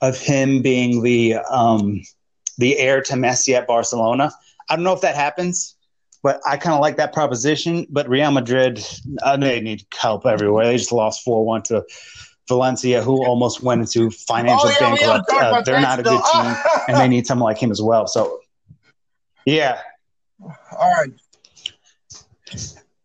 of 0.00 0.18
him 0.18 0.62
being 0.62 1.02
the 1.02 1.36
um, 1.48 2.02
the 2.58 2.76
heir 2.78 3.00
to 3.02 3.14
Messi 3.14 3.54
at 3.54 3.66
Barcelona. 3.66 4.32
I 4.68 4.76
don't 4.76 4.84
know 4.84 4.92
if 4.92 5.00
that 5.02 5.14
happens, 5.14 5.76
but 6.22 6.40
I 6.44 6.56
kind 6.56 6.74
of 6.74 6.80
like 6.80 6.96
that 6.96 7.12
proposition. 7.12 7.86
But 7.88 8.08
Real 8.08 8.32
Madrid, 8.32 8.84
uh, 9.22 9.36
they 9.36 9.60
need 9.60 9.86
help 9.96 10.26
everywhere. 10.26 10.66
They 10.66 10.76
just 10.76 10.92
lost 10.92 11.22
four 11.22 11.44
one 11.44 11.62
to 11.64 11.84
Valencia, 12.52 13.02
who 13.02 13.24
almost 13.24 13.62
went 13.62 13.80
into 13.80 14.10
financial 14.10 14.68
Oh, 14.68 14.76
yeah, 14.80 14.94
bankrupt. 14.94 15.30
Uh, 15.32 15.62
they're 15.62 15.80
not 15.80 15.98
a 15.98 16.02
good 16.02 16.20
team, 16.32 16.54
and 16.88 16.96
they 16.96 17.08
need 17.08 17.26
someone 17.26 17.46
like 17.50 17.58
him 17.58 17.70
as 17.70 17.80
well. 17.80 18.06
So, 18.06 18.40
yeah, 19.46 19.80
All 20.40 20.92
right. 20.92 21.10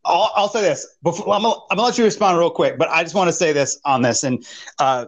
I'll, 0.06 0.32
I'll 0.36 0.50
say 0.50 0.62
this. 0.62 0.96
Before, 1.04 1.34
I'm, 1.34 1.42
gonna, 1.42 1.56
I'm 1.70 1.78
gonna 1.78 1.88
let 1.88 1.98
you 1.98 2.04
respond 2.06 2.38
real 2.38 2.50
quick, 2.50 2.78
but 2.78 2.90
I 2.90 3.04
just 3.04 3.16
want 3.16 3.28
to 3.28 3.34
say 3.34 3.52
this 3.52 3.80
on 3.86 4.02
this. 4.02 4.24
And 4.24 4.46
uh, 4.80 5.06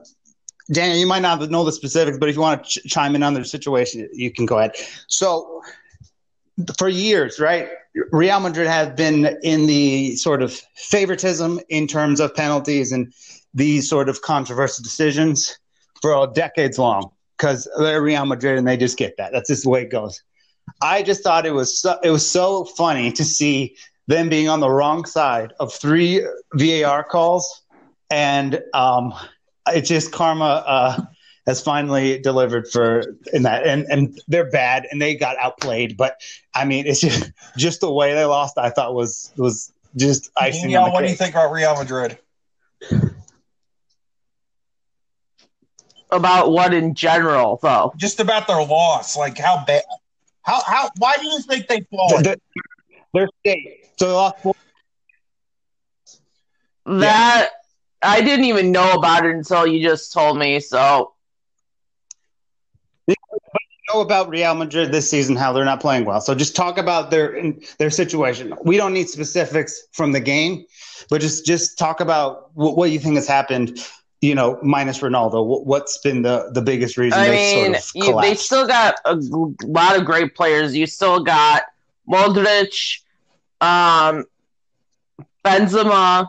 Daniel, 0.72 0.98
you 0.98 1.08
might 1.08 1.22
not 1.22 1.50
know 1.50 1.64
the 1.64 1.72
specifics, 1.72 2.18
but 2.18 2.30
if 2.30 2.36
you 2.36 2.42
want 2.42 2.64
to 2.64 2.70
ch- 2.70 2.84
chime 2.86 3.16
in 3.16 3.24
on 3.24 3.34
the 3.34 3.46
situation, 3.46 4.10
you 4.14 4.32
can 4.32 4.46
go 4.46 4.60
ahead. 4.60 4.72
So, 5.08 5.62
for 6.78 6.90
years, 6.90 7.40
right, 7.40 7.70
Real 8.12 8.40
Madrid 8.40 8.68
has 8.68 8.90
been 8.96 9.38
in 9.42 9.66
the 9.66 10.16
sort 10.18 10.42
of 10.42 10.54
favoritism 10.76 11.60
in 11.70 11.88
terms 11.88 12.20
of 12.20 12.36
penalties 12.36 12.92
and 12.92 13.14
these 13.54 13.90
sort 13.90 14.10
of 14.10 14.22
controversial 14.22 14.84
decisions 14.84 15.58
for 16.02 16.14
all 16.14 16.28
decades 16.28 16.78
long 16.78 17.12
because 17.38 17.68
they're 17.78 18.02
Real 18.02 18.26
Madrid 18.26 18.58
and 18.58 18.68
they 18.68 18.78
just 18.78 18.98
get 18.98 19.16
that. 19.18 19.32
That's 19.32 19.50
just 19.50 19.64
the 19.64 19.70
way 19.70 19.84
it 19.84 19.90
goes. 19.90 20.22
I 20.82 21.04
just 21.04 21.24
thought 21.24 21.46
it 21.46 21.54
was 21.54 21.82
so, 21.82 21.98
it 22.04 22.12
was 22.12 22.28
so 22.28 22.66
funny 22.66 23.12
to 23.14 23.24
see 23.24 23.76
them 24.08 24.30
being 24.30 24.50
on 24.50 24.60
the 24.60 24.70
wrong 24.70 25.06
side 25.06 25.54
of 25.60 25.74
three 25.74 26.26
VAR 26.54 27.04
calls, 27.04 27.64
and 28.10 28.62
um, 28.74 29.14
it 29.68 29.82
just 29.82 30.12
karma 30.12 30.64
uh, 30.66 31.02
has 31.46 31.62
finally 31.62 32.20
delivered 32.20 32.68
for 32.68 33.16
in 33.34 33.44
that, 33.44 33.66
and 33.66 33.86
and 33.90 34.20
they're 34.28 34.50
bad 34.50 34.88
and 34.92 35.02
they 35.02 35.16
got 35.16 35.38
outplayed. 35.38 35.98
But 35.98 36.22
I 36.56 36.66
mean, 36.66 36.86
it's 36.86 37.02
just 37.02 37.32
just 37.58 37.82
the 37.82 37.92
way 37.92 38.14
they 38.14 38.26
lost. 38.26 38.58
I 38.58 38.70
thought 38.70 38.94
was 38.94 39.32
was 39.38 39.72
just 39.96 40.32
icing 40.38 40.62
on 40.62 40.64
Danielle, 40.64 40.86
the 40.86 40.92
what 40.92 41.02
do 41.02 41.10
you 41.10 41.16
think 41.16 41.36
about 41.36 41.52
Real 41.52 41.76
Madrid? 41.76 42.18
About 46.12 46.52
what 46.52 46.74
in 46.74 46.96
general, 46.96 47.60
though? 47.62 47.94
Just 47.98 48.20
about 48.20 48.48
their 48.48 48.64
loss. 48.64 49.16
Like 49.16 49.38
how 49.38 49.64
bad? 49.66 49.84
How 50.42 50.62
how? 50.66 50.90
Why 50.98 51.18
do 51.18 51.28
you 51.28 51.40
think 51.42 51.68
they 51.68 51.82
fallen? 51.92 52.24
The- 52.24 52.40
Their 53.14 53.28
state. 53.42 53.86
So 53.98 54.08
they 54.08 54.14
lost 54.14 54.40
four 54.42 54.56
That 56.86 57.50
I 58.02 58.22
didn't 58.22 58.46
even 58.46 58.72
know 58.72 58.94
about 58.94 59.26
it 59.26 59.36
until 59.36 59.68
you 59.68 59.88
just 59.88 60.12
told 60.12 60.38
me. 60.38 60.60
So 60.60 61.14
know 63.94 64.02
about 64.02 64.30
Real 64.30 64.56
Madrid 64.56 64.92
this 64.92 65.10
season 65.10 65.36
how 65.36 65.52
they're 65.54 65.66
not 65.66 65.82
playing 65.82 66.06
well. 66.06 66.22
So 66.22 66.36
just 66.36 66.56
talk 66.56 66.78
about 66.78 67.12
their 67.12 67.54
their 67.78 67.90
situation. 67.90 68.54
We 68.64 68.78
don't 68.78 68.94
need 68.94 69.10
specifics 69.10 69.84
from 69.92 70.12
the 70.12 70.20
game, 70.20 70.66
but 71.10 71.22
just 71.22 71.46
just 71.46 71.78
talk 71.78 72.00
about 72.00 72.56
what, 72.56 72.78
what 72.78 72.92
you 72.92 73.00
think 73.00 73.16
has 73.16 73.28
happened. 73.28 73.80
You 74.22 74.36
know, 74.36 74.60
minus 74.62 75.00
Ronaldo, 75.00 75.46
what, 75.46 75.66
what's 75.66 75.98
been 76.00 76.22
the 76.22 76.50
the 76.54 76.62
biggest 76.62 76.98
reason 76.98 77.18
I 77.18 77.28
they 77.30 77.36
mean, 77.36 77.76
sort 77.76 77.78
of 77.78 77.92
you, 77.96 78.22
they 78.22 78.36
still 78.36 78.68
got 78.68 78.96
a 79.06 79.16
lot 79.64 79.98
of 79.98 80.06
great 80.06 80.36
players. 80.36 80.76
You 80.76 80.86
still 80.88 81.24
got 81.24 81.64
Modric, 82.10 83.00
um, 83.62 84.26
Benzema, 85.46 86.28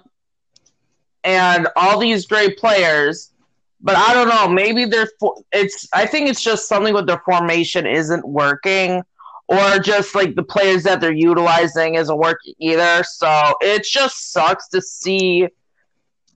and 1.25 1.69
all 1.75 1.99
these 1.99 2.27
great 2.27 2.59
players. 2.59 3.33
But 3.81 3.97
I 3.97 4.13
don't 4.13 4.29
know. 4.29 4.47
Maybe 4.47 4.85
they're. 4.85 5.09
It's. 5.53 5.89
I 5.93 6.07
think 6.07 6.29
it's 6.29 6.43
just 6.45 6.69
something 6.69 6.95
with 6.95 7.07
their 7.07 7.23
formation 7.25 7.87
isn't 7.87 8.25
working, 8.29 9.03
or 9.49 9.79
just 9.79 10.15
like 10.15 10.37
the 10.37 10.43
players 10.45 10.85
that 10.85 11.01
they're 11.01 11.13
utilizing 11.13 11.95
isn't 11.97 12.17
working 12.17 12.55
either. 12.61 13.03
So 13.03 13.55
it 13.61 13.85
just 13.85 14.33
sucks 14.33 14.69
to 14.69 14.81
see 14.81 15.49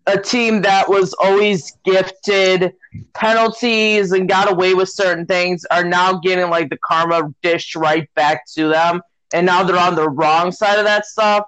a 0.07 0.19
team 0.19 0.63
that 0.63 0.89
was 0.89 1.15
always 1.15 1.77
gifted 1.85 2.75
penalties 3.15 4.13
and 4.13 4.29
got 4.29 4.51
away 4.51 4.75
with 4.75 4.89
certain 4.89 5.25
things 5.27 5.65
are 5.71 5.85
now 5.85 6.19
getting 6.19 6.51
like 6.51 6.69
the 6.71 6.79
karma 6.85 7.33
dish 7.43 7.75
right 7.75 8.13
back 8.15 8.47
to 8.55 8.69
them, 8.69 9.01
and 9.33 9.47
now 9.47 9.63
they're 9.63 9.79
on 9.79 9.95
the 9.95 10.09
wrong 10.09 10.53
side 10.53 10.79
of 10.79 10.85
that 10.85 11.07
stuff. 11.07 11.45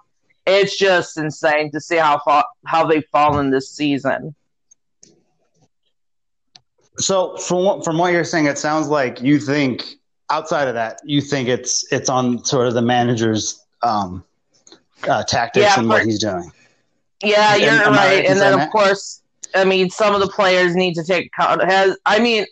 It's 0.47 0.79
just 0.79 1.19
insane 1.19 1.71
to 1.73 1.81
see 1.81 1.97
how 1.97 2.21
fa- 2.25 2.45
how 2.65 2.87
they've 2.87 3.05
fallen 3.13 3.51
this 3.51 3.71
season. 3.71 4.35
So 6.99 7.37
from 7.37 7.65
what 7.65 7.85
from 7.85 7.99
what 7.99 8.13
you're 8.13 8.25
saying, 8.25 8.47
it 8.47 8.59
sounds 8.59 8.89
like 8.89 9.21
you 9.21 9.39
think 9.39 9.85
outside 10.31 10.69
of 10.69 10.75
that, 10.75 11.01
you 11.05 11.21
think 11.21 11.49
it's 11.49 11.85
it's 11.93 12.09
on 12.09 12.45
sort 12.45 12.69
of 12.69 12.75
the 12.75 12.83
manager's 12.83 13.65
um, 13.83 14.25
uh, 15.07 15.23
tactics 15.25 15.67
Yeah, 15.67 15.79
and 15.79 15.89
what 15.89 16.05
he's 16.05 16.21
doing. 16.21 16.51
Yeah, 17.23 17.55
And- 17.55 17.63
you're 17.63 17.73
I 17.73 17.89
right. 17.89 18.27
And 18.27 18.41
then 18.41 18.59
of 18.59 18.71
course, 18.71 19.23
I 19.55 19.65
mean, 19.65 19.91
some 19.91 20.15
of 20.15 20.21
the 20.21 20.29
players 20.29 20.75
need 20.75 20.95
to 20.95 21.05
take 21.05 21.27
account. 21.27 21.63
Has 21.65 21.97
I 22.05 22.19
mean, 22.19 22.47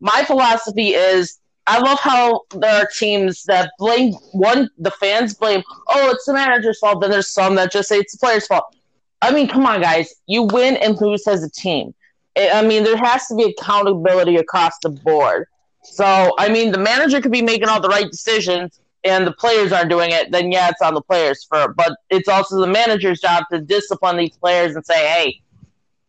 my 0.00 0.24
philosophy 0.24 0.90
is 0.94 1.38
I 1.66 1.80
love 1.80 2.00
how 2.00 2.42
there 2.52 2.82
are 2.82 2.88
teams 2.98 3.44
that 3.44 3.72
blame 3.78 4.14
one. 4.32 4.70
The 4.78 4.90
fans 4.92 5.34
blame, 5.34 5.62
oh, 5.88 6.10
it's 6.10 6.24
the 6.24 6.32
manager's 6.32 6.78
fault. 6.78 7.02
Then 7.02 7.10
there's 7.10 7.30
some 7.30 7.56
that 7.56 7.70
just 7.70 7.88
say 7.90 7.98
it's 7.98 8.12
the 8.12 8.18
player's 8.18 8.46
fault. 8.46 8.74
I 9.20 9.32
mean, 9.32 9.48
come 9.48 9.66
on, 9.66 9.82
guys. 9.82 10.14
You 10.26 10.44
win 10.44 10.76
and 10.76 10.98
lose 11.00 11.26
as 11.26 11.42
a 11.44 11.50
team. 11.50 11.94
I 12.38 12.64
mean, 12.64 12.84
there 12.84 12.96
has 12.96 13.26
to 13.26 13.34
be 13.34 13.44
accountability 13.44 14.36
across 14.36 14.78
the 14.82 14.90
board. 14.90 15.46
So, 15.82 16.34
I 16.38 16.48
mean, 16.48 16.72
the 16.72 16.78
manager 16.78 17.20
could 17.20 17.32
be 17.32 17.42
making 17.42 17.68
all 17.68 17.80
the 17.80 17.88
right 17.88 18.08
decisions, 18.10 18.80
and 19.08 19.26
the 19.26 19.32
players 19.32 19.72
aren't 19.72 19.90
doing 19.90 20.10
it. 20.10 20.30
Then, 20.30 20.52
yeah, 20.52 20.68
it's 20.68 20.82
on 20.82 20.94
the 20.94 21.00
players 21.00 21.44
for. 21.44 21.72
But 21.74 21.98
it's 22.10 22.28
also 22.28 22.60
the 22.60 22.66
manager's 22.66 23.20
job 23.20 23.44
to 23.50 23.60
discipline 23.60 24.16
these 24.16 24.36
players 24.36 24.76
and 24.76 24.84
say, 24.84 25.06
hey, 25.08 25.40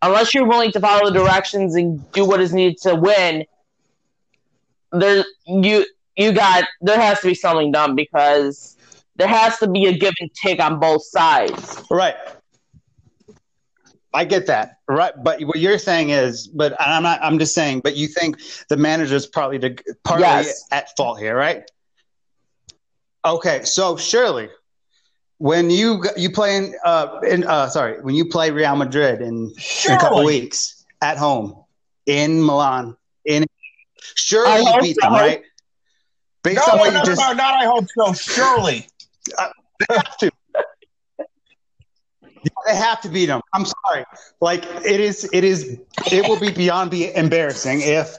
unless 0.02 0.34
you're 0.34 0.46
willing 0.46 0.72
to 0.72 0.80
follow 0.80 1.12
the 1.12 1.20
directions 1.20 1.76
and 1.76 2.10
do 2.12 2.26
what 2.26 2.40
is 2.42 2.54
needed 2.54 2.78
to 2.82 2.96
win, 2.96 3.46
there 4.92 5.24
you 5.46 5.86
you 6.16 6.32
got 6.32 6.66
there 6.82 7.00
has 7.00 7.20
to 7.22 7.28
be 7.28 7.36
something 7.36 7.72
done 7.72 7.96
because 7.96 8.76
there 9.16 9.28
has 9.28 9.60
to 9.60 9.68
be 9.68 9.86
a 9.86 9.98
give 9.98 10.14
and 10.20 10.34
take 10.34 10.60
on 10.62 10.80
both 10.80 11.04
sides. 11.04 11.84
Right. 11.92 12.16
I 14.14 14.26
get 14.26 14.48
that. 14.48 14.80
Right. 14.88 15.14
But 15.24 15.42
what 15.44 15.60
you're 15.60 15.78
saying 15.78 16.10
is, 16.10 16.48
but 16.48 16.76
I'm 16.80 17.04
not, 17.04 17.20
I'm 17.22 17.38
just 17.38 17.54
saying, 17.54 17.82
but 17.82 17.96
you 17.96 18.08
think 18.08 18.40
the 18.68 18.78
manager's 18.78 19.28
probably 19.28 19.60
the, 19.60 19.78
partly 20.04 20.26
Yes. 20.26 20.66
at 20.72 20.96
fault 20.98 21.20
here, 21.20 21.36
right? 21.36 21.70
Okay. 23.26 23.64
So 23.64 23.98
surely 23.98 24.50
when 25.38 25.70
you, 25.70 26.04
you 26.18 26.30
play 26.30 26.58
in, 26.58 26.76
uh, 26.86 27.20
in, 27.28 27.44
uh, 27.46 27.70
sorry, 27.70 28.02
when 28.02 28.16
you 28.16 28.26
play 28.26 28.52
Real 28.52 28.76
Madrid 28.76 29.22
in, 29.22 29.54
in 29.88 29.92
a 29.92 29.98
couple 29.98 30.24
weeks 30.24 30.86
at 31.02 31.18
home 31.18 31.64
in 32.06 32.44
Milan, 32.44 32.96
in, 33.26 33.46
surely 34.16 34.62
you 34.62 34.82
beat 34.82 34.98
so. 35.02 35.08
them, 35.08 35.14
right? 35.14 35.44
Based 36.44 36.56
No, 36.56 36.74
on 36.74 36.78
no, 36.78 36.84
what 36.84 36.94
no, 36.94 37.00
you 37.00 37.06
just, 37.06 37.22
no, 37.22 37.34
not 37.34 37.54
I 37.54 37.66
hope 37.66 37.86
so. 37.98 38.14
Surely. 38.14 38.88
they 39.28 39.96
have 39.96 40.18
to. 40.18 40.32
They 42.66 42.76
have 42.76 43.02
to 43.02 43.10
beat 43.10 43.26
them. 43.26 43.42
I'm 43.54 43.66
sorry. 43.66 44.06
Like 44.40 44.64
it 44.86 45.00
is. 45.02 45.30
It 45.34 45.44
is. 45.44 45.80
It 46.12 46.28
will 46.28 46.40
be 46.40 46.52
beyond 46.52 46.90
be 46.92 47.14
embarrassing 47.14 47.82
if 47.82 48.18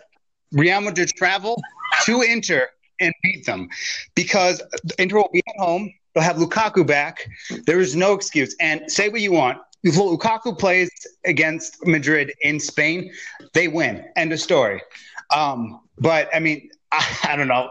Real 0.52 0.80
Madrid 0.82 1.08
travel 1.16 1.60
to 2.04 2.20
Inter 2.20 2.68
and 3.00 3.14
beat 3.22 3.46
them, 3.46 3.68
because 4.14 4.62
Inter 4.98 5.16
will 5.16 5.30
be 5.32 5.42
at 5.48 5.56
home. 5.58 5.92
They'll 6.14 6.24
have 6.24 6.36
Lukaku 6.36 6.86
back. 6.86 7.28
There 7.66 7.80
is 7.80 7.94
no 7.94 8.14
excuse. 8.14 8.54
And 8.60 8.90
say 8.90 9.08
what 9.08 9.20
you 9.20 9.32
want. 9.32 9.58
If 9.82 9.94
Lukaku 9.94 10.58
plays 10.58 10.90
against 11.24 11.86
Madrid 11.86 12.32
in 12.42 12.60
Spain, 12.60 13.12
they 13.54 13.68
win. 13.68 14.04
End 14.16 14.32
of 14.32 14.40
story. 14.40 14.82
Um, 15.34 15.80
but 15.98 16.28
I 16.34 16.40
mean, 16.40 16.70
I, 16.92 17.18
I 17.28 17.36
don't 17.36 17.48
know 17.48 17.70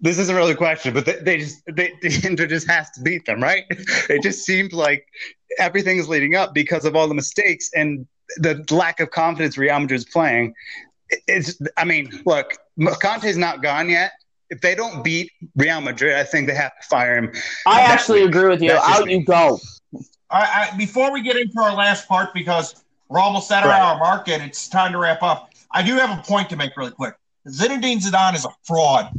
this 0.00 0.18
isn't 0.18 0.34
really 0.34 0.52
a 0.52 0.56
question, 0.56 0.94
but 0.94 1.04
they, 1.04 1.16
they 1.16 1.38
just 1.38 1.62
they, 1.66 1.92
the 2.02 2.20
Inter 2.24 2.46
just 2.46 2.68
has 2.68 2.90
to 2.92 3.02
beat 3.02 3.24
them, 3.26 3.42
right? 3.42 3.64
It 4.08 4.22
just 4.22 4.44
seems 4.44 4.72
like 4.72 5.06
everything 5.58 5.98
is 5.98 6.08
leading 6.08 6.34
up 6.34 6.54
because 6.54 6.84
of 6.84 6.96
all 6.96 7.08
the 7.08 7.14
mistakes 7.14 7.70
and 7.74 8.06
the 8.36 8.64
lack 8.70 9.00
of 9.00 9.10
confidence 9.10 9.56
Real 9.56 9.86
is 9.90 10.04
playing. 10.04 10.54
It's 11.26 11.58
I 11.76 11.84
mean, 11.84 12.22
look, 12.26 12.56
Conte's 13.00 13.36
not 13.36 13.62
gone 13.62 13.88
yet. 13.88 14.12
If 14.50 14.60
they 14.60 14.74
don't 14.74 15.04
beat 15.04 15.30
Real 15.56 15.80
Madrid, 15.80 16.16
I 16.16 16.24
think 16.24 16.48
they 16.48 16.54
have 16.54 16.78
to 16.80 16.88
fire 16.88 17.16
him. 17.16 17.32
I 17.66 17.82
actually 17.82 18.20
week. 18.20 18.30
agree 18.30 18.48
with 18.48 18.62
you. 18.62 18.72
Out 18.72 19.10
you 19.10 19.24
go. 19.24 19.58
I, 20.30 20.72
before 20.76 21.12
we 21.12 21.22
get 21.22 21.36
into 21.36 21.60
our 21.60 21.74
last 21.74 22.06
part, 22.06 22.34
because 22.34 22.84
we're 23.08 23.20
almost 23.20 23.50
at 23.50 23.62
our 23.62 23.70
right. 23.70 23.80
hour 23.80 23.98
mark 23.98 24.28
and 24.28 24.42
it's 24.42 24.68
time 24.68 24.92
to 24.92 24.98
wrap 24.98 25.22
up. 25.22 25.50
I 25.70 25.82
do 25.82 25.94
have 25.94 26.18
a 26.18 26.22
point 26.22 26.50
to 26.50 26.56
make 26.56 26.76
really 26.76 26.90
quick. 26.90 27.14
Zinedine 27.48 27.98
Zidane 27.98 28.34
is 28.34 28.44
a 28.44 28.50
fraud. 28.64 29.10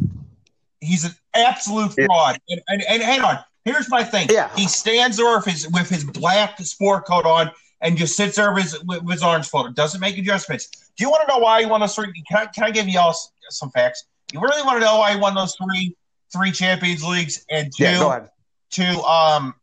He's 0.81 1.05
an 1.05 1.11
absolute 1.33 1.93
fraud. 1.93 2.39
Yeah. 2.47 2.57
And, 2.67 2.81
and, 2.81 2.83
and, 2.89 3.03
hang 3.03 3.21
on, 3.21 3.39
here's 3.65 3.89
my 3.89 4.03
thing. 4.03 4.27
Yeah. 4.31 4.49
He 4.55 4.67
stands 4.67 5.17
there 5.17 5.35
with 5.35 5.45
his, 5.45 5.67
with 5.69 5.89
his 5.89 6.03
black 6.03 6.59
sport 6.59 7.05
coat 7.05 7.25
on 7.25 7.51
and 7.81 7.97
just 7.97 8.15
sits 8.15 8.35
there 8.35 8.53
with 8.53 8.63
his, 8.63 8.83
with 8.83 9.09
his 9.09 9.23
orange 9.23 9.47
photo. 9.47 9.71
Doesn't 9.71 9.99
make 9.99 10.17
adjustments. 10.17 10.67
Do 10.95 11.03
you 11.03 11.09
want 11.09 11.27
to 11.27 11.33
know 11.33 11.39
why 11.39 11.61
he 11.61 11.65
won 11.65 11.81
those 11.81 11.95
three? 11.95 12.11
Can 12.27 12.37
I, 12.37 12.45
can 12.47 12.63
I 12.65 12.71
give 12.71 12.87
you 12.87 12.99
all 12.99 13.15
some 13.49 13.71
facts? 13.71 14.05
You 14.33 14.41
really 14.41 14.63
want 14.63 14.79
to 14.79 14.85
know 14.85 14.99
why 14.99 15.13
he 15.13 15.19
won 15.19 15.35
those 15.35 15.55
three 15.55 15.95
three 16.31 16.51
Champions 16.51 17.03
Leagues 17.03 17.45
and 17.49 17.71
two 17.75 17.83
yeah, 17.83 18.25
two 18.69 19.01
um 19.03 19.55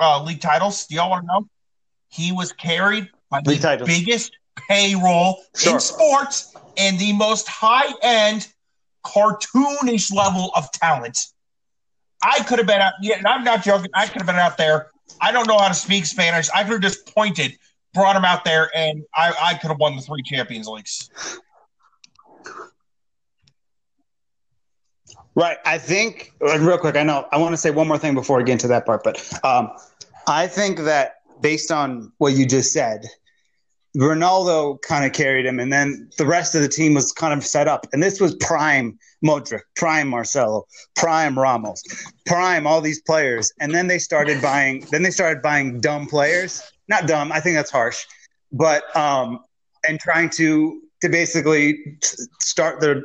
uh, 0.00 0.22
league 0.22 0.40
titles? 0.40 0.86
Do 0.86 0.94
y'all 0.94 1.10
want 1.10 1.22
to 1.22 1.26
know? 1.26 1.48
He 2.08 2.32
was 2.32 2.52
carried 2.52 3.10
by 3.30 3.40
league 3.44 3.60
the 3.60 3.62
titles. 3.62 3.88
biggest 3.88 4.32
payroll 4.68 5.42
sure. 5.56 5.74
in 5.74 5.80
sports 5.80 6.54
and 6.76 6.98
the 6.98 7.12
most 7.12 7.48
high 7.48 7.92
end 8.02 8.48
cartoonish 9.04 10.12
level 10.12 10.50
of 10.56 10.70
talent. 10.72 11.18
I 12.22 12.42
could 12.44 12.58
have 12.58 12.66
been 12.66 12.80
out, 12.80 12.94
yeah, 13.00 13.18
and 13.18 13.26
I'm 13.26 13.44
not 13.44 13.62
joking. 13.62 13.90
I 13.94 14.06
could 14.06 14.22
have 14.22 14.26
been 14.26 14.36
out 14.36 14.56
there. 14.56 14.90
I 15.20 15.32
don't 15.32 15.46
know 15.46 15.58
how 15.58 15.68
to 15.68 15.74
speak 15.74 16.04
Spanish. 16.04 16.48
I 16.54 16.64
could 16.64 16.72
have 16.72 16.80
just 16.80 17.06
pointed, 17.14 17.56
brought 17.94 18.16
him 18.16 18.24
out 18.24 18.44
there, 18.44 18.70
and 18.74 19.04
I, 19.14 19.32
I 19.40 19.54
could 19.54 19.68
have 19.68 19.78
won 19.78 19.96
the 19.96 20.02
three 20.02 20.22
Champions 20.22 20.66
Leagues. 20.66 21.10
Right. 25.38 25.58
I 25.64 25.78
think, 25.78 26.32
real 26.40 26.78
quick, 26.78 26.96
I 26.96 27.04
know 27.04 27.28
I 27.30 27.38
want 27.38 27.52
to 27.52 27.56
say 27.56 27.70
one 27.70 27.86
more 27.86 27.96
thing 27.96 28.12
before 28.12 28.38
we 28.38 28.42
get 28.42 28.54
into 28.54 28.66
that 28.66 28.84
part, 28.84 29.04
but 29.04 29.22
um, 29.44 29.70
I 30.26 30.48
think 30.48 30.80
that 30.80 31.20
based 31.40 31.70
on 31.70 32.10
what 32.18 32.32
you 32.32 32.44
just 32.44 32.72
said, 32.72 33.04
Ronaldo 33.96 34.82
kind 34.82 35.04
of 35.04 35.12
carried 35.12 35.46
him, 35.46 35.60
and 35.60 35.72
then 35.72 36.10
the 36.18 36.26
rest 36.26 36.56
of 36.56 36.62
the 36.62 36.68
team 36.68 36.94
was 36.94 37.12
kind 37.12 37.32
of 37.32 37.46
set 37.46 37.68
up. 37.68 37.86
And 37.92 38.02
this 38.02 38.20
was 38.20 38.34
prime 38.34 38.98
Modric, 39.24 39.60
prime 39.76 40.08
Marcelo, 40.08 40.66
prime 40.96 41.38
Ramos, 41.38 41.84
prime 42.26 42.66
all 42.66 42.80
these 42.80 43.00
players. 43.02 43.52
And 43.60 43.72
then 43.72 43.86
they 43.86 44.00
started 44.00 44.42
buying. 44.42 44.88
Then 44.90 45.04
they 45.04 45.10
started 45.12 45.40
buying 45.40 45.80
dumb 45.80 46.08
players. 46.08 46.64
Not 46.88 47.06
dumb. 47.06 47.30
I 47.30 47.38
think 47.38 47.54
that's 47.54 47.70
harsh, 47.70 48.06
but 48.50 48.84
um, 48.96 49.38
and 49.86 50.00
trying 50.00 50.30
to 50.30 50.82
to 51.00 51.08
basically 51.08 51.98
start 52.40 52.80
their, 52.80 53.02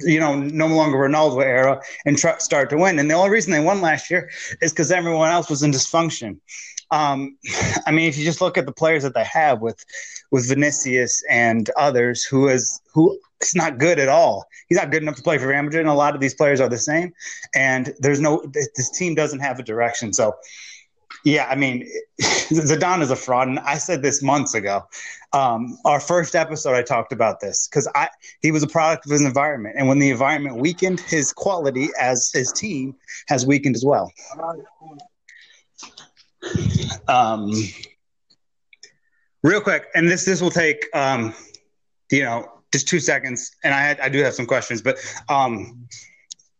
you 0.00 0.18
know, 0.18 0.34
no 0.34 0.66
longer 0.66 0.98
Ronaldo 0.98 1.44
era 1.44 1.80
and 2.06 2.18
start 2.18 2.70
to 2.70 2.76
win. 2.76 2.98
And 2.98 3.10
the 3.10 3.14
only 3.14 3.30
reason 3.30 3.52
they 3.52 3.60
won 3.60 3.80
last 3.80 4.10
year 4.10 4.30
is 4.62 4.72
because 4.72 4.90
everyone 4.90 5.30
else 5.30 5.50
was 5.50 5.62
in 5.62 5.70
dysfunction. 5.70 6.38
Um, 6.90 7.36
I 7.86 7.90
mean, 7.90 8.08
if 8.08 8.16
you 8.16 8.24
just 8.24 8.40
look 8.40 8.56
at 8.56 8.66
the 8.66 8.72
players 8.72 9.02
that 9.02 9.14
they 9.14 9.24
have 9.24 9.60
with 9.60 9.84
with 10.30 10.48
Vinicius 10.48 11.22
and 11.30 11.70
others, 11.76 12.24
who 12.24 12.48
is 12.48 12.80
who 12.92 13.18
is 13.40 13.54
not 13.54 13.78
good 13.78 13.98
at 13.98 14.08
all. 14.08 14.46
He's 14.68 14.78
not 14.78 14.90
good 14.90 15.02
enough 15.02 15.16
to 15.16 15.22
play 15.22 15.38
for 15.38 15.48
Real 15.48 15.62
Madrid, 15.62 15.80
and 15.80 15.90
a 15.90 15.94
lot 15.94 16.14
of 16.14 16.20
these 16.20 16.34
players 16.34 16.60
are 16.60 16.68
the 16.68 16.78
same. 16.78 17.12
And 17.54 17.94
there's 17.98 18.20
no 18.20 18.44
this 18.52 18.90
team 18.90 19.14
doesn't 19.14 19.40
have 19.40 19.58
a 19.58 19.62
direction. 19.62 20.12
So, 20.12 20.34
yeah, 21.24 21.46
I 21.46 21.54
mean, 21.54 21.88
Zidane 22.50 23.00
is 23.00 23.10
a 23.10 23.16
fraud, 23.16 23.48
and 23.48 23.58
I 23.60 23.78
said 23.78 24.02
this 24.02 24.22
months 24.22 24.54
ago. 24.54 24.86
Um, 25.32 25.78
our 25.84 25.98
first 25.98 26.34
episode, 26.34 26.74
I 26.74 26.82
talked 26.82 27.12
about 27.12 27.40
this 27.40 27.68
because 27.68 27.88
I 27.94 28.08
he 28.42 28.52
was 28.52 28.62
a 28.62 28.66
product 28.66 29.06
of 29.06 29.12
his 29.12 29.22
environment, 29.22 29.76
and 29.78 29.88
when 29.88 29.98
the 29.98 30.10
environment 30.10 30.58
weakened, 30.58 31.00
his 31.00 31.32
quality 31.32 31.88
as 31.98 32.30
his 32.32 32.52
team 32.52 32.94
has 33.28 33.46
weakened 33.46 33.76
as 33.76 33.84
well. 33.84 34.12
Um, 37.08 37.50
real 39.42 39.60
quick, 39.60 39.86
and 39.94 40.08
this 40.08 40.24
this 40.24 40.42
will 40.42 40.50
take 40.50 40.86
um, 40.94 41.34
you 42.10 42.22
know 42.22 42.50
just 42.72 42.86
two 42.86 43.00
seconds, 43.00 43.52
and 43.64 43.72
I 43.72 43.96
I 44.02 44.08
do 44.10 44.18
have 44.22 44.34
some 44.34 44.46
questions, 44.46 44.82
but 44.82 44.98
um, 45.28 45.86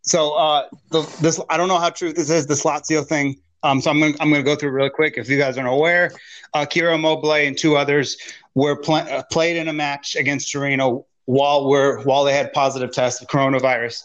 so 0.02 0.34
uh, 0.34 0.68
the, 0.90 1.02
this 1.20 1.40
I 1.50 1.56
don't 1.56 1.68
know 1.68 1.78
how 1.78 1.90
true 1.90 2.12
this 2.12 2.30
is 2.30 2.46
the 2.46 2.54
Lazio 2.54 3.04
thing. 3.04 3.40
Um, 3.64 3.80
so 3.80 3.90
I'm 3.90 3.98
gonna 3.98 4.14
I'm 4.20 4.30
gonna 4.30 4.42
go 4.42 4.54
through 4.54 4.70
really 4.70 4.90
quick. 4.90 5.14
If 5.16 5.28
you 5.28 5.38
guys 5.38 5.58
aren't 5.58 5.70
aware, 5.70 6.12
uh, 6.52 6.66
Ciro 6.70 6.94
Immobile 6.94 7.32
and 7.32 7.58
two 7.58 7.76
others 7.76 8.16
were 8.54 8.76
pl- 8.76 8.94
uh, 8.96 9.24
played 9.32 9.56
in 9.56 9.68
a 9.68 9.72
match 9.72 10.14
against 10.14 10.52
Torino 10.52 11.06
while 11.24 11.68
we're 11.68 12.02
while 12.04 12.24
they 12.24 12.34
had 12.34 12.52
positive 12.52 12.92
tests 12.92 13.20
of 13.22 13.28
coronavirus. 13.28 14.02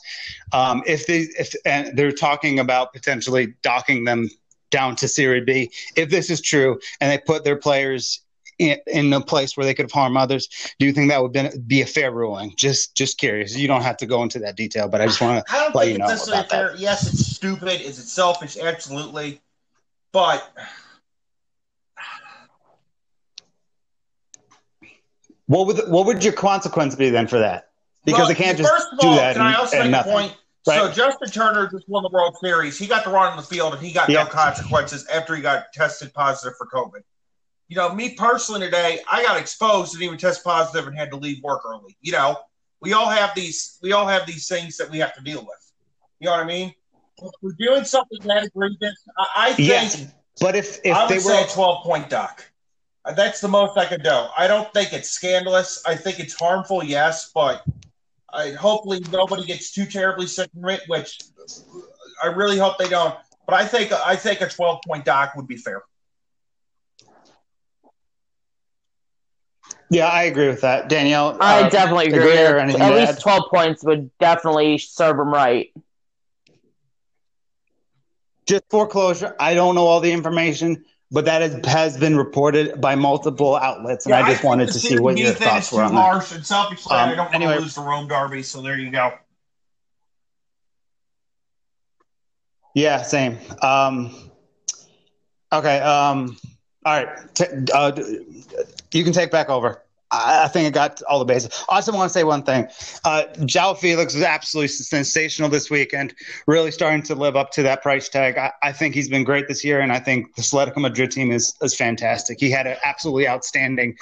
Um, 0.54 0.82
if 0.88 1.06
they 1.06 1.28
if 1.38 1.54
and 1.66 1.96
they're 1.98 2.12
talking 2.12 2.60
about 2.60 2.94
potentially 2.94 3.54
docking 3.62 4.06
them 4.06 4.30
down 4.70 4.96
to 4.98 5.08
Serie 5.08 5.42
B. 5.42 5.72
If 5.96 6.10
this 6.10 6.30
is 6.30 6.42
true, 6.42 6.80
and 7.02 7.12
they 7.12 7.18
put 7.18 7.44
their 7.44 7.58
players 7.58 8.22
in, 8.60 8.78
in 8.88 9.12
a 9.14 9.22
place 9.22 9.58
where 9.58 9.66
they 9.66 9.74
could 9.74 9.92
harm 9.92 10.18
others, 10.18 10.48
do 10.80 10.86
you 10.86 10.94
think 10.94 11.10
that 11.10 11.22
would 11.22 11.68
be 11.68 11.82
a 11.82 11.86
fair 11.86 12.12
ruling? 12.12 12.54
Just 12.56 12.96
just 12.96 13.18
curious. 13.18 13.58
You 13.58 13.68
don't 13.68 13.82
have 13.82 13.98
to 13.98 14.06
go 14.06 14.24
into 14.24 14.40
that 14.40 14.56
detail, 14.56 14.88
but 14.88 15.02
I 15.02 15.08
just 15.08 15.22
want 15.22 15.46
to 15.46 15.72
let 15.74 15.88
you 15.90 15.98
know 15.98 16.06
about 16.06 16.50
fair. 16.50 16.70
that. 16.70 16.80
Yes, 16.80 17.12
it's 17.12 17.26
stupid. 17.26 17.82
Is 17.82 18.00
it 18.00 18.08
selfish? 18.08 18.58
Absolutely, 18.58 19.42
but. 20.12 20.52
What 25.48 25.66
would 25.66 25.90
what 25.90 26.06
would 26.06 26.24
your 26.24 26.34
consequence 26.34 26.94
be 26.96 27.10
then 27.10 27.26
for 27.26 27.40
that? 27.40 27.72
Because 28.06 28.20
well, 28.20 28.28
they 28.28 28.36
can't 28.36 28.58
just 28.58 28.72
all, 28.72 29.14
do 29.14 29.16
that. 29.20 29.34
Can 29.34 29.46
and, 29.46 29.56
I 29.56 29.60
also 29.60 29.80
make 29.80 29.92
nothing. 29.92 30.12
a 30.12 30.16
point? 30.16 30.38
Right. 30.68 30.78
So 30.78 30.92
Justin 30.92 31.30
Turner 31.30 31.68
just 31.72 31.90
won 31.90 32.04
the 32.04 32.10
World 32.10 32.38
Series. 32.40 32.78
He 32.78 32.86
got 32.86 33.04
to 33.06 33.10
run 33.10 33.32
on 33.32 33.38
the 33.38 33.44
field 33.44 33.74
and 33.74 33.82
he 33.82 33.92
got 33.92 34.10
no 34.10 34.26
consequences 34.26 35.08
after 35.08 35.36
he 35.36 35.42
got 35.42 35.74
tested 35.74 36.14
positive 36.14 36.56
for 36.58 36.68
COVID. 36.68 37.02
You 37.68 37.78
know, 37.78 37.94
me 37.94 38.16
personally 38.16 38.62
today, 38.62 39.00
I 39.12 39.24
got 39.24 39.40
exposed 39.40 39.94
and 39.94 40.04
even 40.04 40.18
test 40.18 40.44
positive 40.44 40.88
and 40.88 40.98
had 40.98 41.12
to 41.12 41.18
leave 41.18 41.42
work 41.44 41.62
early. 41.66 41.96
You 42.02 42.12
know, 42.12 42.38
we 42.82 42.94
all 42.94 43.10
have 43.10 43.34
these 43.36 43.80
we 43.82 43.94
all 43.94 44.08
have 44.08 44.26
these 44.26 44.48
things 44.48 44.78
that 44.78 44.90
we 44.90 45.00
have 45.00 45.16
to 45.16 45.24
deal 45.24 45.42
with. 45.42 45.74
You 46.20 46.26
know 46.26 46.32
what 46.32 46.42
I 46.42 46.46
mean? 46.46 46.74
If 47.22 47.32
we're 47.42 47.52
doing 47.58 47.84
something 47.84 48.20
that 48.26 48.46
egregious, 48.46 49.04
I, 49.18 49.28
I 49.36 49.54
think 49.54 49.68
yes, 49.68 50.14
but 50.40 50.56
if 50.56 50.80
if 50.84 50.96
I 50.96 51.08
they 51.08 51.16
were 51.16 51.22
say 51.22 51.44
a 51.44 51.48
twelve 51.48 51.84
point 51.84 52.10
dock. 52.10 52.46
That's 53.16 53.42
the 53.42 53.48
most 53.48 53.78
I 53.78 53.86
could 53.86 54.04
do. 54.04 54.26
I 54.38 54.48
don't 54.48 54.72
think 54.74 54.94
it's 54.94 55.10
scandalous. 55.10 55.82
I 55.86 55.96
think 55.96 56.20
it's 56.20 56.38
harmful, 56.38 56.84
yes, 56.84 57.32
but 57.34 57.64
I, 58.32 58.52
hopefully 58.52 59.02
nobody 59.12 59.46
gets 59.46 59.72
too 59.72 59.86
terribly 59.86 60.28
sick 60.28 60.52
from 60.52 60.70
it, 60.70 60.82
which 60.88 61.20
I 62.22 62.28
really 62.28 62.58
hope 62.58 62.78
they 62.78 62.90
don't. 62.90 63.16
But 63.48 63.56
I 63.56 63.66
think 63.66 63.92
I 63.92 64.16
think 64.16 64.42
a 64.42 64.50
12 64.50 64.82
point 64.86 65.06
dock 65.06 65.36
would 65.36 65.48
be 65.48 65.58
fair. 65.58 65.82
Yeah, 69.92 70.08
I 70.08 70.24
agree 70.24 70.48
with 70.48 70.62
that, 70.62 70.88
Danielle. 70.88 71.36
I 71.42 71.64
uh, 71.64 71.70
definitely 71.70 72.08
agree. 72.08 72.38
agree 72.38 72.76
At 72.80 72.94
least 72.94 73.14
add? 73.14 73.20
12 73.20 73.44
points 73.50 73.84
would 73.84 74.16
definitely 74.20 74.78
serve 74.78 75.18
them 75.18 75.34
right. 75.34 75.72
Just 78.50 78.64
foreclosure. 78.70 79.36
I 79.40 79.54
don't 79.54 79.76
know 79.76 79.86
all 79.86 80.00
the 80.00 80.12
information 80.12 80.84
but 81.12 81.26
that 81.26 81.42
is, 81.42 81.66
has 81.66 81.98
been 81.98 82.16
reported 82.16 82.80
by 82.80 82.96
multiple 82.96 83.56
outlets, 83.56 84.06
and 84.06 84.12
yeah, 84.12 84.24
I 84.24 84.30
just 84.30 84.44
I 84.44 84.48
wanted 84.48 84.68
to 84.68 84.80
see 84.80 85.00
what 85.00 85.18
your 85.18 85.34
thoughts 85.34 85.72
were 85.72 85.82
on 85.82 85.94
harsh, 85.94 86.30
that. 86.30 86.36
And 86.36 86.52
um, 86.52 87.10
I 87.10 87.16
don't 87.16 87.34
anyway. 87.34 87.54
want 87.54 87.58
to 87.58 87.64
lose 87.64 87.76
the 87.76 87.82
Rome 87.82 88.08
Derby, 88.08 88.44
so 88.44 88.62
there 88.62 88.78
you 88.78 88.92
go. 88.92 89.14
Yeah, 92.76 93.02
same. 93.02 93.40
Um, 93.64 94.14
okay. 95.52 95.80
Um, 95.80 96.38
all 96.86 97.04
right. 97.04 97.36
T- 97.36 97.46
uh, 97.74 97.92
you 98.94 99.04
can 99.04 99.12
take 99.12 99.32
back 99.32 99.50
over. 99.50 99.84
I, 100.12 100.46
I 100.46 100.48
think 100.48 100.68
it 100.68 100.74
got 100.74 101.02
all 101.04 101.20
the 101.20 101.26
bases. 101.26 101.64
I 101.70 101.76
also 101.76 101.94
want 101.94 102.10
to 102.10 102.14
say 102.14 102.24
one 102.24 102.44
thing. 102.44 102.68
Uh, 103.06 103.24
João 103.40 103.78
Felix 103.78 104.14
was 104.14 104.24
absolutely 104.24 104.70
sensational 104.70 105.50
this 105.50 105.70
weekend, 105.70 106.14
really 106.48 106.72
starting 106.72 107.04
to 107.04 107.16
live 107.16 107.36
up 107.36 107.52
to 107.52 107.64
that 107.64 107.82
price 107.82 108.10
tag. 108.10 108.38
I, 108.38 108.52
I 108.64 108.72
think 108.72 108.96
he's 108.96 109.10
been 109.10 109.24
great 109.24 109.48
this 109.48 109.64
year, 109.64 109.80
and 109.80 109.92
I 109.92 110.00
think 110.00 110.36
the 110.36 110.42
Atletico 110.42 110.78
Madrid 110.78 111.12
team 111.12 111.32
is, 111.32 111.56
is 111.62 111.76
fantastic. 111.76 112.40
He 112.40 112.50
had 112.50 112.68
an 112.68 112.78
absolutely 112.84 113.28
outstanding 113.28 113.98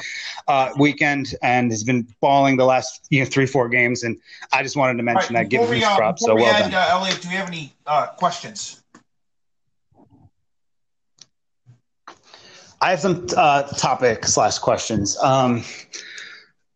uh, 0.48 0.70
weekend 0.78 1.36
and 1.42 1.72
has 1.72 1.84
been 1.84 2.08
balling 2.22 2.58
the 2.58 2.66
last 2.66 3.08
you 3.10 3.20
know 3.20 3.26
three, 3.26 3.46
four 3.46 3.70
games. 3.70 4.04
And 4.04 4.18
I 4.54 4.64
just 4.64 4.76
wanted 4.76 4.98
to 4.98 5.04
mention 5.04 5.36
Right, 5.36 5.44
that, 5.44 5.50
give 5.50 5.68
him 5.68 5.76
his 5.76 5.84
uh, 5.84 5.96
props. 5.96 6.24
So 6.24 6.36
well 6.36 6.46
end, 6.46 6.72
done. 6.72 6.82
uh, 6.82 6.88
Elliot, 6.92 7.22
do 7.22 7.30
we 7.30 7.36
have 7.36 7.48
any 7.48 7.74
uh, 7.86 8.08
questions? 8.08 8.82
I 12.82 12.92
have 12.92 13.00
some 13.00 13.28
uh, 13.36 13.64
topic 13.64 14.26
slash 14.26 14.60
questions. 14.60 15.18
Um, 15.18 15.64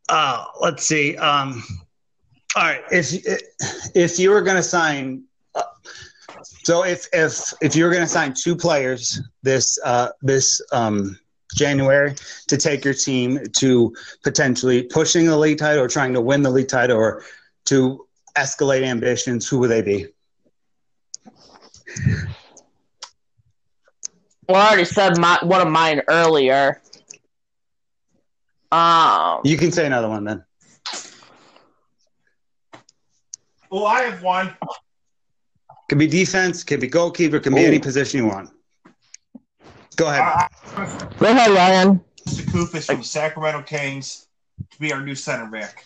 uh, 0.10 0.46
let's 0.60 0.86
see. 0.86 1.16
Um, 1.18 1.64
all 2.56 2.64
right, 2.64 2.82
if 2.92 3.14
if 3.96 4.20
you 4.20 4.32
were 4.32 4.42
going 4.42 4.58
to 4.58 4.64
sign, 4.64 5.24
uh, 5.56 5.62
so 6.64 6.84
if 6.84 7.08
if 7.14 7.54
if 7.62 7.76
you 7.76 7.86
were 7.86 7.92
going 7.92 8.04
to 8.04 8.10
sign 8.10 8.34
two 8.34 8.56
players 8.56 9.22
this 9.44 9.80
uh, 9.86 10.10
this 10.22 10.60
um, 10.72 11.18
January 11.56 12.16
to 12.48 12.58
take 12.58 12.84
your 12.84 12.94
team 12.94 13.40
to 13.58 13.96
potentially 14.24 14.84
pushing 14.84 15.26
the 15.26 15.38
league 15.38 15.60
title 15.60 15.84
or 15.84 15.88
trying 15.88 16.14
to 16.14 16.22
win 16.22 16.42
the 16.42 16.50
league 16.50 16.68
title 16.68 16.98
or 16.98 17.24
to 17.66 18.06
escalate 18.36 18.84
ambitions, 18.84 19.48
who 19.48 19.60
would 19.60 19.70
they 19.70 19.82
be? 19.82 20.08
Well, 24.52 24.62
I 24.62 24.68
already 24.68 24.84
said 24.84 25.18
my, 25.18 25.40
one 25.44 25.62
of 25.62 25.70
mine 25.70 26.02
earlier. 26.10 26.82
Um, 28.70 29.40
You 29.46 29.56
can 29.56 29.72
say 29.72 29.86
another 29.86 30.10
one 30.10 30.26
then. 30.26 30.44
Well, 33.70 33.86
I 33.86 34.02
have 34.02 34.22
one. 34.22 34.54
Could 35.88 36.00
be 36.00 36.08
defense, 36.08 36.66
could 36.66 36.82
be 36.82 36.88
goalkeeper, 36.88 37.40
could 37.40 37.56
be 37.56 37.62
Ooh. 37.62 37.68
any 37.68 37.80
position 37.80 38.26
you 38.26 38.28
want. 38.28 38.50
Go 39.96 40.08
ahead. 40.08 40.20
I, 40.20 40.50
go 41.18 41.28
ahead, 41.28 41.52
Ryan. 41.52 42.02
Sakufis 42.28 42.88
from 42.88 43.04
Sacramento 43.04 43.62
Kings 43.62 44.28
to 44.70 44.80
be 44.80 44.92
our 44.92 45.02
new 45.02 45.16
center 45.16 45.46
back. 45.46 45.86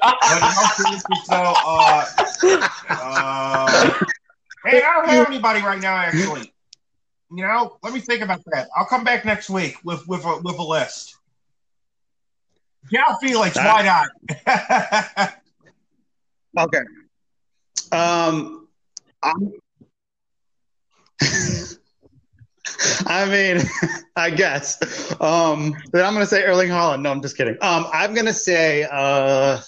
But 0.00 0.36
in 0.36 0.42
all 0.42 0.68
seriousness, 0.68 1.28
though, 1.28 1.54
uh, 1.66 2.04
uh, 2.90 3.94
hey, 4.66 4.82
I 4.82 4.94
don't 4.94 5.08
have 5.08 5.26
anybody 5.28 5.60
right 5.60 5.80
now. 5.80 5.96
Actually, 5.96 6.52
you 7.30 7.42
know, 7.42 7.78
let 7.82 7.92
me 7.92 8.00
think 8.00 8.22
about 8.22 8.40
that. 8.52 8.68
I'll 8.76 8.86
come 8.86 9.04
back 9.04 9.24
next 9.24 9.50
week 9.50 9.76
with 9.84 10.06
with 10.08 10.24
a, 10.24 10.40
with 10.42 10.58
a 10.58 10.62
list. 10.62 11.16
Cal 12.92 13.18
Felix, 13.20 13.56
why 13.56 14.06
not? 14.46 15.34
Okay. 16.58 16.80
Um, 17.92 18.68
I'm, 19.22 19.52
I 23.06 23.24
mean, 23.30 23.62
I 24.16 24.30
guess. 24.30 24.80
Um, 25.20 25.76
but 25.92 26.04
I'm 26.04 26.14
going 26.14 26.24
to 26.24 26.30
say 26.30 26.42
Erling 26.42 26.70
Haaland. 26.70 27.02
No, 27.02 27.10
I'm 27.10 27.22
just 27.22 27.36
kidding. 27.36 27.56
Um, 27.60 27.86
I'm 27.92 28.14
going 28.14 28.26
to 28.26 28.32
say, 28.32 28.86
uh, 28.90 29.60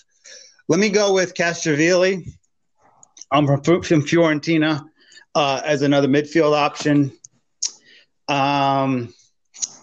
let 0.70 0.78
me 0.78 0.88
go 0.88 1.12
with 1.12 1.34
Castrovilli. 1.34 2.30
I'm 3.32 3.44
from, 3.44 3.82
from 3.82 4.02
Fiorentina 4.02 4.84
uh, 5.34 5.60
as 5.64 5.82
another 5.82 6.06
midfield 6.06 6.56
option. 6.56 7.10
Um, 8.28 9.12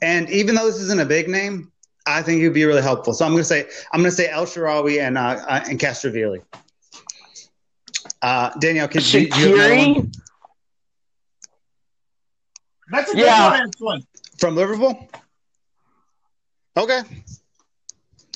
and 0.01 0.29
even 0.29 0.55
though 0.55 0.65
this 0.65 0.79
isn't 0.79 1.01
a 1.01 1.05
big 1.05 1.27
name, 1.27 1.73
I 2.07 2.21
think 2.21 2.39
it 2.39 2.45
would 2.45 2.53
be 2.53 2.63
really 2.63 2.81
helpful. 2.81 3.13
So 3.13 3.25
I'm 3.25 3.31
going 3.31 3.41
to 3.41 3.45
say 3.45 3.67
I'm 3.91 3.99
going 3.99 4.11
to 4.11 4.15
say 4.15 4.29
El 4.29 4.45
Shaarawy 4.45 5.05
and 5.05 5.17
uh, 5.17 5.43
uh, 5.45 5.65
and 5.69 5.77
Castrovilli. 5.77 6.41
Uh, 8.21 8.51
Danielle, 8.57 8.87
can 8.87 9.01
do, 9.01 9.27
do 9.29 9.39
you 9.41 9.57
have 9.57 9.71
another 9.71 9.75
one? 9.75 9.93
Shaqiri? 9.93 10.15
That's 12.91 13.11
a 13.11 13.15
good 13.15 13.25
Yeah. 13.25 13.65
one, 13.79 14.03
from 14.39 14.55
Liverpool? 14.55 15.09
Okay. 16.77 17.01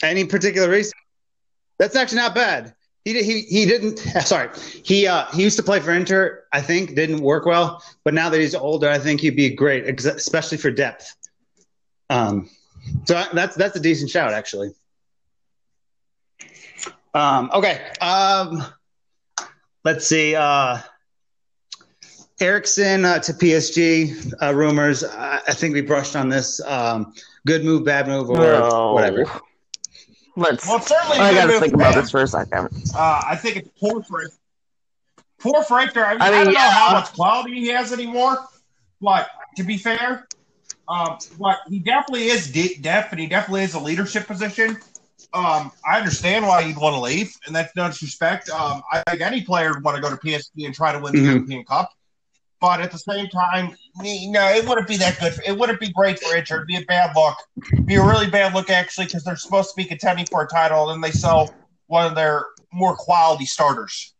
Any 0.03 0.25
particular 0.25 0.69
reason? 0.69 0.91
That's 1.81 1.95
actually 1.95 2.17
not 2.17 2.35
bad. 2.35 2.75
He 3.05 3.23
he 3.23 3.41
he 3.41 3.65
didn't. 3.65 3.97
Sorry, 4.23 4.49
he 4.85 5.07
uh 5.07 5.25
he 5.33 5.41
used 5.41 5.57
to 5.57 5.63
play 5.63 5.79
for 5.79 5.91
Inter. 5.91 6.43
I 6.53 6.61
think 6.61 6.93
didn't 6.93 7.21
work 7.21 7.47
well, 7.47 7.83
but 8.03 8.13
now 8.13 8.29
that 8.29 8.39
he's 8.39 8.53
older, 8.53 8.87
I 8.87 8.99
think 8.99 9.19
he'd 9.19 9.35
be 9.35 9.49
great, 9.49 9.85
especially 10.05 10.59
for 10.59 10.69
depth. 10.69 11.15
Um, 12.11 12.47
so 13.05 13.23
that's 13.33 13.55
that's 13.55 13.75
a 13.75 13.79
decent 13.79 14.11
shout 14.11 14.31
actually. 14.31 14.69
Um, 17.15 17.49
okay. 17.51 17.81
Um, 17.99 18.63
let's 19.83 20.05
see. 20.05 20.35
Uh, 20.35 20.77
Eriksen 22.39 23.05
uh, 23.05 23.17
to 23.19 23.33
PSG 23.33 24.33
uh, 24.39 24.53
rumors. 24.53 25.03
I, 25.03 25.39
I 25.47 25.53
think 25.53 25.73
we 25.73 25.81
brushed 25.81 26.15
on 26.15 26.29
this. 26.29 26.61
Um, 26.63 27.13
good 27.47 27.65
move, 27.65 27.85
bad 27.85 28.07
move, 28.07 28.29
or 28.29 28.37
No. 28.37 28.93
whatever. 28.93 29.25
Let's. 30.35 30.67
Well, 30.67 30.79
certainly 30.79 31.17
I 31.17 31.33
gotta 31.33 31.59
think 31.59 31.73
about 31.73 31.95
this 31.95 32.11
for 32.11 32.21
a 32.21 32.27
second. 32.27 32.69
Uh, 32.95 33.21
I 33.27 33.35
think 33.35 33.57
it's 33.57 33.69
poor 33.79 34.01
for 34.03 34.23
poor 35.39 35.63
Hector. 35.63 36.05
I, 36.05 36.13
mean, 36.13 36.21
I 36.21 36.27
I, 36.27 36.43
don't 36.43 36.53
know 36.53 36.59
how 36.59 36.93
much 36.93 37.13
quality 37.13 37.55
he 37.55 37.67
has 37.67 37.91
anymore, 37.91 38.37
but 39.01 39.29
to 39.57 39.63
be 39.63 39.77
fair, 39.77 40.27
um, 40.87 41.17
but 41.39 41.59
he 41.67 41.79
definitely 41.79 42.27
is 42.27 42.49
de- 42.51 42.77
deaf, 42.77 43.11
and 43.11 43.19
he 43.19 43.27
definitely 43.27 43.63
is 43.63 43.73
a 43.73 43.79
leadership 43.79 44.27
position. 44.27 44.77
Um, 45.33 45.71
I 45.87 45.97
understand 45.97 46.45
why 46.45 46.63
he'd 46.63 46.77
want 46.77 46.95
to 46.95 47.01
leave, 47.01 47.33
and 47.45 47.55
that's 47.55 47.75
no 47.75 47.87
disrespect. 47.87 48.49
Um, 48.49 48.81
I 48.91 49.01
think 49.09 49.21
any 49.21 49.41
player 49.41 49.73
would 49.73 49.83
want 49.83 49.95
to 49.95 50.01
go 50.01 50.09
to 50.09 50.17
PSG 50.17 50.65
and 50.65 50.73
try 50.75 50.91
to 50.91 50.99
win 50.99 51.13
the 51.13 51.19
Mhm. 51.19 51.25
European 51.25 51.63
Cup. 51.65 51.91
But 52.61 52.79
at 52.79 52.91
the 52.91 52.99
same 52.99 53.27
time, 53.27 53.75
me- 53.97 54.31
no, 54.31 54.47
it 54.49 54.67
wouldn't 54.67 54.87
be 54.87 54.95
that 54.97 55.19
good. 55.19 55.33
It 55.45 55.57
wouldn't 55.57 55.79
be 55.79 55.91
great 55.91 56.19
for 56.19 56.35
Inter. 56.35 56.57
It'd 56.57 56.67
be 56.67 56.77
a 56.77 56.85
bad 56.85 57.15
look. 57.15 57.35
It'd 57.73 57.87
be 57.87 57.95
a 57.95 58.05
really 58.05 58.29
bad 58.29 58.53
look, 58.53 58.69
actually, 58.69 59.07
because 59.07 59.23
they're 59.23 59.35
supposed 59.35 59.71
to 59.71 59.75
be 59.75 59.83
contending 59.83 60.27
for 60.27 60.43
a 60.43 60.47
title, 60.47 60.91
and 60.91 61.03
they 61.03 61.11
sell 61.11 61.53
one 61.87 62.05
of 62.05 62.15
their 62.15 62.45
more 62.71 62.95
quality 62.95 63.45
starters. 63.45 64.13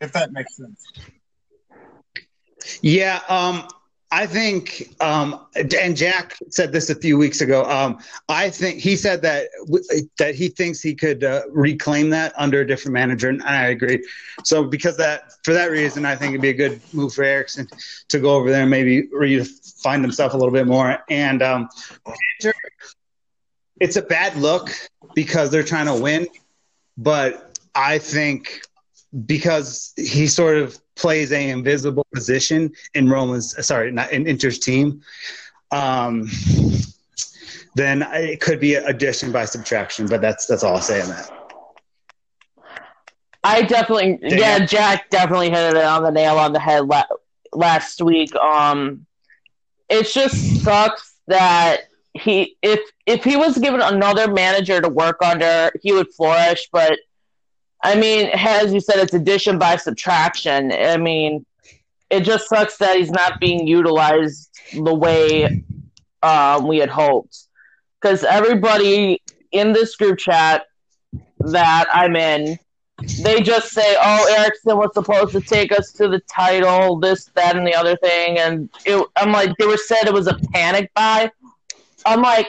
If 0.00 0.12
that 0.12 0.32
makes 0.32 0.56
sense. 0.56 0.84
Yeah, 2.82 3.20
um, 3.28 3.68
I 4.14 4.26
think, 4.26 4.94
um, 5.00 5.40
and 5.56 5.96
Jack 5.96 6.36
said 6.50 6.70
this 6.70 6.90
a 6.90 6.94
few 6.94 7.16
weeks 7.16 7.40
ago. 7.40 7.64
Um, 7.64 7.98
I 8.28 8.50
think 8.50 8.78
he 8.78 8.94
said 8.94 9.22
that 9.22 9.48
that 10.18 10.34
he 10.34 10.48
thinks 10.48 10.82
he 10.82 10.94
could 10.94 11.24
uh, 11.24 11.44
reclaim 11.48 12.10
that 12.10 12.34
under 12.36 12.60
a 12.60 12.66
different 12.66 12.92
manager, 12.92 13.30
and 13.30 13.42
I 13.42 13.68
agree. 13.68 14.06
So, 14.44 14.64
because 14.64 14.98
that 14.98 15.32
for 15.44 15.54
that 15.54 15.70
reason, 15.70 16.04
I 16.04 16.14
think 16.14 16.32
it'd 16.32 16.42
be 16.42 16.50
a 16.50 16.52
good 16.52 16.78
move 16.92 17.14
for 17.14 17.24
Eriksen 17.24 17.68
to 18.08 18.18
go 18.18 18.34
over 18.34 18.50
there 18.50 18.60
and 18.60 18.70
maybe 18.70 19.08
find 19.82 20.04
himself 20.04 20.34
a 20.34 20.36
little 20.36 20.52
bit 20.52 20.66
more. 20.66 20.98
And 21.08 21.42
um, 21.42 21.70
it's 23.80 23.96
a 23.96 24.02
bad 24.02 24.36
look 24.36 24.70
because 25.14 25.50
they're 25.50 25.62
trying 25.62 25.86
to 25.86 25.94
win, 25.94 26.26
but 26.98 27.58
I 27.74 27.96
think 27.96 28.60
because 29.26 29.92
he 29.96 30.26
sort 30.26 30.56
of 30.56 30.78
plays 30.94 31.32
a 31.32 31.50
invisible 31.50 32.06
position 32.14 32.72
in 32.94 33.08
Roman's 33.08 33.66
sorry, 33.66 33.90
not 33.92 34.10
in 34.12 34.26
Inter's 34.26 34.58
team, 34.58 35.02
um, 35.70 36.28
then 37.74 38.02
it 38.12 38.40
could 38.40 38.60
be 38.60 38.74
addition 38.74 39.32
by 39.32 39.44
subtraction. 39.44 40.06
But 40.06 40.20
that's 40.20 40.46
that's 40.46 40.64
all 40.64 40.76
I'll 40.76 40.82
say 40.82 41.02
on 41.02 41.08
that. 41.08 41.30
I 43.44 43.62
definitely, 43.62 44.18
Daniel? 44.18 44.38
yeah, 44.38 44.64
Jack 44.64 45.10
definitely 45.10 45.50
hit 45.50 45.74
it 45.74 45.84
on 45.84 46.04
the 46.04 46.10
nail 46.10 46.38
on 46.38 46.52
the 46.52 46.60
head 46.60 46.86
la- 46.86 47.02
last 47.52 48.00
week. 48.00 48.34
Um, 48.36 49.04
it 49.88 50.06
just 50.06 50.62
sucks 50.62 51.14
that 51.26 51.88
he, 52.14 52.56
if 52.62 52.80
if 53.06 53.24
he 53.24 53.36
was 53.36 53.58
given 53.58 53.80
another 53.80 54.32
manager 54.32 54.80
to 54.80 54.88
work 54.88 55.18
under, 55.22 55.72
he 55.82 55.92
would 55.92 56.12
flourish. 56.14 56.68
But 56.72 56.98
I 57.82 57.96
mean, 57.96 58.30
as 58.32 58.72
you 58.72 58.80
said, 58.80 58.98
it's 58.98 59.14
addition 59.14 59.58
by 59.58 59.76
subtraction. 59.76 60.72
I 60.72 60.96
mean, 60.96 61.44
it 62.10 62.20
just 62.20 62.48
sucks 62.48 62.76
that 62.78 62.96
he's 62.96 63.10
not 63.10 63.40
being 63.40 63.66
utilized 63.66 64.50
the 64.72 64.94
way 64.94 65.64
um, 66.22 66.68
we 66.68 66.78
had 66.78 66.90
hoped. 66.90 67.48
Because 68.00 68.24
everybody 68.24 69.20
in 69.50 69.72
this 69.72 69.96
group 69.96 70.18
chat 70.18 70.66
that 71.40 71.86
I'm 71.92 72.16
in, 72.16 72.58
they 73.22 73.40
just 73.40 73.70
say, 73.70 73.96
"Oh, 74.00 74.34
Eriksen 74.38 74.76
was 74.76 74.90
supposed 74.94 75.32
to 75.32 75.40
take 75.40 75.72
us 75.72 75.92
to 75.92 76.08
the 76.08 76.20
title, 76.20 76.98
this, 77.00 77.24
that, 77.34 77.56
and 77.56 77.66
the 77.66 77.74
other 77.74 77.96
thing," 77.96 78.38
and 78.38 78.68
it, 78.84 79.04
I'm 79.16 79.32
like, 79.32 79.56
they 79.58 79.66
were 79.66 79.76
said 79.76 80.06
it 80.06 80.12
was 80.12 80.28
a 80.28 80.38
panic 80.52 80.90
buy. 80.94 81.30
I'm 82.06 82.22
like, 82.22 82.48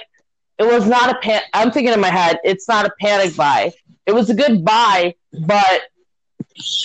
it 0.60 0.66
was 0.66 0.86
not 0.88 1.10
a 1.10 1.20
pan. 1.20 1.42
I'm 1.54 1.72
thinking 1.72 1.94
in 1.94 2.00
my 2.00 2.10
head, 2.10 2.40
it's 2.44 2.68
not 2.68 2.86
a 2.86 2.92
panic 3.00 3.36
buy. 3.36 3.74
It 4.06 4.14
was 4.14 4.30
a 4.30 4.36
good 4.36 4.64
buy, 4.64 5.16
but 5.34 5.84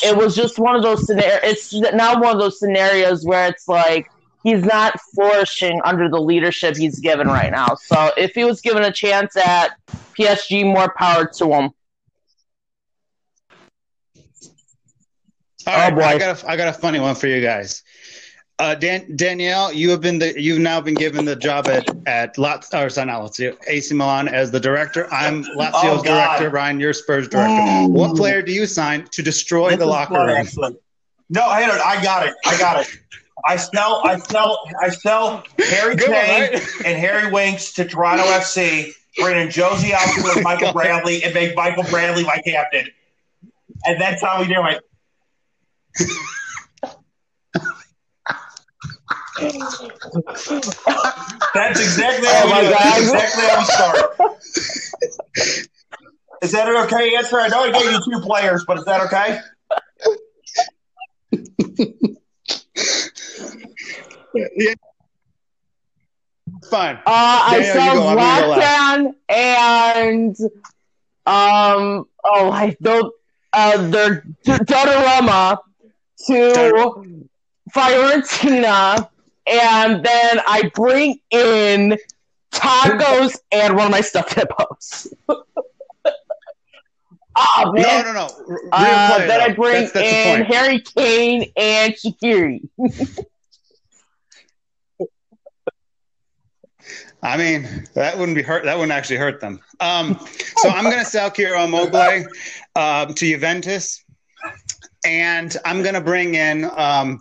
it 0.03 0.17
was 0.17 0.35
just 0.35 0.59
one 0.59 0.75
of 0.77 0.83
those 0.83 1.07
scenarios. 1.07 1.41
It's 1.43 1.73
now 1.95 2.21
one 2.21 2.35
of 2.35 2.41
those 2.41 2.59
scenarios 2.59 3.25
where 3.25 3.49
it's 3.49 3.69
like 3.69 4.07
he's 4.43 4.65
not 4.65 4.99
flourishing 5.15 5.81
under 5.85 6.09
the 6.09 6.21
leadership 6.21 6.77
he's 6.77 6.99
given 7.01 7.29
right 7.29 7.51
now. 7.53 7.75
So 7.75 8.11
if 8.17 8.33
he 8.35 8.45
was 8.45 8.61
given 8.61 8.83
a 8.85 8.93
chance 8.93 9.37
at 9.37 9.73
PSG, 10.19 10.65
more 10.65 10.93
power 10.97 11.27
to 11.39 11.45
him. 11.47 11.71
All 15.67 15.77
right, 15.77 15.93
Oh, 15.93 15.97
boy. 15.97 16.03
I 16.03 16.19
got 16.19 16.43
a, 16.43 16.51
I 16.51 16.57
got 16.57 16.69
a 16.69 16.73
funny 16.73 16.99
one 17.01 17.15
for 17.15 17.27
you 17.27 17.43
guys. 17.43 17.83
Uh, 18.61 18.75
Dan, 18.75 19.15
Danielle, 19.15 19.73
you 19.73 19.89
have 19.91 20.01
been 20.01 20.19
the 20.19 20.41
you've 20.41 20.59
now 20.59 20.81
been 20.81 20.95
given 20.95 21.25
the 21.25 21.37
job 21.37 21.69
at 21.69 21.89
at 22.07 22.35
Lazio, 22.37 22.87
or 22.87 22.91
sorry, 22.91 23.07
not 23.07 23.23
Lazio, 23.23 23.57
AC 23.69 23.95
Milan 23.95 24.27
as 24.27 24.51
the 24.51 24.59
director. 24.59 25.07
I'm 25.13 25.45
Lazio's 25.57 26.01
Oh, 26.01 26.03
director. 26.03 26.51
Ryan, 26.51 26.81
you're 26.81 26.93
Spurs 26.93 27.29
director. 27.29 27.89
What 27.93 28.17
player 28.17 28.43
do 28.43 28.53
you 28.53 28.67
sign 28.67 29.07
to 29.13 29.23
destroy 29.23 29.77
the 29.77 29.87
locker 29.87 30.15
room? 30.15 30.77
No, 31.31 31.43
I 31.43 31.61
had 31.61 31.75
it. 31.75 31.81
I 31.81 32.03
got 32.03 32.27
it. 32.27 32.35
I 32.47 32.59
got 32.59 32.81
it. 32.81 32.89
I 33.47 33.57
sell. 33.57 34.03
I 34.05 34.19
sell. 34.19 34.59
I 34.83 34.89
sell 34.89 35.45
Harry 35.59 35.97
Kane 35.97 36.11
right? 36.11 36.53
and 36.85 36.99
Harry 36.99 37.31
Winks 37.31 37.73
to 37.75 37.85
Toronto 37.85 38.25
FC. 38.25 38.93
Bring 39.19 39.39
in 39.41 39.49
Jozy 39.49 39.91
Altidore 39.91 40.35
with 40.35 40.43
Michael 40.45 40.73
Bradley 40.79 41.23
and 41.23 41.33
make 41.33 41.55
Michael 41.55 41.85
Bradley 41.85 42.25
my 42.25 42.39
captain. 42.39 42.89
And 43.85 44.01
that's 44.01 44.21
how 44.21 44.41
we 44.41 44.49
do 44.49 44.65
it. 44.67 44.83
That's 51.55 51.81
exactly 51.81 52.29
how 52.29 52.43
Oh 52.43 52.47
we 52.47 52.51
my 52.51 52.61
do 52.63 52.69
it. 52.69 52.73
That's 52.73 52.99
exactly 52.99 53.45
how 53.47 53.59
we 53.59 53.65
start. 53.65 53.97
Is 56.43 56.53
that 56.53 56.69
an 56.69 56.77
okay 56.85 57.17
answer? 57.17 57.39
I 57.41 57.49
know 57.49 57.63
I 57.63 57.73
gave 57.73 57.91
you 57.91 58.01
two 58.05 58.21
players, 58.21 58.65
but 58.67 58.79
is 58.79 58.85
that 58.85 59.01
okay? 59.07 59.41
Yeah. 64.35 64.75
Fine. 66.71 66.97
Uh, 66.97 67.01
I 67.07 67.61
Daniel, 67.61 67.85
you 67.85 67.93
go. 67.93 68.01
saw 68.01 68.11
I'm 68.11 68.17
gonna 68.17 68.41
go 68.41 68.49
Zlatan 68.61 69.15
and 69.29 70.37
um 71.27 72.09
oh 72.25 72.51
I 72.51 72.77
don't 72.81 73.13
uh 73.53 73.89
they're 73.89 74.23
Donnarumma 74.45 75.59
to 76.27 77.19
Fiorentina 77.71 79.09
and 79.51 80.05
then 80.05 80.41
I 80.47 80.71
bring 80.75 81.19
in 81.31 81.97
tacos 82.53 83.37
and 83.53 83.77
one 83.77 83.87
of 83.87 83.93
my 83.93 84.01
stuffed 84.01 84.35
hippos. 84.35 85.13
oh 85.29 85.43
No, 87.67 87.73
man. 87.73 88.05
no, 88.07 88.13
no. 88.13 88.21
R- 88.23 88.49
Real 88.49 88.69
Uh, 88.73 89.19
then 89.27 89.41
I 89.41 89.53
bring 89.55 89.73
That's- 89.87 89.93
that's 89.93 90.41
in. 90.41 90.45
Harry 90.47 90.81
Kane 90.81 91.53
and 91.57 91.95
Shaqiri. 91.95 92.69
I 97.23 97.37
mean, 97.37 97.87
that 97.95 98.17
wouldn't 98.17 98.37
be 98.37 98.43
hurt. 98.43 98.65
That 98.65 98.77
wouldn't 98.77 98.93
actually 98.93 99.17
hurt 99.17 99.41
them. 99.41 99.61
Um, 99.81 100.19
so 100.59 100.69
I'm 100.71 100.85
going 100.85 101.01
to 101.01 101.05
sell 101.05 101.31
Kiro 101.31 101.69
Mobley 101.69 102.27
um, 102.77 103.13
to 103.15 103.27
Juventus, 103.33 104.05
and 105.05 105.57
I'm 105.65 105.83
going 105.83 105.95
to 105.95 106.01
bring 106.01 106.37
in 106.37 106.71
um, 106.77 107.21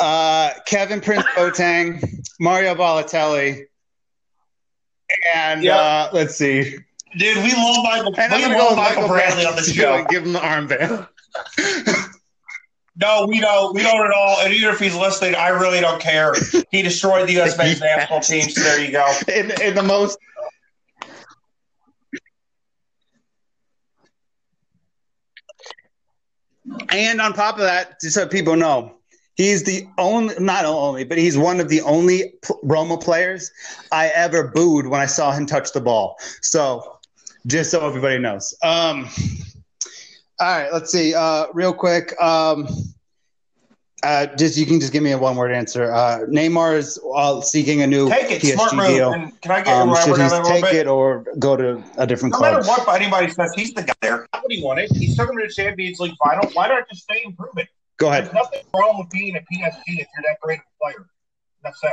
uh, 0.00 0.50
Kevin 0.66 1.00
Prince 1.00 1.24
Boateng, 1.36 2.02
Mario 2.40 2.74
Balotelli, 2.74 3.64
and 5.34 5.62
Yep. 5.62 5.76
uh, 5.76 6.08
let's 6.12 6.36
see. 6.36 6.76
Dude, 7.16 7.38
we 7.38 7.52
love 7.54 7.82
Michael. 7.84 8.14
And 8.18 8.32
we 8.32 8.58
love 8.58 8.70
with 8.70 8.76
Michael 8.76 9.08
Bradley 9.08 9.46
on 9.46 9.56
the 9.56 9.62
too, 9.62 9.72
show. 9.72 10.04
give 10.10 10.24
him 10.24 10.32
the 10.34 10.40
armband. 10.40 11.08
No, 13.00 13.26
we 13.26 13.40
don't. 13.40 13.74
We 13.74 13.82
don't 13.82 14.04
at 14.04 14.12
all. 14.12 14.40
And 14.40 14.52
even 14.52 14.70
if 14.74 14.78
he's 14.80 14.94
listening, 14.94 15.34
I 15.36 15.48
really 15.48 15.80
don't 15.80 16.00
care. 16.02 16.34
He 16.70 16.82
destroyed 16.82 17.28
the 17.28 17.32
U.S. 17.34 17.56
men's 17.56 17.80
national 17.96 18.20
team. 18.20 18.42
So 18.50 18.60
there 18.60 18.84
you 18.84 18.90
go. 18.92 19.10
in, 19.34 19.50
in 19.62 19.74
the 19.74 19.82
most. 19.82 20.18
And 26.90 27.20
on 27.20 27.32
top 27.32 27.54
of 27.54 27.60
that, 27.62 28.00
just 28.00 28.14
so 28.14 28.26
people 28.26 28.56
know, 28.56 28.97
he's 29.38 29.62
the 29.64 29.86
only, 29.96 30.34
not 30.38 30.66
only, 30.66 31.04
but 31.04 31.16
he's 31.16 31.38
one 31.38 31.60
of 31.60 31.70
the 31.70 31.80
only 31.80 32.34
p- 32.42 32.54
Roma 32.62 32.98
players 32.98 33.50
I 33.90 34.08
ever 34.08 34.48
booed 34.48 34.88
when 34.88 35.00
I 35.00 35.06
saw 35.06 35.32
him 35.32 35.46
touch 35.46 35.72
the 35.72 35.80
ball. 35.80 36.16
So, 36.42 36.98
just 37.46 37.70
so 37.70 37.86
everybody 37.86 38.18
knows. 38.18 38.52
Um, 38.62 39.08
all 40.40 40.46
right, 40.58 40.72
let's 40.72 40.92
see. 40.92 41.14
Uh, 41.14 41.46
real 41.54 41.72
quick. 41.72 42.12
Um, 42.20 42.68
uh, 44.04 44.26
just 44.36 44.56
you 44.56 44.64
can 44.64 44.78
just 44.78 44.92
give 44.92 45.02
me 45.02 45.10
a 45.10 45.18
one-word 45.18 45.50
answer. 45.50 45.92
Uh, 45.92 46.20
Neymar 46.28 46.76
is 46.76 47.00
uh, 47.16 47.40
seeking 47.40 47.82
a 47.82 47.86
new 47.86 48.08
Take 48.08 48.30
it. 48.30 48.42
PSG 48.42 48.52
Smart 48.52 48.74
move. 48.76 48.86
deal. 48.86 49.12
And 49.12 49.40
can 49.40 49.50
I 49.50 49.62
get 49.62 49.74
Um, 49.74 49.92
should 49.96 50.04
he 50.04 50.12
on 50.12 50.18
that 50.18 50.32
a 50.32 50.36
little 50.36 50.50
take 50.52 50.64
bit? 50.64 50.74
it 50.74 50.86
or 50.86 51.24
go 51.40 51.56
to 51.56 51.82
a 51.96 52.06
different 52.06 52.32
No 52.34 52.38
club? 52.38 52.52
No 52.52 52.58
matter 52.68 52.82
what 52.84 53.00
anybody 53.00 53.32
says, 53.32 53.52
he's 53.56 53.74
the 53.74 53.82
guy 53.82 53.94
there. 54.02 54.28
He 54.48 54.62
wanted. 54.62 54.92
He's 54.92 55.16
took 55.16 55.28
him 55.30 55.36
to 55.38 55.46
the 55.48 55.52
Champions 55.52 55.98
League 55.98 56.14
final. 56.22 56.48
Why 56.52 56.68
not 56.68 56.88
just 56.88 57.02
stay 57.02 57.22
and 57.24 57.36
prove 57.36 57.56
it? 57.56 57.68
Go 57.98 58.08
ahead. 58.08 58.24
There's 58.24 58.34
nothing 58.34 58.60
wrong 58.74 58.98
with 58.98 59.10
being 59.10 59.36
a 59.36 59.40
PSG 59.40 59.82
if 59.86 60.06
you're 60.14 60.22
that 60.22 60.38
great 60.40 60.60
of 60.60 60.64
a 60.64 60.84
player. 60.84 61.06
That's 61.62 61.82
it. 61.82 61.92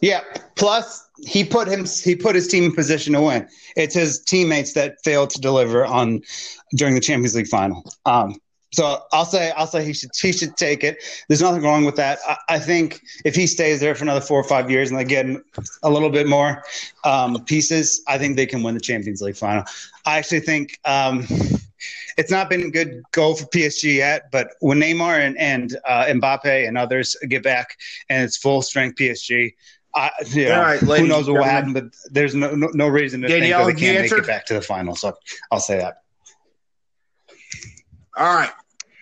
Yeah. 0.00 0.20
Plus, 0.56 1.08
he 1.24 1.44
put 1.44 1.68
him 1.68 1.86
he 2.04 2.14
put 2.14 2.34
his 2.34 2.46
team 2.48 2.64
in 2.64 2.74
position 2.74 3.14
to 3.14 3.22
win. 3.22 3.48
It's 3.76 3.94
his 3.94 4.20
teammates 4.20 4.74
that 4.74 4.96
failed 5.04 5.30
to 5.30 5.40
deliver 5.40 5.84
on 5.86 6.20
during 6.76 6.94
the 6.94 7.00
Champions 7.00 7.34
League 7.34 7.48
final. 7.48 7.84
Um, 8.04 8.36
so 8.72 9.02
I'll 9.12 9.24
say 9.24 9.50
I'll 9.56 9.66
say 9.66 9.84
he 9.84 9.92
should 9.92 10.10
he 10.20 10.32
should 10.32 10.56
take 10.56 10.84
it. 10.84 11.02
There's 11.28 11.40
nothing 11.40 11.62
wrong 11.62 11.84
with 11.84 11.96
that. 11.96 12.18
I, 12.26 12.36
I 12.48 12.58
think 12.58 13.00
if 13.24 13.34
he 13.34 13.46
stays 13.46 13.80
there 13.80 13.94
for 13.94 14.04
another 14.04 14.20
four 14.20 14.38
or 14.38 14.44
five 14.44 14.70
years 14.70 14.90
and 14.90 14.98
they 14.98 15.04
get 15.04 15.26
a 15.82 15.90
little 15.90 16.10
bit 16.10 16.26
more 16.26 16.62
um, 17.04 17.42
pieces, 17.44 18.02
I 18.06 18.18
think 18.18 18.36
they 18.36 18.46
can 18.46 18.62
win 18.62 18.74
the 18.74 18.80
Champions 18.80 19.22
League 19.22 19.36
final. 19.36 19.64
I 20.04 20.18
actually 20.18 20.40
think 20.40 20.78
um, 20.84 21.26
it's 22.18 22.30
not 22.30 22.50
been 22.50 22.62
a 22.62 22.70
good 22.70 23.02
goal 23.12 23.36
for 23.36 23.46
PSG 23.46 23.96
yet, 23.96 24.30
but 24.30 24.50
when 24.60 24.80
Neymar 24.80 25.20
and, 25.20 25.38
and 25.38 25.76
uh, 25.86 26.04
Mbappe 26.06 26.66
and 26.66 26.76
others 26.76 27.16
get 27.28 27.42
back 27.42 27.78
and 28.10 28.24
it's 28.24 28.36
full 28.36 28.60
strength 28.60 28.98
PSG, 28.98 29.54
I, 29.94 30.10
you 30.26 30.46
know, 30.46 30.56
All 30.56 30.62
right, 30.62 30.80
who 30.80 31.06
knows 31.06 31.28
what 31.28 31.38
will 31.38 31.44
happen, 31.44 31.72
but 31.72 31.84
there's 32.10 32.34
no, 32.34 32.54
no, 32.54 32.68
no 32.74 32.88
reason 32.88 33.22
to 33.22 33.28
Danielle, 33.28 33.66
think 33.66 33.78
that 33.78 33.80
they 33.80 33.86
can't 33.86 34.02
make 34.02 34.12
answered? 34.12 34.24
it 34.24 34.26
back 34.26 34.46
to 34.46 34.54
the 34.54 34.60
final. 34.60 34.94
So 34.94 35.16
I'll 35.50 35.60
say 35.60 35.78
that. 35.78 36.02
All 38.18 38.34
right. 38.34 38.50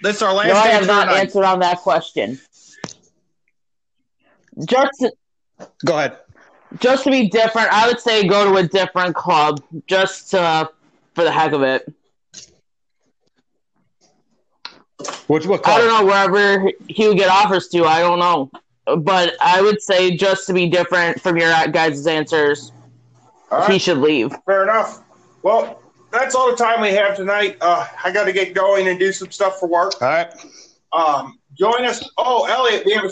This 0.03 0.17
is 0.17 0.23
our 0.23 0.33
last 0.35 0.49
No, 0.49 0.55
I 0.57 0.69
have 0.69 0.87
not 0.87 1.07
tonight. 1.07 1.21
answered 1.21 1.45
on 1.45 1.61
that 1.61 1.79
question. 1.81 2.39
Just 4.69 4.93
to, 5.01 5.13
Go 5.85 5.97
ahead. 5.99 6.19
just 6.79 7.05
to 7.05 7.11
be 7.11 7.29
different, 7.29 7.69
I 7.73 7.87
would 7.89 7.99
say 8.01 8.27
go 8.29 8.51
to 8.53 8.59
a 8.59 8.63
different 8.69 9.15
club 9.17 9.63
just 9.87 10.35
uh, 10.35 10.69
for 11.15 11.25
the 11.25 11.31
heck 11.33 11.53
of 11.53 11.63
it. 11.63 11.91
Which 15.29 15.47
what 15.47 15.67
I 15.67 15.79
don't 15.79 15.89
know 15.89 16.07
wherever 16.07 16.71
he 16.89 17.09
would 17.09 17.19
get 17.19 17.29
offers 17.29 17.69
to. 17.69 17.85
I 17.85 18.01
don't 18.01 18.19
know, 18.19 18.51
but 18.99 19.35
I 19.41 19.61
would 19.61 19.81
say 19.83 20.17
just 20.17 20.47
to 20.47 20.53
be 20.53 20.69
different 20.69 21.21
from 21.21 21.37
your 21.37 21.51
guys' 21.69 22.07
answers, 22.07 22.73
All 23.51 23.67
he 23.67 23.79
should 23.79 23.99
leave. 23.99 24.35
Fair 24.47 24.63
enough. 24.63 25.03
Well, 25.43 25.83
that's 26.17 26.35
all 26.35 26.51
the 26.51 26.57
time 26.57 26.81
we 26.81 26.91
have 26.91 27.17
tonight. 27.17 27.57
Uh, 27.61 27.87
I 28.05 28.11
got 28.13 28.25
to 28.25 28.33
get 28.33 28.55
going 28.55 28.89
and 28.89 28.99
do 28.99 29.13
some 29.13 29.31
stuff 29.31 29.59
for 29.59 29.69
work. 29.69 30.01
All 30.01 30.09
right. 30.09 30.33
Um, 30.93 31.39
join 31.55 31.85
us. 31.85 32.09
Oh, 32.19 32.47
Elliot, 32.47 32.85
we 32.87 32.93
have 32.93 33.05
a 33.05 33.11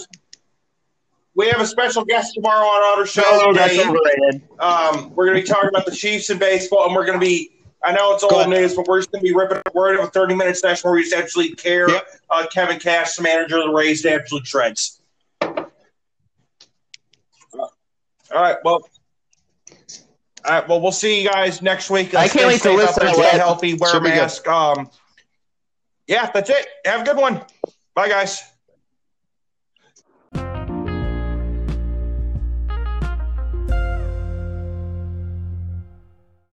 we 1.37 1.49
have 1.49 1.61
a 1.61 1.67
special 1.67 2.05
guest 2.05 2.35
tomorrow 2.35 2.67
on 2.67 2.99
our 2.99 3.07
show. 3.07 3.23
Oh, 3.25 3.53
that's 3.53 3.77
Dave. 3.77 3.87
overrated. 3.87 4.43
Um, 4.61 5.15
we're 5.15 5.27
going 5.27 5.37
to 5.37 5.43
be 5.43 5.49
talking 5.49 5.69
about 5.69 5.85
the 5.85 5.93
Chiefs 5.93 6.31
in 6.31 6.39
baseball, 6.39 6.87
and 6.87 6.95
we're 6.95 7.05
going 7.05 7.19
to 7.19 7.25
be. 7.25 7.51
I 7.83 7.93
know 7.93 8.15
it's 8.15 8.23
old 8.25 8.49
news, 8.49 8.75
but 8.75 8.87
we're 8.87 9.01
just 9.01 9.13
going 9.13 9.23
to 9.23 9.29
be 9.29 9.35
ripping. 9.35 9.61
We're 9.75 9.89
going 9.89 9.97
to 9.97 10.03
have 10.03 10.09
a 10.09 10.13
thirty 10.13 10.35
minute 10.35 10.57
session 10.57 10.89
where 10.89 10.97
we 10.97 11.03
just 11.03 11.15
actually 11.15 11.51
care. 11.51 11.91
Yep. 11.91 12.07
Uh, 12.31 12.47
Kevin 12.47 12.79
Cash, 12.79 13.17
the 13.17 13.23
manager 13.23 13.59
of 13.59 13.65
the 13.67 13.73
Rays, 13.73 14.03
to 14.03 14.13
absolute 14.15 14.47
shreds. 14.47 15.01
All 15.43 15.71
right. 18.33 18.57
Well. 18.65 18.89
All 20.45 20.53
right. 20.53 20.69
Well, 20.69 20.81
we'll 20.81 20.93
see 20.93 21.23
you 21.23 21.31
guys 21.31 21.63
next 21.63 21.91
week. 21.91 22.15
I 22.15 22.29
can't 22.29 22.31
stay 22.31 22.47
wait 22.47 22.63
to 22.63 22.73
listen 22.73 23.07
to 23.07 23.15
Stay 23.15 23.39
healthy. 23.39 23.75
Wear 23.75 23.91
a 23.91 23.93
Should 23.95 24.03
mask. 24.03 24.47
Um. 24.47 24.91
Yeah, 26.07 26.31
that's 26.33 26.51
it. 26.51 26.67
Have 26.85 27.01
a 27.01 27.05
good 27.05 27.17
one. 27.17 27.41
Bye, 27.95 28.09
guys. 28.09 28.43